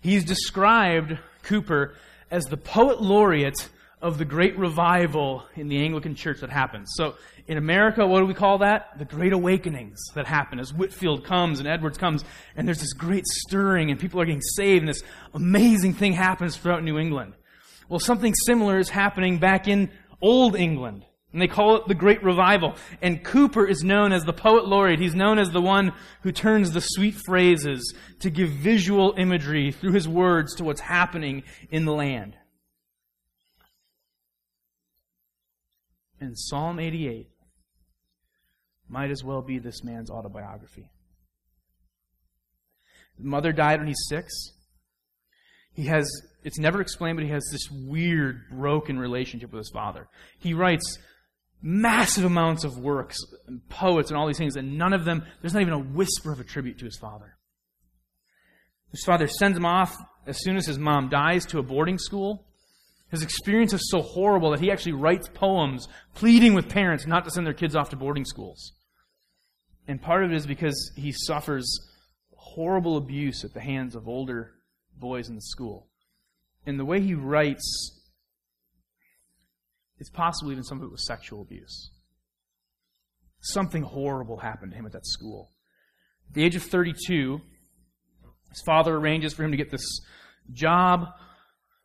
He's 0.02 0.24
described, 0.24 1.18
Cooper, 1.44 1.96
as 2.32 2.46
the 2.46 2.58
poet 2.58 3.02
laureate 3.02 3.70
of 4.02 4.18
the 4.18 4.26
great 4.26 4.58
revival 4.58 5.46
in 5.56 5.68
the 5.68 5.84
Anglican 5.84 6.16
church 6.16 6.42
that 6.42 6.50
happens. 6.50 6.92
So 6.96 7.16
in 7.48 7.58
America, 7.58 8.06
what 8.06 8.20
do 8.20 8.26
we 8.26 8.34
call 8.34 8.60
that? 8.60 8.98
The 8.98 9.06
great 9.06 9.34
awakenings 9.34 10.00
that 10.16 10.26
happen 10.26 10.60
as 10.60 10.74
Whitefield 10.74 11.24
comes 11.24 11.60
and 11.60 11.68
Edwards 11.68 11.98
comes, 11.98 12.24
and 12.56 12.68
there's 12.68 12.82
this 12.82 12.94
great 12.94 13.26
stirring, 13.26 13.92
and 13.92 14.00
people 14.00 14.20
are 14.22 14.26
getting 14.26 14.42
saved, 14.42 14.82
and 14.82 14.90
this 14.90 15.04
amazing 15.34 15.94
thing 15.94 16.14
happens 16.14 16.58
throughout 16.58 16.84
New 16.84 16.98
England. 16.98 17.34
Well, 17.88 18.00
something 18.00 18.34
similar 18.46 18.80
is 18.80 18.90
happening 18.90 19.38
back 19.38 19.68
in 19.68 19.92
Old 20.22 20.56
England. 20.56 21.06
And 21.32 21.42
they 21.42 21.48
call 21.50 21.76
it 21.76 21.88
the 21.90 21.96
Great 21.96 22.24
Revival. 22.24 22.76
And 23.02 23.22
Cooper 23.22 23.68
is 23.68 23.84
known 23.84 24.14
as 24.14 24.24
the 24.24 24.32
poet 24.32 24.70
laureate. 24.70 25.02
He's 25.02 25.14
known 25.14 25.38
as 25.38 25.50
the 25.50 25.62
one 25.62 25.92
who 26.22 26.32
turns 26.32 26.72
the 26.72 26.80
sweet 26.80 27.16
phrases 27.26 27.94
to 28.22 28.30
give 28.30 28.50
visual 28.52 29.14
imagery 29.18 29.74
through 29.74 29.92
his 29.92 30.08
words 30.08 30.56
to 30.56 30.64
what's 30.64 30.80
happening 30.80 31.44
in 31.70 31.84
the 31.84 31.92
land. 31.92 32.38
And 36.20 36.38
Psalm 36.38 36.80
88 36.80 37.30
might 38.88 39.12
as 39.12 39.24
well 39.24 39.42
be 39.42 39.60
this 39.60 39.84
man's 39.84 40.10
autobiography. 40.10 40.90
His 43.18 43.26
mother 43.26 43.52
died 43.52 43.80
when 43.80 43.88
he's 43.88 44.06
six. 44.08 44.34
He 45.74 45.86
has, 45.86 46.10
it's 46.44 46.60
never 46.60 46.82
explained, 46.82 47.18
but 47.18 47.26
he 47.26 47.32
has 47.32 47.44
this 47.52 47.70
weird, 47.70 48.50
broken 48.50 48.98
relationship 48.98 49.52
with 49.52 49.60
his 49.60 49.72
father. 49.74 50.08
He 50.40 50.54
writes 50.54 50.98
massive 51.62 52.24
amounts 52.24 52.64
of 52.64 52.78
works 52.78 53.18
and 53.48 53.68
poets 53.70 54.10
and 54.10 54.18
all 54.18 54.28
these 54.28 54.38
things, 54.38 54.56
and 54.56 54.78
none 54.78 54.94
of 54.94 55.04
them, 55.04 55.26
there's 55.42 55.54
not 55.54 55.62
even 55.62 55.74
a 55.74 55.80
whisper 55.80 56.32
of 56.32 56.40
a 56.40 56.44
tribute 56.44 56.78
to 56.80 56.86
his 56.86 56.98
father. 56.98 57.36
His 58.92 59.04
father 59.04 59.28
sends 59.28 59.58
him 59.58 59.66
off 59.66 59.96
as 60.26 60.42
soon 60.42 60.56
as 60.56 60.66
his 60.66 60.80
mom 60.80 61.10
dies 61.10 61.46
to 61.48 61.60
a 61.60 61.64
boarding 61.64 61.98
school. 61.98 62.46
His 63.12 63.22
experience 63.22 63.74
is 63.74 63.90
so 63.90 64.02
horrible 64.02 64.52
that 64.52 64.60
he 64.60 64.72
actually 64.72 64.94
writes 64.94 65.30
poems 65.34 65.88
pleading 66.16 66.54
with 66.54 66.70
parents 66.70 67.06
not 67.06 67.24
to 67.26 67.32
send 67.32 67.46
their 67.46 67.54
kids 67.54 67.76
off 67.76 67.90
to 67.92 67.96
boarding 67.96 68.26
schools. 68.26 68.74
And 69.88 70.02
part 70.02 70.24
of 70.24 70.32
it 70.32 70.36
is 70.36 70.48
because 70.48 70.92
he 70.96 71.12
suffers 71.12 71.66
horrible 72.36 72.98
abuse 72.98 73.44
at 73.44 73.54
the 73.54 73.60
hands 73.62 73.96
of 73.96 74.08
older 74.08 74.54
boys 74.98 75.30
in 75.30 75.36
the 75.36 75.42
school. 75.42 75.88
And 76.66 76.80
the 76.80 76.86
way 76.86 77.00
he 77.00 77.14
writes, 77.14 77.92
it's 80.00 80.10
possible 80.10 80.52
even 80.52 80.64
some 80.64 80.80
of 80.80 80.84
it 80.84 80.92
was 80.92 81.06
sexual 81.06 81.42
abuse. 81.42 81.92
Something 83.42 83.84
horrible 83.84 84.38
happened 84.38 84.72
to 84.72 84.78
him 84.78 84.86
at 84.86 84.94
that 84.94 85.06
school. 85.06 85.52
At 86.30 86.34
the 86.34 86.44
age 86.44 86.56
of 86.56 86.64
32, 86.64 87.40
his 88.50 88.62
father 88.66 88.96
arranges 88.96 89.34
for 89.34 89.44
him 89.44 89.52
to 89.52 89.58
get 89.58 89.70
this 89.70 90.00
job 90.52 91.08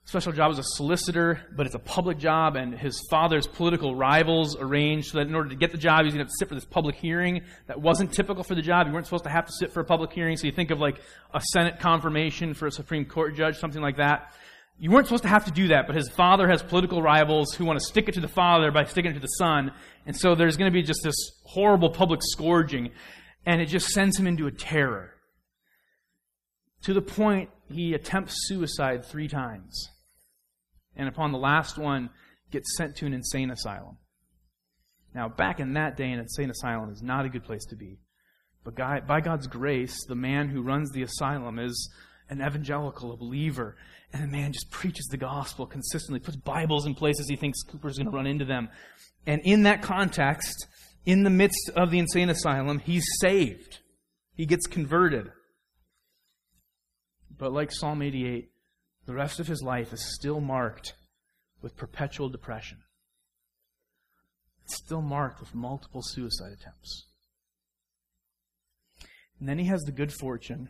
special 0.05 0.33
job 0.33 0.51
as 0.51 0.59
a 0.59 0.65
solicitor, 0.65 1.41
but 1.57 1.67
it's 1.67 1.75
a 1.75 1.81
public 1.81 2.19
job, 2.19 2.57
and 2.57 2.75
his 2.75 3.01
father's 3.11 3.47
political 3.47 3.95
rivals 3.95 4.57
arranged 4.59 5.13
so 5.13 5.19
that 5.19 5.29
in 5.29 5.35
order 5.35 5.51
to 5.51 5.55
get 5.55 5.71
the 5.71 5.79
job, 5.79 6.05
he's 6.05 6.15
going 6.15 6.25
to 6.25 6.25
have 6.25 6.31
to 6.31 6.37
sit 6.39 6.49
for 6.49 6.55
this 6.55 6.65
public 6.65 6.97
hearing. 6.97 7.43
That 7.69 7.81
wasn't 7.81 8.13
typical 8.13 8.43
for 8.43 8.55
the 8.55 8.63
job. 8.63 8.87
You 8.87 8.93
weren't 8.93 9.07
supposed 9.07 9.25
to 9.25 9.31
have 9.31 9.47
to 9.47 9.53
sit 9.53 9.73
for 9.73 9.81
a 9.81 9.85
public 9.85 10.13
hearing, 10.13 10.37
so 10.37 10.47
you 10.47 10.53
think 10.53 10.71
of 10.71 10.81
like 10.81 11.01
a 11.33 11.41
Senate 11.53 11.79
confirmation 11.79 12.55
for 12.55 12.67
a 12.67 12.73
Supreme 12.73 13.05
Court 13.05 13.37
judge, 13.37 13.59
something 13.59 13.83
like 13.83 13.99
that. 13.99 14.33
You 14.79 14.91
weren't 14.91 15.07
supposed 15.07 15.25
to 15.25 15.29
have 15.29 15.45
to 15.45 15.53
do 15.53 15.69
that, 15.69 15.87
but 15.87 15.95
his 15.95 16.09
father 16.09 16.49
has 16.49 16.63
political 16.63 17.03
rivals 17.03 17.53
who 17.55 17.67
want 17.67 17.79
to 17.79 17.85
stick 17.85 18.09
it 18.09 18.15
to 18.15 18.21
the 18.21 18.29
father 18.29 18.71
by 18.73 18.85
sticking 18.85 19.11
it 19.11 19.15
to 19.15 19.21
the 19.21 19.27
son, 19.27 19.73
and 20.07 20.17
so 20.17 20.35
there's 20.35 20.57
going 20.57 20.73
to 20.73 20.75
be 20.75 20.83
just 20.83 21.01
this 21.05 21.17
horrible 21.45 21.91
public 21.91 22.21
scourging, 22.23 22.91
and 23.45 23.61
it 23.61 23.67
just 23.67 23.89
sends 23.89 24.19
him 24.19 24.27
into 24.27 24.47
a 24.47 24.51
terror. 24.51 25.13
To 26.85 26.95
the 26.95 27.03
point 27.03 27.51
he 27.73 27.95
attempts 27.95 28.35
suicide 28.49 29.05
three 29.05 29.29
times 29.29 29.91
and 30.97 31.09
upon 31.09 31.33
the 31.33 31.39
last 31.39 31.79
one, 31.79 32.11
gets 32.51 32.77
sent 32.77 32.97
to 32.97 33.07
an 33.07 33.15
insane 33.15 33.51
asylum. 33.51 33.97
Now, 35.15 35.29
back 35.29 35.61
in 35.61 35.75
that 35.75 35.97
day, 35.97 36.11
an 36.11 36.19
insane 36.19 36.51
asylum 36.51 36.91
is 36.91 37.03
not 37.03 37.25
a 37.25 37.29
good 37.29 37.45
place 37.45 37.65
to 37.71 37.77
be. 37.77 37.99
But 38.65 38.77
by 39.07 39.21
God's 39.21 39.47
grace, 39.47 39.97
the 40.07 40.15
man 40.15 40.49
who 40.49 40.63
runs 40.63 40.91
the 40.91 41.03
asylum 41.03 41.59
is 41.59 41.91
an 42.29 42.43
evangelical, 42.43 43.13
a 43.13 43.17
believer, 43.17 43.77
and 44.13 44.23
the 44.23 44.29
man 44.29 44.53
just 44.53 44.71
preaches 44.71 45.07
the 45.07 45.17
gospel 45.17 45.67
consistently, 45.67 46.21
puts 46.21 46.37
Bibles 46.37 46.87
in 46.87 46.95
places 46.95 47.27
he 47.29 47.37
thinks 47.37 47.63
Cooper's 47.63 47.97
going 47.97 48.11
to 48.11 48.17
run 48.17 48.27
into 48.27 48.45
them. 48.45 48.69
And 49.27 49.41
in 49.45 49.63
that 49.63 49.83
context, 49.83 50.67
in 51.07 51.23
the 51.23 51.31
midst 51.31 51.71
of 51.75 51.91
the 51.91 51.99
insane 51.99 52.29
asylum, 52.29 52.79
he's 52.79 53.07
saved. 53.21 53.79
He 54.35 54.45
gets 54.45 54.67
converted. 54.67 55.31
But 57.41 57.55
like 57.55 57.73
Psalm 57.73 58.03
88, 58.03 58.51
the 59.07 59.15
rest 59.15 59.41
of 59.41 59.47
his 59.47 59.63
life 59.63 59.95
is 59.95 60.15
still 60.15 60.41
marked 60.41 60.93
with 61.63 61.75
perpetual 61.75 62.29
depression. 62.29 62.79
It's 64.65 64.77
still 64.77 65.01
marked 65.01 65.41
with 65.41 65.55
multiple 65.55 66.03
suicide 66.05 66.53
attempts. 66.53 67.07
And 69.41 69.49
then 69.49 69.59
he 69.59 69.65
has 69.65 69.81
the 69.81 69.93
good 69.93 70.13
fortune. 70.13 70.69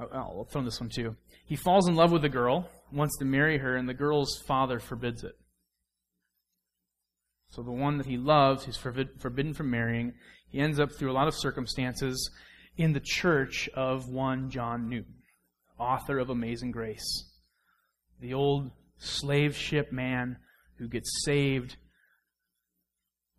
Oh, 0.00 0.08
oh 0.10 0.16
I'll 0.16 0.48
throw 0.50 0.62
this 0.62 0.80
one 0.80 0.88
too. 0.88 1.16
He 1.44 1.54
falls 1.54 1.86
in 1.86 1.94
love 1.94 2.10
with 2.10 2.24
a 2.24 2.30
girl, 2.30 2.70
wants 2.90 3.18
to 3.18 3.26
marry 3.26 3.58
her, 3.58 3.76
and 3.76 3.86
the 3.86 3.92
girl's 3.92 4.42
father 4.46 4.80
forbids 4.80 5.24
it. 5.24 5.36
So 7.50 7.62
the 7.62 7.70
one 7.70 7.98
that 7.98 8.06
he 8.06 8.16
loves, 8.16 8.64
he's 8.64 8.78
forbidden 8.78 9.52
from 9.52 9.70
marrying. 9.70 10.14
He 10.48 10.60
ends 10.60 10.80
up 10.80 10.92
through 10.92 11.10
a 11.10 11.12
lot 11.12 11.28
of 11.28 11.34
circumstances 11.34 12.30
in 12.78 12.92
the 12.92 13.00
church 13.00 13.68
of 13.74 14.08
one 14.08 14.50
John 14.50 14.88
Newton 14.88 15.14
author 15.78 16.18
of 16.18 16.30
Amazing 16.30 16.72
Grace. 16.72 17.24
The 18.20 18.34
old 18.34 18.70
slave 18.96 19.56
ship 19.56 19.92
man 19.92 20.38
who 20.78 20.88
gets 20.88 21.24
saved 21.24 21.76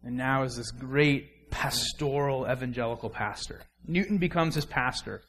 and 0.03 0.15
now 0.15 0.43
is 0.43 0.55
this 0.55 0.71
great 0.71 1.51
pastoral 1.51 2.49
evangelical 2.49 3.09
pastor. 3.09 3.61
Newton 3.85 4.17
becomes 4.17 4.55
his 4.55 4.65
pastor. 4.65 5.21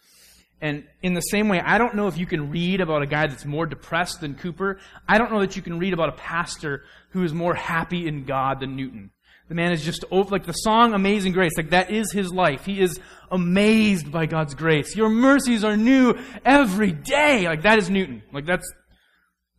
And 0.60 0.84
in 1.02 1.14
the 1.14 1.22
same 1.22 1.48
way, 1.48 1.60
I 1.60 1.78
don't 1.78 1.94
know 1.94 2.06
if 2.06 2.18
you 2.18 2.26
can 2.26 2.50
read 2.50 2.80
about 2.80 3.02
a 3.02 3.06
guy 3.06 3.26
that's 3.26 3.46
more 3.46 3.66
depressed 3.66 4.20
than 4.20 4.34
Cooper. 4.34 4.78
I 5.08 5.16
don't 5.18 5.32
know 5.32 5.40
that 5.40 5.56
you 5.56 5.62
can 5.62 5.78
read 5.78 5.94
about 5.94 6.10
a 6.10 6.16
pastor 6.16 6.84
who 7.10 7.24
is 7.24 7.32
more 7.32 7.54
happy 7.54 8.06
in 8.06 8.24
God 8.24 8.60
than 8.60 8.76
Newton. 8.76 9.10
The 9.50 9.56
man 9.56 9.72
is 9.72 9.84
just 9.84 10.04
over, 10.12 10.30
like 10.30 10.46
the 10.46 10.52
song 10.52 10.94
Amazing 10.94 11.32
Grace, 11.32 11.50
like 11.56 11.70
that 11.70 11.90
is 11.90 12.12
his 12.12 12.32
life. 12.32 12.64
He 12.64 12.80
is 12.80 13.00
amazed 13.32 14.12
by 14.12 14.26
God's 14.26 14.54
grace. 14.54 14.94
Your 14.94 15.08
mercies 15.08 15.64
are 15.64 15.76
new 15.76 16.16
every 16.44 16.92
day. 16.92 17.48
Like 17.48 17.62
that 17.62 17.76
is 17.76 17.90
Newton. 17.90 18.22
Like 18.32 18.46
that's 18.46 18.72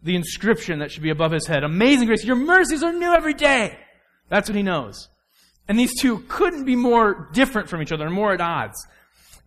the 0.02 0.16
inscription 0.16 0.80
that 0.80 0.92
should 0.92 1.04
be 1.04 1.10
above 1.10 1.34
his 1.34 1.46
head. 1.46 1.66
Amazing 1.66 2.08
grace. 2.08 2.24
Your 2.24 2.38
mercies 2.38 2.84
are 2.84 2.94
new 2.94 3.12
every 3.12 3.34
day. 3.34 3.78
That's 4.30 4.48
what 4.48 4.56
he 4.56 4.64
knows. 4.64 5.10
And 5.68 5.78
these 5.78 6.00
two 6.00 6.20
couldn't 6.30 6.64
be 6.64 6.78
more 6.78 7.28
different 7.34 7.68
from 7.68 7.82
each 7.82 7.92
other, 7.92 8.10
more 8.10 8.32
at 8.32 8.40
odds. 8.40 8.78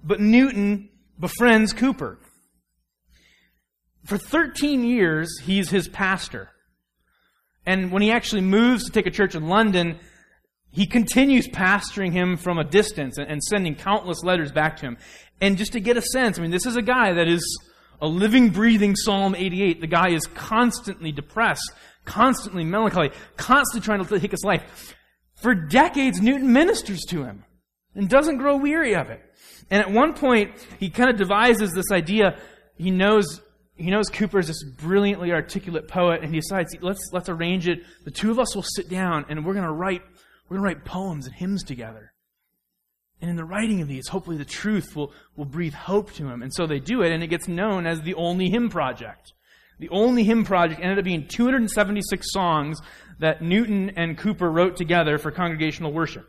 But 0.02 0.20
Newton 0.20 0.90
befriends 1.18 1.72
Cooper. 1.72 2.18
For 4.04 4.18
13 4.18 4.84
years, 4.84 5.38
he's 5.42 5.70
his 5.70 5.88
pastor. 5.88 6.50
And 7.64 7.90
when 7.90 8.02
he 8.02 8.10
actually 8.10 8.42
moves 8.42 8.84
to 8.84 8.92
take 8.92 9.06
a 9.06 9.10
church 9.10 9.34
in 9.34 9.48
London, 9.48 9.98
he 10.74 10.86
continues 10.86 11.46
pastoring 11.46 12.12
him 12.12 12.36
from 12.36 12.58
a 12.58 12.64
distance 12.64 13.16
and, 13.16 13.42
sending 13.42 13.76
countless 13.76 14.24
letters 14.24 14.50
back 14.50 14.76
to 14.78 14.86
him. 14.86 14.98
And 15.40 15.56
just 15.56 15.72
to 15.72 15.80
get 15.80 15.96
a 15.96 16.02
sense, 16.02 16.38
I 16.38 16.42
mean, 16.42 16.50
this 16.50 16.66
is 16.66 16.76
a 16.76 16.82
guy 16.82 17.12
that 17.12 17.28
is 17.28 17.42
a 18.00 18.08
living, 18.08 18.50
breathing 18.50 18.96
Psalm 18.96 19.36
88. 19.36 19.80
The 19.80 19.86
guy 19.86 20.10
is 20.10 20.26
constantly 20.34 21.12
depressed, 21.12 21.72
constantly 22.04 22.64
melancholy, 22.64 23.12
constantly 23.36 23.84
trying 23.84 24.04
to 24.04 24.18
take 24.18 24.32
his 24.32 24.44
life. 24.44 24.96
For 25.36 25.54
decades, 25.54 26.20
Newton 26.20 26.52
ministers 26.52 27.02
to 27.10 27.22
him 27.22 27.44
and 27.94 28.08
doesn't 28.08 28.38
grow 28.38 28.56
weary 28.56 28.96
of 28.96 29.10
it. 29.10 29.22
And 29.70 29.80
at 29.80 29.92
one 29.92 30.14
point, 30.14 30.52
he 30.80 30.90
kind 30.90 31.08
of 31.08 31.16
devises 31.16 31.72
this 31.72 31.92
idea. 31.92 32.36
He 32.76 32.90
knows 32.90 33.40
he 33.76 33.90
knows 33.90 34.08
Cooper 34.08 34.38
is 34.38 34.46
this 34.46 34.62
brilliantly 34.62 35.32
articulate 35.32 35.88
poet, 35.88 36.22
and 36.22 36.32
he 36.32 36.40
decides 36.40 36.76
let's 36.80 37.10
let's 37.12 37.28
arrange 37.28 37.68
it. 37.68 37.80
The 38.04 38.10
two 38.10 38.30
of 38.30 38.38
us 38.38 38.54
will 38.54 38.62
sit 38.62 38.88
down, 38.88 39.26
and 39.28 39.44
we're 39.44 39.54
going 39.54 39.66
to 39.66 39.72
write 39.72 40.02
we're 40.48 40.58
going 40.58 40.68
to 40.68 40.74
write 40.74 40.84
poems 40.84 41.26
and 41.26 41.34
hymns 41.34 41.62
together. 41.62 42.12
And 43.20 43.30
in 43.30 43.36
the 43.36 43.44
writing 43.44 43.80
of 43.80 43.88
these, 43.88 44.08
hopefully 44.08 44.36
the 44.36 44.44
truth 44.44 44.94
will, 44.94 45.12
will 45.36 45.44
breathe 45.44 45.74
hope 45.74 46.12
to 46.14 46.28
him. 46.28 46.42
And 46.42 46.52
so 46.52 46.66
they 46.66 46.80
do 46.80 47.02
it, 47.02 47.12
and 47.12 47.22
it 47.22 47.28
gets 47.28 47.48
known 47.48 47.86
as 47.86 48.02
the 48.02 48.14
Olney 48.14 48.50
Hymn 48.50 48.68
Project. 48.68 49.32
The 49.78 49.88
Olney 49.88 50.24
Hymn 50.24 50.44
Project 50.44 50.80
ended 50.80 50.98
up 50.98 51.04
being 51.04 51.26
276 51.26 52.32
songs 52.32 52.80
that 53.18 53.42
Newton 53.42 53.90
and 53.96 54.18
Cooper 54.18 54.50
wrote 54.50 54.76
together 54.76 55.18
for 55.18 55.30
congregational 55.30 55.92
worship. 55.92 56.28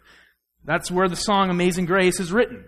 That's 0.64 0.90
where 0.90 1.08
the 1.08 1.16
song 1.16 1.50
Amazing 1.50 1.86
Grace 1.86 2.20
is 2.20 2.32
written. 2.32 2.66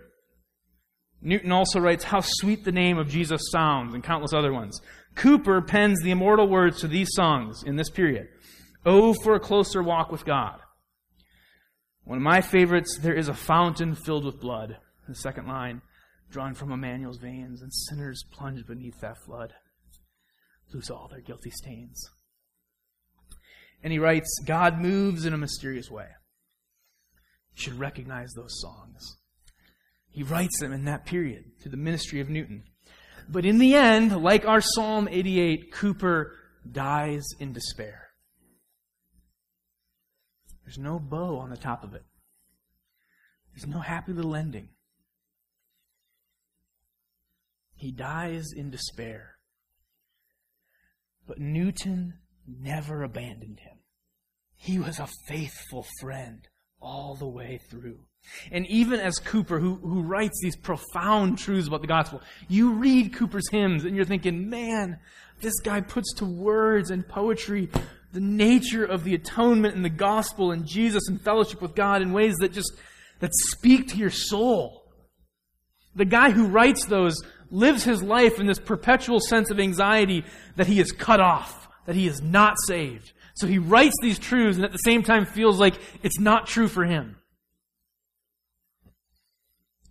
Newton 1.20 1.50
also 1.50 1.80
writes 1.80 2.04
How 2.04 2.20
Sweet 2.20 2.64
the 2.64 2.72
Name 2.72 2.98
of 2.98 3.08
Jesus 3.08 3.40
Sounds 3.50 3.94
and 3.94 4.04
countless 4.04 4.32
other 4.32 4.52
ones. 4.52 4.80
Cooper 5.16 5.60
pens 5.60 6.00
the 6.02 6.12
immortal 6.12 6.46
words 6.46 6.80
to 6.80 6.88
these 6.88 7.08
songs 7.12 7.62
in 7.64 7.76
this 7.76 7.90
period. 7.90 8.28
Oh, 8.86 9.14
for 9.14 9.34
a 9.34 9.40
closer 9.40 9.82
walk 9.82 10.12
with 10.12 10.24
God. 10.24 10.60
One 12.08 12.16
of 12.16 12.24
my 12.24 12.40
favorites, 12.40 12.98
there 13.02 13.12
is 13.12 13.28
a 13.28 13.34
fountain 13.34 13.94
filled 13.94 14.24
with 14.24 14.40
blood. 14.40 14.78
The 15.06 15.14
second 15.14 15.46
line, 15.46 15.82
drawn 16.30 16.54
from 16.54 16.72
Emmanuel's 16.72 17.18
veins, 17.18 17.60
and 17.60 17.70
sinners 17.70 18.24
plunge 18.32 18.66
beneath 18.66 18.98
that 19.02 19.18
flood, 19.26 19.52
lose 20.72 20.88
all 20.88 21.08
their 21.08 21.20
guilty 21.20 21.50
stains. 21.50 22.02
And 23.82 23.92
he 23.92 23.98
writes, 23.98 24.40
God 24.46 24.80
moves 24.80 25.26
in 25.26 25.34
a 25.34 25.36
mysterious 25.36 25.90
way. 25.90 26.06
You 27.54 27.62
should 27.62 27.78
recognize 27.78 28.32
those 28.32 28.58
songs. 28.58 29.18
He 30.08 30.22
writes 30.22 30.58
them 30.60 30.72
in 30.72 30.86
that 30.86 31.04
period 31.04 31.44
to 31.60 31.68
the 31.68 31.76
ministry 31.76 32.22
of 32.22 32.30
Newton. 32.30 32.62
But 33.28 33.44
in 33.44 33.58
the 33.58 33.74
end, 33.74 34.16
like 34.22 34.46
our 34.46 34.62
Psalm 34.62 35.08
88, 35.10 35.72
Cooper 35.72 36.34
dies 36.72 37.26
in 37.38 37.52
despair. 37.52 38.07
There's 40.68 40.76
no 40.76 40.98
bow 40.98 41.38
on 41.38 41.48
the 41.48 41.56
top 41.56 41.82
of 41.82 41.94
it. 41.94 42.04
There's 43.54 43.66
no 43.66 43.80
happy 43.80 44.12
little 44.12 44.36
ending. 44.36 44.68
He 47.74 47.90
dies 47.90 48.52
in 48.54 48.68
despair. 48.68 49.36
But 51.26 51.38
Newton 51.38 52.18
never 52.46 53.02
abandoned 53.02 53.60
him. 53.60 53.78
He 54.56 54.78
was 54.78 54.98
a 54.98 55.08
faithful 55.26 55.86
friend 56.02 56.46
all 56.82 57.14
the 57.14 57.26
way 57.26 57.60
through. 57.70 58.00
And 58.52 58.66
even 58.66 59.00
as 59.00 59.18
Cooper, 59.18 59.58
who, 59.58 59.76
who 59.76 60.02
writes 60.02 60.38
these 60.42 60.56
profound 60.56 61.38
truths 61.38 61.68
about 61.68 61.80
the 61.80 61.86
gospel, 61.86 62.20
you 62.46 62.74
read 62.74 63.14
Cooper's 63.14 63.48
hymns 63.48 63.86
and 63.86 63.96
you're 63.96 64.04
thinking, 64.04 64.50
man, 64.50 64.98
this 65.40 65.58
guy 65.60 65.80
puts 65.80 66.12
to 66.16 66.26
words 66.26 66.90
and 66.90 67.08
poetry 67.08 67.70
the 68.12 68.20
nature 68.20 68.84
of 68.84 69.04
the 69.04 69.14
atonement 69.14 69.74
and 69.74 69.84
the 69.84 69.90
gospel 69.90 70.50
and 70.50 70.66
Jesus 70.66 71.08
and 71.08 71.20
fellowship 71.20 71.60
with 71.60 71.74
God 71.74 72.02
in 72.02 72.12
ways 72.12 72.34
that 72.40 72.52
just, 72.52 72.72
that 73.20 73.30
speak 73.34 73.88
to 73.88 73.96
your 73.96 74.10
soul. 74.10 74.84
The 75.94 76.04
guy 76.04 76.30
who 76.30 76.46
writes 76.46 76.86
those 76.86 77.16
lives 77.50 77.84
his 77.84 78.02
life 78.02 78.40
in 78.40 78.46
this 78.46 78.58
perpetual 78.58 79.20
sense 79.20 79.50
of 79.50 79.60
anxiety 79.60 80.24
that 80.56 80.66
he 80.66 80.80
is 80.80 80.92
cut 80.92 81.20
off, 81.20 81.68
that 81.86 81.96
he 81.96 82.06
is 82.06 82.20
not 82.22 82.56
saved. 82.66 83.12
So 83.34 83.46
he 83.46 83.58
writes 83.58 83.94
these 84.02 84.18
truths 84.18 84.56
and 84.56 84.64
at 84.64 84.72
the 84.72 84.78
same 84.78 85.02
time 85.02 85.24
feels 85.24 85.60
like 85.60 85.74
it's 86.02 86.18
not 86.18 86.46
true 86.46 86.68
for 86.68 86.84
him. 86.84 87.16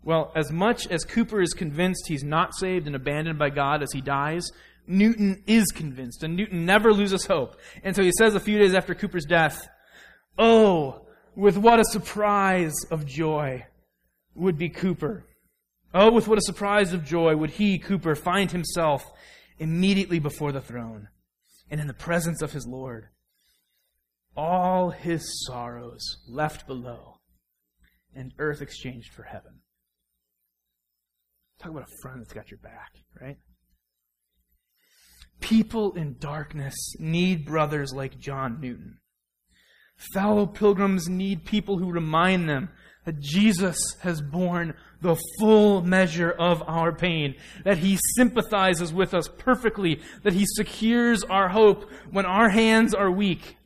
Well, 0.03 0.31
as 0.35 0.51
much 0.51 0.87
as 0.87 1.03
Cooper 1.03 1.41
is 1.41 1.53
convinced 1.53 2.07
he's 2.07 2.23
not 2.23 2.55
saved 2.55 2.87
and 2.87 2.95
abandoned 2.95 3.37
by 3.37 3.49
God 3.49 3.83
as 3.83 3.91
he 3.91 3.99
dies, 3.99 4.49
Newton 4.87 5.43
is 5.45 5.65
convinced, 5.67 6.23
and 6.23 6.35
Newton 6.35 6.65
never 6.65 6.93
loses 6.93 7.25
hope. 7.25 7.57
And 7.83 7.95
so 7.95 8.01
he 8.01 8.11
says 8.17 8.35
a 8.35 8.39
few 8.39 8.57
days 8.57 8.73
after 8.73 8.95
Cooper's 8.95 9.25
death, 9.25 9.67
Oh, 10.37 11.07
with 11.35 11.57
what 11.57 11.79
a 11.79 11.85
surprise 11.85 12.75
of 12.89 13.05
joy 13.05 13.65
would 14.33 14.57
be 14.57 14.69
Cooper. 14.69 15.25
Oh, 15.93 16.11
with 16.11 16.27
what 16.27 16.37
a 16.37 16.43
surprise 16.43 16.93
of 16.93 17.03
joy 17.03 17.35
would 17.35 17.51
he, 17.51 17.79
Cooper, 17.79 18.15
find 18.15 18.51
himself 18.51 19.03
immediately 19.59 20.19
before 20.19 20.51
the 20.51 20.61
throne 20.61 21.09
and 21.69 21.81
in 21.81 21.87
the 21.87 21.93
presence 21.93 22.41
of 22.41 22.53
his 22.53 22.67
Lord. 22.67 23.07
All 24.35 24.91
his 24.91 25.45
sorrows 25.47 26.17
left 26.27 26.67
below 26.67 27.15
and 28.15 28.33
earth 28.37 28.61
exchanged 28.61 29.13
for 29.13 29.23
heaven. 29.23 29.61
Talk 31.59 31.71
about 31.71 31.83
a 31.83 32.01
friend 32.01 32.21
that's 32.21 32.33
got 32.33 32.51
your 32.51 32.59
back, 32.59 32.91
right? 33.19 33.37
People 35.39 35.93
in 35.93 36.17
darkness 36.19 36.75
need 36.99 37.45
brothers 37.45 37.93
like 37.93 38.19
John 38.19 38.59
Newton. 38.59 38.99
Fellow 40.13 40.45
pilgrims 40.45 41.07
need 41.07 41.45
people 41.45 41.77
who 41.77 41.91
remind 41.91 42.47
them 42.47 42.69
that 43.05 43.19
Jesus 43.19 43.77
has 44.01 44.21
borne 44.21 44.73
the 45.01 45.15
full 45.39 45.81
measure 45.81 46.31
of 46.31 46.61
our 46.67 46.93
pain, 46.93 47.35
that 47.63 47.77
He 47.77 47.97
sympathizes 48.15 48.93
with 48.93 49.13
us 49.13 49.29
perfectly, 49.37 50.01
that 50.23 50.33
He 50.33 50.45
secures 50.45 51.23
our 51.23 51.49
hope 51.49 51.89
when 52.11 52.25
our 52.25 52.49
hands 52.49 52.93
are 52.93 53.09
weak. 53.09 53.57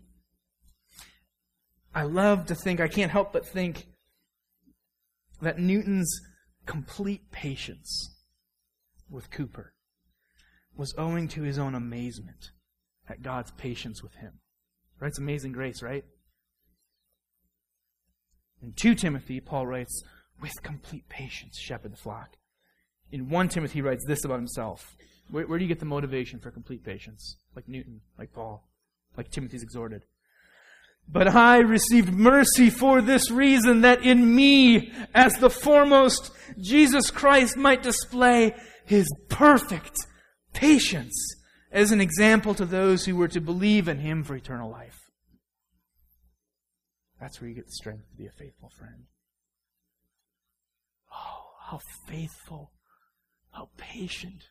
I 1.94 2.04
love 2.04 2.46
to 2.46 2.56
think, 2.56 2.80
I 2.80 2.88
can't 2.88 3.12
help 3.12 3.34
but 3.34 3.48
think, 3.48 3.88
that 5.42 5.60
Newton's 5.60 6.22
complete 6.66 7.32
patience 7.32 8.16
with 9.10 9.32
Cooper 9.32 9.71
was 10.76 10.94
owing 10.98 11.28
to 11.30 11.42
his 11.42 11.58
own 11.58 11.76
amazement 11.76 12.52
at 13.10 13.22
God's 13.22 13.52
patience 13.52 14.02
with 14.02 14.16
him. 14.16 14.40
Right? 15.00 15.10
It's 15.10 15.20
amazing 15.20 15.52
grace, 15.52 15.82
right? 15.82 16.06
In 18.62 18.74
2 18.74 18.96
Timothy, 18.96 19.40
Paul 19.40 19.68
writes, 19.68 20.04
with 20.42 20.52
complete 20.64 21.08
patience, 21.10 21.60
shepherd 21.60 21.94
the 21.94 21.98
flock. 21.98 22.38
In 23.12 23.30
1 23.30 23.50
Timothy, 23.50 23.76
he 23.76 23.82
writes 23.82 24.06
this 24.08 24.24
about 24.24 24.40
himself. 24.40 24.96
Where, 25.30 25.46
where 25.48 25.60
do 25.60 25.66
you 25.66 25.70
get 25.70 25.80
the 25.80 25.86
motivation 25.86 26.40
for 26.40 26.52
complete 26.52 26.84
patience? 26.84 27.38
Like 27.56 27.68
Newton, 27.68 28.02
like 28.18 28.34
Paul, 28.34 28.68
like 29.18 29.32
Timothy's 29.32 29.64
exhorted. 29.64 30.06
But 31.08 31.28
I 31.28 31.58
received 31.58 32.14
mercy 32.14 32.70
for 32.70 33.02
this 33.02 33.30
reason, 33.32 33.82
that 33.82 34.04
in 34.06 34.34
me, 34.34 34.94
as 35.14 35.34
the 35.34 35.50
foremost, 35.50 36.32
Jesus 36.60 37.12
Christ 37.12 37.58
might 37.58 37.84
display 37.84 38.54
his 38.86 39.08
perfect 39.28 39.96
patience 40.54 41.36
as 41.72 41.92
an 41.92 42.02
example 42.02 42.54
to 42.56 42.66
those 42.66 43.06
who 43.06 43.16
were 43.16 43.28
to 43.30 43.42
believe 43.42 43.88
in 43.88 44.00
him 44.00 44.24
for 44.24 44.36
eternal 44.36 44.70
life. 44.70 44.98
That's 47.20 47.40
where 47.40 47.50
you 47.50 47.56
get 47.56 47.68
the 47.68 47.72
strength 47.72 48.10
to 48.10 48.16
be 48.16 48.26
a 48.26 48.32
faithful 48.32 48.72
friend. 48.78 49.06
Oh, 51.14 51.52
how 51.70 51.80
faithful, 52.08 52.72
how 53.52 53.70
patient, 53.78 54.50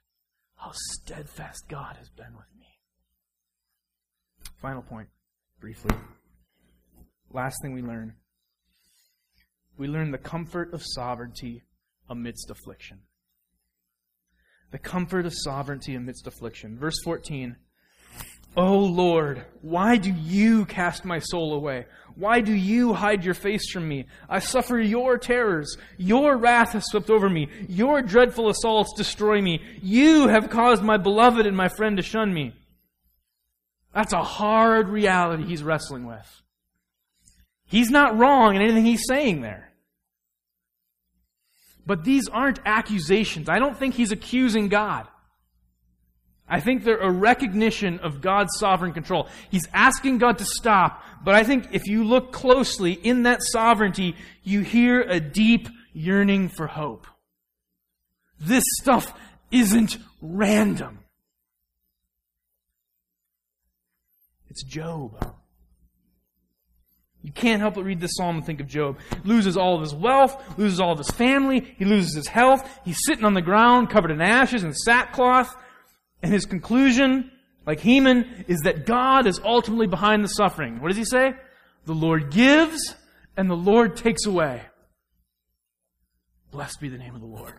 how 0.56 0.72
steadfast 0.72 1.64
God 1.68 1.96
has 1.96 2.08
been 2.10 2.36
with 2.36 2.46
me. 2.58 2.66
Final 4.60 4.82
point, 4.82 5.08
briefly. 5.58 5.96
Last 7.32 7.56
thing 7.62 7.74
we 7.74 7.82
learn. 7.82 8.14
We 9.76 9.88
learn 9.88 10.10
the 10.10 10.18
comfort 10.18 10.72
of 10.72 10.82
sovereignty 10.84 11.64
amidst 12.08 12.50
affliction 12.50 13.00
the 14.70 14.78
comfort 14.78 15.26
of 15.26 15.34
sovereignty 15.34 15.94
amidst 15.94 16.26
affliction. 16.26 16.78
Verse 16.78 16.96
14. 17.04 17.56
O 18.56 18.78
Lord, 18.78 19.44
why 19.62 19.96
do 19.96 20.10
you 20.10 20.64
cast 20.64 21.04
my 21.04 21.20
soul 21.20 21.54
away? 21.54 21.86
Why 22.16 22.40
do 22.40 22.52
you 22.52 22.92
hide 22.92 23.24
your 23.24 23.34
face 23.34 23.70
from 23.70 23.88
me? 23.88 24.06
I 24.28 24.40
suffer 24.40 24.78
your 24.80 25.18
terrors. 25.18 25.76
Your 25.96 26.36
wrath 26.36 26.72
has 26.72 26.84
swept 26.86 27.10
over 27.10 27.30
me. 27.30 27.48
Your 27.68 28.02
dreadful 28.02 28.48
assaults 28.48 28.92
destroy 28.96 29.40
me. 29.40 29.60
You 29.80 30.26
have 30.28 30.50
caused 30.50 30.82
my 30.82 30.96
beloved 30.96 31.46
and 31.46 31.56
my 31.56 31.68
friend 31.68 31.96
to 31.96 32.02
shun 32.02 32.34
me. 32.34 32.54
That's 33.94 34.12
a 34.12 34.22
hard 34.22 34.88
reality 34.88 35.44
he's 35.44 35.62
wrestling 35.62 36.06
with. 36.06 36.42
He's 37.66 37.90
not 37.90 38.18
wrong 38.18 38.56
in 38.56 38.62
anything 38.62 38.84
he's 38.84 39.06
saying 39.06 39.42
there. 39.42 39.69
But 41.86 42.04
these 42.04 42.28
aren't 42.28 42.60
accusations. 42.64 43.48
I 43.48 43.58
don't 43.58 43.76
think 43.76 43.94
he's 43.94 44.12
accusing 44.12 44.68
God. 44.68 45.06
I 46.48 46.58
think 46.58 46.82
they're 46.82 46.98
a 46.98 47.10
recognition 47.10 48.00
of 48.00 48.20
God's 48.20 48.58
sovereign 48.58 48.92
control. 48.92 49.28
He's 49.50 49.68
asking 49.72 50.18
God 50.18 50.38
to 50.38 50.44
stop, 50.44 51.02
but 51.24 51.36
I 51.36 51.44
think 51.44 51.68
if 51.72 51.86
you 51.86 52.02
look 52.02 52.32
closely 52.32 52.92
in 52.92 53.22
that 53.22 53.40
sovereignty, 53.40 54.16
you 54.42 54.62
hear 54.62 55.00
a 55.00 55.20
deep 55.20 55.68
yearning 55.92 56.48
for 56.48 56.66
hope. 56.66 57.06
This 58.40 58.64
stuff 58.80 59.14
isn't 59.52 59.98
random. 60.20 60.98
It's 64.48 64.64
Job. 64.64 65.39
You 67.22 67.32
can't 67.32 67.60
help 67.60 67.74
but 67.74 67.84
read 67.84 68.00
this 68.00 68.12
psalm 68.14 68.36
and 68.36 68.46
think 68.46 68.60
of 68.60 68.66
Job. 68.66 68.98
Loses 69.24 69.56
all 69.56 69.74
of 69.74 69.82
his 69.82 69.94
wealth, 69.94 70.58
loses 70.58 70.80
all 70.80 70.92
of 70.92 70.98
his 70.98 71.10
family, 71.10 71.74
he 71.78 71.84
loses 71.84 72.14
his 72.14 72.28
health, 72.28 72.66
he's 72.84 72.98
sitting 73.04 73.24
on 73.24 73.34
the 73.34 73.42
ground 73.42 73.90
covered 73.90 74.10
in 74.10 74.20
ashes 74.20 74.62
and 74.62 74.74
sackcloth, 74.74 75.54
and 76.22 76.32
his 76.32 76.46
conclusion, 76.46 77.30
like 77.66 77.80
Heman, 77.80 78.44
is 78.48 78.60
that 78.60 78.86
God 78.86 79.26
is 79.26 79.40
ultimately 79.44 79.86
behind 79.86 80.24
the 80.24 80.28
suffering. 80.28 80.80
What 80.80 80.88
does 80.88 80.96
he 80.96 81.04
say? 81.04 81.34
The 81.84 81.92
Lord 81.94 82.30
gives 82.30 82.94
and 83.36 83.50
the 83.50 83.56
Lord 83.56 83.96
takes 83.96 84.26
away. 84.26 84.62
Blessed 86.50 86.80
be 86.80 86.88
the 86.88 86.98
name 86.98 87.14
of 87.14 87.20
the 87.20 87.26
Lord. 87.26 87.54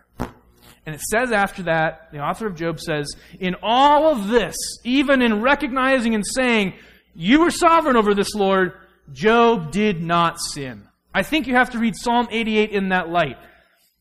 And 0.84 0.94
it 0.94 1.00
says 1.00 1.30
after 1.30 1.64
that, 1.64 2.10
the 2.12 2.18
author 2.18 2.46
of 2.46 2.56
Job 2.56 2.80
says, 2.80 3.14
in 3.38 3.54
all 3.62 4.12
of 4.12 4.28
this, 4.28 4.56
even 4.84 5.22
in 5.22 5.40
recognizing 5.40 6.14
and 6.14 6.24
saying, 6.26 6.74
you 7.14 7.42
are 7.42 7.50
sovereign 7.50 7.96
over 7.96 8.14
this, 8.14 8.34
Lord, 8.34 8.72
Job 9.12 9.72
did 9.72 10.02
not 10.02 10.38
sin. 10.40 10.88
I 11.14 11.22
think 11.22 11.46
you 11.46 11.54
have 11.54 11.70
to 11.70 11.78
read 11.78 11.96
Psalm 11.96 12.28
88 12.30 12.70
in 12.70 12.88
that 12.90 13.08
light. 13.08 13.38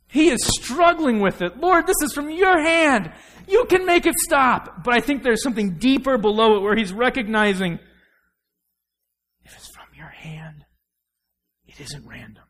He 0.07 0.29
is 0.29 0.39
struggling 0.43 1.21
with 1.21 1.41
it. 1.41 1.57
Lord, 1.57 1.87
this 1.87 2.01
is 2.03 2.13
from 2.13 2.29
your 2.29 2.61
hand. 2.61 3.11
You 3.47 3.65
can 3.65 3.85
make 3.85 4.05
it 4.05 4.15
stop. 4.19 4.83
But 4.83 4.93
I 4.93 4.99
think 4.99 5.23
there's 5.23 5.43
something 5.43 5.77
deeper 5.77 6.17
below 6.17 6.57
it 6.57 6.61
where 6.61 6.75
he's 6.75 6.93
recognizing 6.93 7.79
if 9.43 9.55
it's 9.55 9.69
from 9.73 9.87
your 9.95 10.09
hand, 10.09 10.65
it 11.65 11.79
isn't 11.79 12.05
random. 12.05 12.43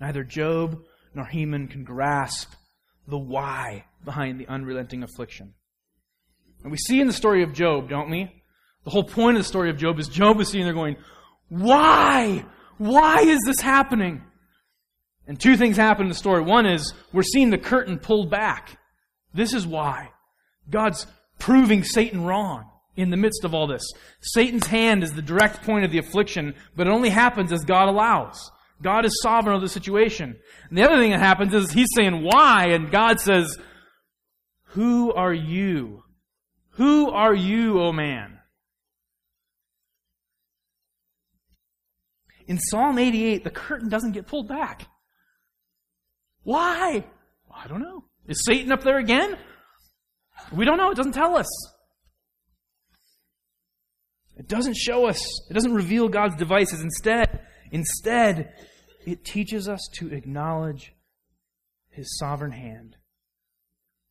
Neither 0.00 0.24
Job 0.24 0.82
nor 1.14 1.24
Heman 1.26 1.68
can 1.68 1.84
grasp 1.84 2.52
the 3.08 3.18
why 3.18 3.84
behind 4.04 4.38
the 4.40 4.48
unrelenting 4.48 5.02
affliction. 5.02 5.54
And 6.62 6.70
we 6.70 6.78
see 6.78 7.00
in 7.00 7.06
the 7.06 7.12
story 7.12 7.42
of 7.42 7.52
Job, 7.52 7.88
don't 7.88 8.10
we? 8.10 8.42
The 8.86 8.90
whole 8.90 9.04
point 9.04 9.36
of 9.36 9.42
the 9.42 9.48
story 9.48 9.68
of 9.68 9.76
Job 9.76 9.98
is 9.98 10.06
Job 10.06 10.40
is 10.40 10.48
sitting 10.48 10.64
there 10.64 10.72
going, 10.72 10.94
Why? 11.48 12.46
Why 12.78 13.18
is 13.22 13.40
this 13.44 13.60
happening? 13.60 14.22
And 15.26 15.40
two 15.40 15.56
things 15.56 15.76
happen 15.76 16.04
in 16.04 16.08
the 16.08 16.14
story. 16.14 16.40
One 16.40 16.66
is 16.66 16.94
we're 17.12 17.24
seeing 17.24 17.50
the 17.50 17.58
curtain 17.58 17.98
pulled 17.98 18.30
back. 18.30 18.78
This 19.34 19.54
is 19.54 19.66
why. 19.66 20.10
God's 20.70 21.04
proving 21.40 21.82
Satan 21.82 22.24
wrong 22.24 22.70
in 22.94 23.10
the 23.10 23.16
midst 23.16 23.44
of 23.44 23.54
all 23.54 23.66
this. 23.66 23.82
Satan's 24.20 24.68
hand 24.68 25.02
is 25.02 25.12
the 25.12 25.20
direct 25.20 25.64
point 25.64 25.84
of 25.84 25.90
the 25.90 25.98
affliction, 25.98 26.54
but 26.76 26.86
it 26.86 26.90
only 26.90 27.10
happens 27.10 27.50
as 27.50 27.64
God 27.64 27.88
allows. 27.88 28.52
God 28.80 29.04
is 29.04 29.20
sovereign 29.20 29.56
of 29.56 29.62
the 29.62 29.68
situation. 29.68 30.36
And 30.68 30.78
the 30.78 30.84
other 30.84 30.98
thing 30.98 31.10
that 31.10 31.18
happens 31.18 31.52
is 31.54 31.72
he's 31.72 31.88
saying, 31.96 32.22
why? 32.22 32.68
And 32.68 32.92
God 32.92 33.18
says, 33.18 33.58
who 34.66 35.12
are 35.12 35.34
you? 35.34 36.04
Who 36.74 37.10
are 37.10 37.34
you, 37.34 37.80
O 37.80 37.86
oh 37.86 37.92
man? 37.92 38.35
In 42.46 42.58
Psalm 42.58 42.98
88, 42.98 43.44
the 43.44 43.50
curtain 43.50 43.88
doesn't 43.88 44.12
get 44.12 44.26
pulled 44.26 44.48
back. 44.48 44.86
Why? 46.44 47.04
I 47.52 47.66
don't 47.66 47.80
know. 47.80 48.04
Is 48.28 48.44
Satan 48.44 48.70
up 48.70 48.82
there 48.82 48.98
again? 48.98 49.36
We 50.52 50.64
don't 50.64 50.78
know. 50.78 50.90
It 50.90 50.96
doesn't 50.96 51.12
tell 51.12 51.36
us. 51.36 51.48
It 54.36 54.48
doesn't 54.48 54.76
show 54.76 55.06
us. 55.06 55.20
It 55.50 55.54
doesn't 55.54 55.74
reveal 55.74 56.08
God's 56.08 56.36
devices. 56.36 56.80
Instead, 56.82 57.40
instead, 57.72 58.52
it 59.06 59.24
teaches 59.24 59.68
us 59.68 59.88
to 59.94 60.12
acknowledge 60.12 60.92
his 61.90 62.18
sovereign 62.18 62.52
hand 62.52 62.96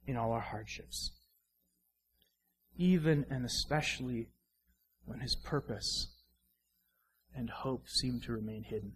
in 0.07 0.17
all 0.17 0.31
our 0.31 0.41
hardships. 0.41 1.11
Even 2.77 3.25
and 3.29 3.45
especially 3.45 4.29
when 5.05 5.19
his 5.19 5.35
purpose 5.35 6.14
and 7.35 7.49
hope 7.49 7.87
seem 7.87 8.19
to 8.21 8.31
remain 8.31 8.63
hidden. 8.63 8.93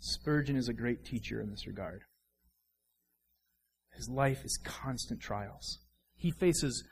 Spurgeon 0.00 0.56
is 0.56 0.68
a 0.68 0.72
great 0.72 1.04
teacher 1.04 1.40
in 1.40 1.50
this 1.50 1.66
regard. 1.66 2.02
His 3.94 4.08
life 4.08 4.44
is 4.44 4.58
constant 4.64 5.20
trials. 5.20 5.78
He 6.16 6.30
faces 6.30 6.84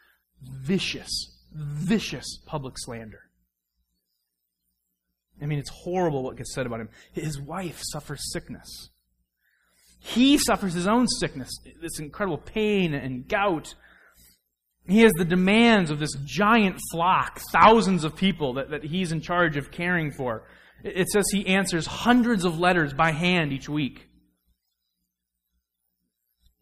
vicious, 0.42 1.10
vicious 1.52 2.40
public 2.46 2.74
slander. 2.76 3.22
I 5.40 5.46
mean, 5.46 5.58
it's 5.58 5.70
horrible 5.70 6.22
what 6.22 6.36
gets 6.36 6.54
said 6.54 6.66
about 6.66 6.80
him. 6.80 6.88
His 7.12 7.40
wife 7.40 7.80
suffers 7.92 8.32
sickness. 8.32 8.90
He 9.98 10.38
suffers 10.38 10.74
his 10.74 10.86
own 10.86 11.06
sickness, 11.08 11.50
this 11.80 11.98
incredible 11.98 12.38
pain 12.38 12.94
and 12.94 13.28
gout. 13.28 13.74
He 14.88 15.00
has 15.00 15.12
the 15.16 15.24
demands 15.24 15.90
of 15.90 15.98
this 15.98 16.14
giant 16.24 16.78
flock, 16.92 17.40
thousands 17.52 18.04
of 18.04 18.14
people 18.14 18.54
that, 18.54 18.70
that 18.70 18.84
he's 18.84 19.10
in 19.10 19.20
charge 19.20 19.56
of 19.56 19.70
caring 19.70 20.12
for. 20.12 20.44
It 20.84 21.08
says 21.08 21.24
he 21.32 21.46
answers 21.46 21.86
hundreds 21.86 22.44
of 22.44 22.60
letters 22.60 22.92
by 22.92 23.10
hand 23.10 23.52
each 23.52 23.68
week. 23.68 24.08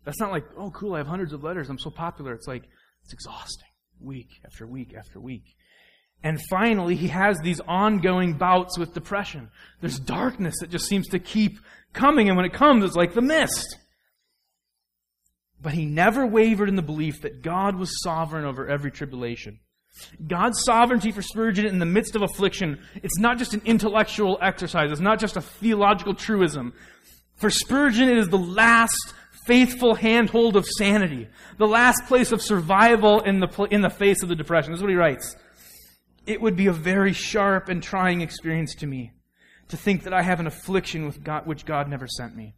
That's 0.04 0.20
not 0.20 0.32
like, 0.32 0.44
oh, 0.56 0.70
cool, 0.70 0.94
I 0.94 0.98
have 0.98 1.06
hundreds 1.06 1.32
of 1.32 1.42
letters. 1.42 1.68
I'm 1.68 1.78
so 1.78 1.90
popular. 1.90 2.32
It's 2.32 2.46
like, 2.46 2.64
it's 3.02 3.12
exhausting, 3.12 3.68
week 4.00 4.28
after 4.44 4.66
week 4.66 4.94
after 4.96 5.20
week. 5.20 5.44
And 6.22 6.40
finally, 6.48 6.96
he 6.96 7.08
has 7.08 7.38
these 7.42 7.60
ongoing 7.60 8.38
bouts 8.38 8.78
with 8.78 8.94
depression. 8.94 9.50
There's 9.82 9.98
darkness 9.98 10.54
that 10.60 10.70
just 10.70 10.86
seems 10.86 11.08
to 11.08 11.18
keep 11.18 11.58
coming, 11.92 12.28
and 12.28 12.36
when 12.36 12.46
it 12.46 12.54
comes, 12.54 12.84
it's 12.84 12.96
like 12.96 13.12
the 13.12 13.20
mist. 13.20 13.76
But 15.64 15.72
he 15.72 15.86
never 15.86 16.26
wavered 16.26 16.68
in 16.68 16.76
the 16.76 16.82
belief 16.82 17.22
that 17.22 17.40
God 17.40 17.76
was 17.76 18.02
sovereign 18.02 18.44
over 18.44 18.68
every 18.68 18.90
tribulation. 18.90 19.60
God's 20.28 20.62
sovereignty 20.62 21.10
for 21.10 21.22
Spurgeon 21.22 21.64
in 21.64 21.78
the 21.78 21.86
midst 21.86 22.14
of 22.14 22.20
affliction, 22.20 22.80
it's 23.02 23.18
not 23.18 23.38
just 23.38 23.54
an 23.54 23.62
intellectual 23.64 24.38
exercise, 24.42 24.92
it's 24.92 25.00
not 25.00 25.18
just 25.18 25.38
a 25.38 25.40
theological 25.40 26.14
truism. 26.14 26.74
For 27.36 27.48
Spurgeon, 27.48 28.10
it 28.10 28.18
is 28.18 28.28
the 28.28 28.36
last 28.36 29.14
faithful 29.46 29.94
handhold 29.94 30.56
of 30.56 30.66
sanity, 30.66 31.28
the 31.56 31.66
last 31.66 32.04
place 32.08 32.30
of 32.30 32.42
survival 32.42 33.20
in 33.20 33.40
the, 33.40 33.68
in 33.70 33.80
the 33.80 33.88
face 33.88 34.22
of 34.22 34.28
the 34.28 34.36
depression. 34.36 34.72
This 34.72 34.80
is 34.80 34.82
what 34.82 34.90
he 34.90 34.96
writes. 34.96 35.34
It 36.26 36.42
would 36.42 36.56
be 36.56 36.66
a 36.66 36.72
very 36.72 37.14
sharp 37.14 37.70
and 37.70 37.82
trying 37.82 38.20
experience 38.20 38.74
to 38.76 38.86
me 38.86 39.12
to 39.68 39.78
think 39.78 40.02
that 40.02 40.12
I 40.12 40.20
have 40.20 40.40
an 40.40 40.46
affliction 40.46 41.06
with 41.06 41.24
God, 41.24 41.46
which 41.46 41.64
God 41.64 41.88
never 41.88 42.06
sent 42.06 42.36
me, 42.36 42.54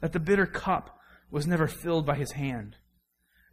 that 0.00 0.12
the 0.12 0.18
bitter 0.18 0.46
cup 0.46 0.95
was 1.30 1.46
never 1.46 1.66
filled 1.66 2.06
by 2.06 2.16
his 2.16 2.32
hand 2.32 2.76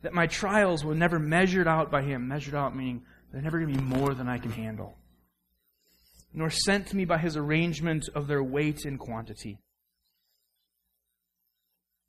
that 0.03 0.13
my 0.13 0.27
trials 0.27 0.85
were 0.85 0.93
never 0.93 1.17
measured 1.17 1.67
out 1.67 1.89
by 1.89 2.03
Him. 2.03 2.27
Measured 2.27 2.53
out 2.53 2.75
meaning 2.75 3.03
they're 3.31 3.41
never 3.41 3.59
going 3.59 3.73
to 3.73 3.79
be 3.79 3.85
more 3.85 4.13
than 4.13 4.29
I 4.29 4.37
can 4.37 4.51
handle. 4.51 4.97
Nor 6.33 6.49
sent 6.49 6.87
to 6.87 6.95
me 6.95 7.05
by 7.05 7.17
His 7.17 7.35
arrangement 7.35 8.07
of 8.13 8.27
their 8.27 8.43
weight 8.43 8.85
and 8.85 8.99
quantity. 8.99 9.59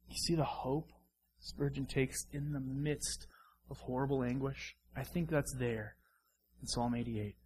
You 0.09 0.17
see 0.27 0.35
the 0.35 0.45
hope 0.45 0.91
Spurgeon 1.39 1.87
takes 1.87 2.27
in 2.33 2.53
the 2.53 2.61
midst 2.61 3.27
of 3.71 3.79
horrible 3.79 4.23
anguish? 4.23 4.77
I 4.97 5.03
think 5.03 5.31
that's 5.31 5.55
there 5.59 5.97
in 6.61 6.67
Psalm 6.67 6.95
88. 6.95 7.37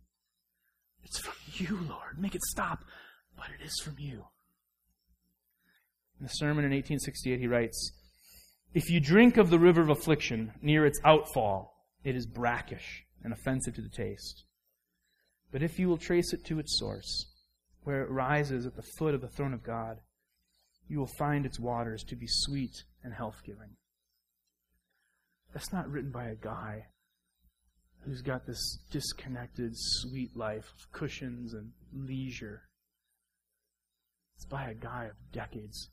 It's 1.04 1.18
from 1.18 1.34
you, 1.54 1.78
Lord. 1.88 2.18
Make 2.18 2.34
it 2.34 2.42
stop. 2.42 2.84
But 3.36 3.46
it 3.58 3.64
is 3.64 3.80
from 3.84 3.96
you. 3.98 4.24
In 6.18 6.26
the 6.26 6.28
sermon 6.28 6.64
in 6.64 6.72
1868, 6.72 7.38
he 7.38 7.46
writes, 7.46 7.92
if 8.78 8.88
you 8.88 9.00
drink 9.00 9.36
of 9.36 9.50
the 9.50 9.58
river 9.58 9.80
of 9.80 9.88
affliction 9.88 10.52
near 10.62 10.86
its 10.86 11.00
outfall, 11.04 11.84
it 12.04 12.14
is 12.14 12.26
brackish 12.26 13.04
and 13.24 13.32
offensive 13.32 13.74
to 13.74 13.82
the 13.82 13.88
taste. 13.88 14.44
But 15.50 15.64
if 15.64 15.80
you 15.80 15.88
will 15.88 15.98
trace 15.98 16.32
it 16.32 16.44
to 16.44 16.60
its 16.60 16.78
source, 16.78 17.26
where 17.82 18.04
it 18.04 18.08
rises 18.08 18.66
at 18.66 18.76
the 18.76 18.86
foot 18.96 19.14
of 19.14 19.20
the 19.20 19.26
throne 19.26 19.52
of 19.52 19.64
God, 19.64 19.98
you 20.86 20.96
will 21.00 21.10
find 21.18 21.44
its 21.44 21.58
waters 21.58 22.04
to 22.04 22.14
be 22.14 22.28
sweet 22.28 22.84
and 23.02 23.12
health 23.12 23.40
giving. 23.44 23.74
That's 25.52 25.72
not 25.72 25.90
written 25.90 26.12
by 26.12 26.26
a 26.26 26.36
guy 26.36 26.86
who's 28.04 28.22
got 28.22 28.46
this 28.46 28.78
disconnected, 28.92 29.72
sweet 29.74 30.36
life 30.36 30.72
of 30.78 30.92
cushions 30.92 31.52
and 31.52 31.72
leisure. 31.92 32.62
It's 34.36 34.46
by 34.46 34.70
a 34.70 34.74
guy 34.74 35.06
of 35.06 35.16
decades 35.32 35.90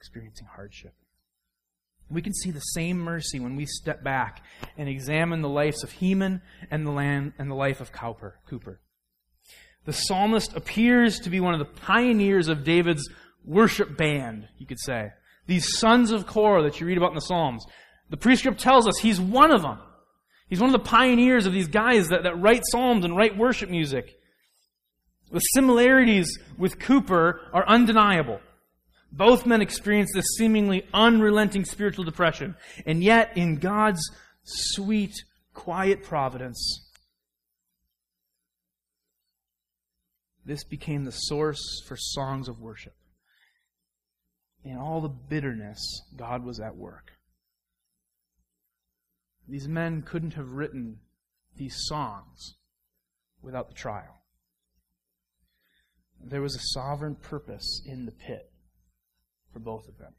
experiencing 0.00 0.48
hardship. 0.56 0.94
We 2.10 2.22
can 2.22 2.34
see 2.34 2.50
the 2.50 2.60
same 2.60 2.98
mercy 2.98 3.40
when 3.40 3.56
we 3.56 3.66
step 3.66 4.04
back 4.04 4.42
and 4.76 4.88
examine 4.88 5.42
the 5.42 5.48
lives 5.48 5.82
of 5.82 5.92
Heman 5.92 6.42
and 6.70 6.86
the 6.86 6.90
land 6.90 7.32
and 7.38 7.50
the 7.50 7.54
life 7.54 7.80
of 7.80 7.92
Cowper, 7.92 8.34
Cooper. 8.46 8.80
The 9.84 9.92
psalmist 9.92 10.54
appears 10.54 11.18
to 11.20 11.30
be 11.30 11.40
one 11.40 11.54
of 11.54 11.58
the 11.58 11.80
pioneers 11.80 12.48
of 12.48 12.64
David's 12.64 13.08
worship 13.44 13.96
band, 13.96 14.48
you 14.58 14.66
could 14.66 14.80
say. 14.80 15.10
These 15.46 15.78
sons 15.78 16.10
of 16.10 16.26
Korah 16.26 16.62
that 16.62 16.80
you 16.80 16.86
read 16.86 16.96
about 16.96 17.10
in 17.10 17.16
the 17.16 17.20
Psalms. 17.20 17.64
The 18.10 18.16
prescript 18.16 18.60
tells 18.60 18.86
us 18.86 18.98
he's 18.98 19.20
one 19.20 19.52
of 19.52 19.62
them. 19.62 19.78
He's 20.48 20.60
one 20.60 20.74
of 20.74 20.80
the 20.80 20.88
pioneers 20.88 21.46
of 21.46 21.52
these 21.52 21.68
guys 21.68 22.08
that, 22.08 22.22
that 22.22 22.40
write 22.40 22.62
psalms 22.70 23.04
and 23.04 23.16
write 23.16 23.36
worship 23.36 23.70
music. 23.70 24.18
The 25.32 25.40
similarities 25.40 26.38
with 26.56 26.78
Cooper 26.78 27.40
are 27.52 27.66
undeniable. 27.66 28.40
Both 29.16 29.46
men 29.46 29.62
experienced 29.62 30.12
this 30.12 30.26
seemingly 30.36 30.84
unrelenting 30.92 31.64
spiritual 31.64 32.04
depression. 32.04 32.56
And 32.84 33.00
yet, 33.02 33.36
in 33.36 33.58
God's 33.58 34.00
sweet, 34.42 35.14
quiet 35.52 36.02
providence, 36.02 36.90
this 40.44 40.64
became 40.64 41.04
the 41.04 41.12
source 41.12 41.62
for 41.86 41.96
songs 41.96 42.48
of 42.48 42.60
worship. 42.60 42.96
In 44.64 44.76
all 44.76 45.00
the 45.00 45.08
bitterness, 45.08 46.02
God 46.16 46.44
was 46.44 46.58
at 46.58 46.74
work. 46.74 47.12
These 49.48 49.68
men 49.68 50.02
couldn't 50.02 50.34
have 50.34 50.48
written 50.48 50.98
these 51.56 51.76
songs 51.86 52.56
without 53.42 53.68
the 53.68 53.74
trial. 53.74 54.22
There 56.20 56.42
was 56.42 56.56
a 56.56 56.72
sovereign 56.72 57.14
purpose 57.14 57.80
in 57.86 58.06
the 58.06 58.12
pit 58.12 58.50
for 59.54 59.60
both 59.60 59.88
of 59.88 59.96
them. 59.96 60.12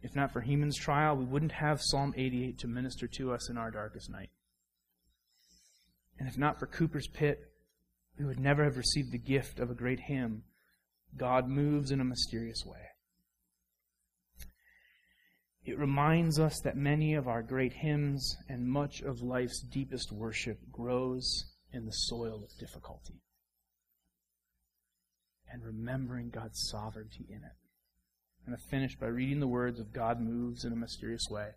If 0.00 0.16
not 0.16 0.32
for 0.32 0.40
Heman's 0.40 0.78
trial, 0.78 1.16
we 1.16 1.24
wouldn't 1.24 1.52
have 1.52 1.82
Psalm 1.82 2.14
88 2.16 2.58
to 2.60 2.68
minister 2.68 3.06
to 3.18 3.32
us 3.32 3.50
in 3.50 3.58
our 3.58 3.70
darkest 3.70 4.08
night. 4.10 4.30
And 6.18 6.28
if 6.28 6.38
not 6.38 6.58
for 6.58 6.66
Cooper's 6.66 7.08
pit, 7.08 7.40
we 8.18 8.24
would 8.24 8.40
never 8.40 8.64
have 8.64 8.76
received 8.76 9.12
the 9.12 9.18
gift 9.18 9.58
of 9.58 9.70
a 9.70 9.74
great 9.74 10.00
hymn 10.00 10.44
God 11.16 11.48
moves 11.48 11.90
in 11.90 12.00
a 12.00 12.04
mysterious 12.04 12.64
way. 12.64 12.78
It 15.64 15.78
reminds 15.78 16.40
us 16.40 16.60
that 16.64 16.76
many 16.76 17.14
of 17.14 17.28
our 17.28 17.42
great 17.42 17.72
hymns 17.72 18.36
and 18.48 18.66
much 18.66 19.02
of 19.02 19.20
life's 19.20 19.60
deepest 19.60 20.10
worship 20.10 20.58
grows 20.72 21.52
in 21.72 21.86
the 21.86 21.92
soil 21.92 22.42
of 22.42 22.58
difficulty 22.58 23.22
and 25.52 25.62
remembering 25.62 26.30
God's 26.30 26.68
sovereignty 26.70 27.26
in 27.28 27.36
it. 27.36 27.56
And 28.46 28.46
I'm 28.46 28.52
going 28.52 28.58
to 28.58 28.68
finish 28.70 28.96
by 28.96 29.06
reading 29.06 29.40
the 29.40 29.46
words 29.46 29.78
of 29.78 29.92
God 29.92 30.20
moves 30.20 30.64
in 30.64 30.72
a 30.72 30.76
mysterious 30.76 31.26
way. 31.30 31.48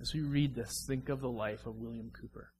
As 0.00 0.12
we 0.12 0.20
read 0.20 0.54
this, 0.54 0.84
think 0.86 1.08
of 1.08 1.20
the 1.20 1.28
life 1.28 1.66
of 1.66 1.76
William 1.76 2.10
Cooper. 2.10 2.52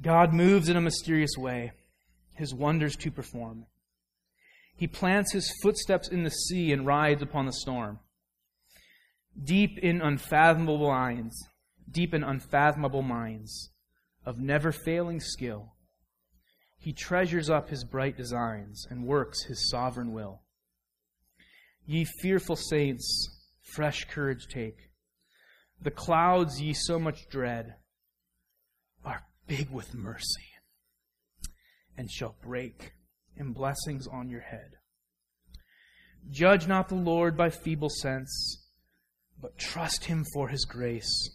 God 0.00 0.32
moves 0.32 0.68
in 0.68 0.76
a 0.76 0.80
mysterious 0.80 1.36
way, 1.36 1.72
his 2.34 2.54
wonders 2.54 2.96
to 2.96 3.10
perform. 3.10 3.66
He 4.74 4.86
plants 4.86 5.32
his 5.32 5.52
footsteps 5.62 6.08
in 6.08 6.24
the 6.24 6.30
sea 6.30 6.72
and 6.72 6.86
rides 6.86 7.22
upon 7.22 7.46
the 7.46 7.52
storm. 7.52 8.00
Deep 9.40 9.78
in 9.78 10.00
unfathomable 10.00 10.90
minds, 10.90 11.36
deep 11.90 12.14
in 12.14 12.24
unfathomable 12.24 13.02
minds 13.02 13.70
of 14.24 14.38
never 14.38 14.72
failing 14.72 15.20
skill, 15.20 15.71
he 16.82 16.92
treasures 16.92 17.48
up 17.48 17.70
his 17.70 17.84
bright 17.84 18.16
designs 18.16 18.88
and 18.90 19.06
works 19.06 19.44
his 19.44 19.70
sovereign 19.70 20.12
will. 20.12 20.42
Ye 21.86 22.04
fearful 22.04 22.56
saints, 22.56 23.30
fresh 23.62 24.04
courage 24.06 24.48
take. 24.48 24.90
The 25.80 25.92
clouds 25.92 26.60
ye 26.60 26.74
so 26.74 26.98
much 26.98 27.28
dread, 27.30 27.76
are 29.04 29.22
big 29.46 29.70
with 29.70 29.94
mercy, 29.94 30.50
and 31.96 32.10
shall 32.10 32.34
break 32.42 32.94
in 33.36 33.52
blessings 33.52 34.08
on 34.08 34.28
your 34.28 34.40
head. 34.40 34.72
Judge 36.32 36.66
not 36.66 36.88
the 36.88 36.96
Lord 36.96 37.36
by 37.36 37.50
feeble 37.50 37.90
sense, 37.90 38.66
but 39.40 39.56
trust 39.56 40.06
him 40.06 40.24
for 40.34 40.48
his 40.48 40.64
grace. 40.64 41.30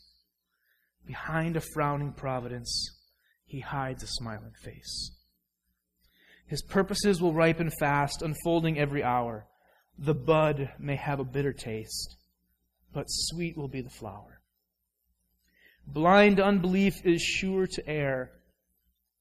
Behind 1.06 1.56
a 1.56 1.62
frowning 1.62 2.12
providence, 2.12 3.00
he 3.46 3.62
hides 3.62 4.04
a 4.04 4.08
smiling 4.08 4.54
face. 4.62 5.14
His 6.48 6.62
purposes 6.62 7.22
will 7.22 7.34
ripen 7.34 7.70
fast, 7.70 8.22
unfolding 8.22 8.80
every 8.80 9.04
hour. 9.04 9.46
The 9.98 10.16
bud 10.16 10.72
may 10.80 10.96
have 10.96 11.20
a 11.20 11.26
bitter 11.26 11.54
taste, 11.54 12.18
but 12.94 13.06
sweet 13.08 13.58
will 13.58 13.68
be 13.68 13.82
the 13.82 13.90
flower. 13.90 14.42
Blind 15.86 16.40
unbelief 16.40 17.06
is 17.06 17.22
sure 17.22 17.68
to 17.68 17.88
err 17.88 18.32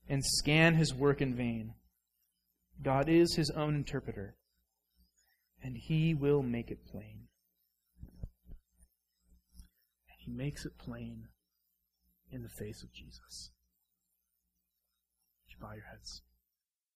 and 0.08 0.24
scan 0.24 0.74
his 0.74 0.94
work 0.94 1.20
in 1.20 1.34
vain. 1.34 1.74
God 2.82 3.08
is 3.08 3.34
his 3.34 3.50
own 3.50 3.74
interpreter, 3.74 4.36
and 5.62 5.76
he 5.76 6.14
will 6.14 6.42
make 6.42 6.70
it 6.70 6.86
plain. 6.86 7.28
And 10.08 10.18
he 10.18 10.30
makes 10.30 10.64
it 10.64 10.78
plain 10.78 11.28
in 12.30 12.42
the 12.42 12.48
face 12.48 12.82
of 12.82 12.92
Jesus. 12.92 13.50
Would 15.42 15.52
you 15.52 15.56
bow 15.60 15.74
your 15.74 15.86
heads? 15.90 16.22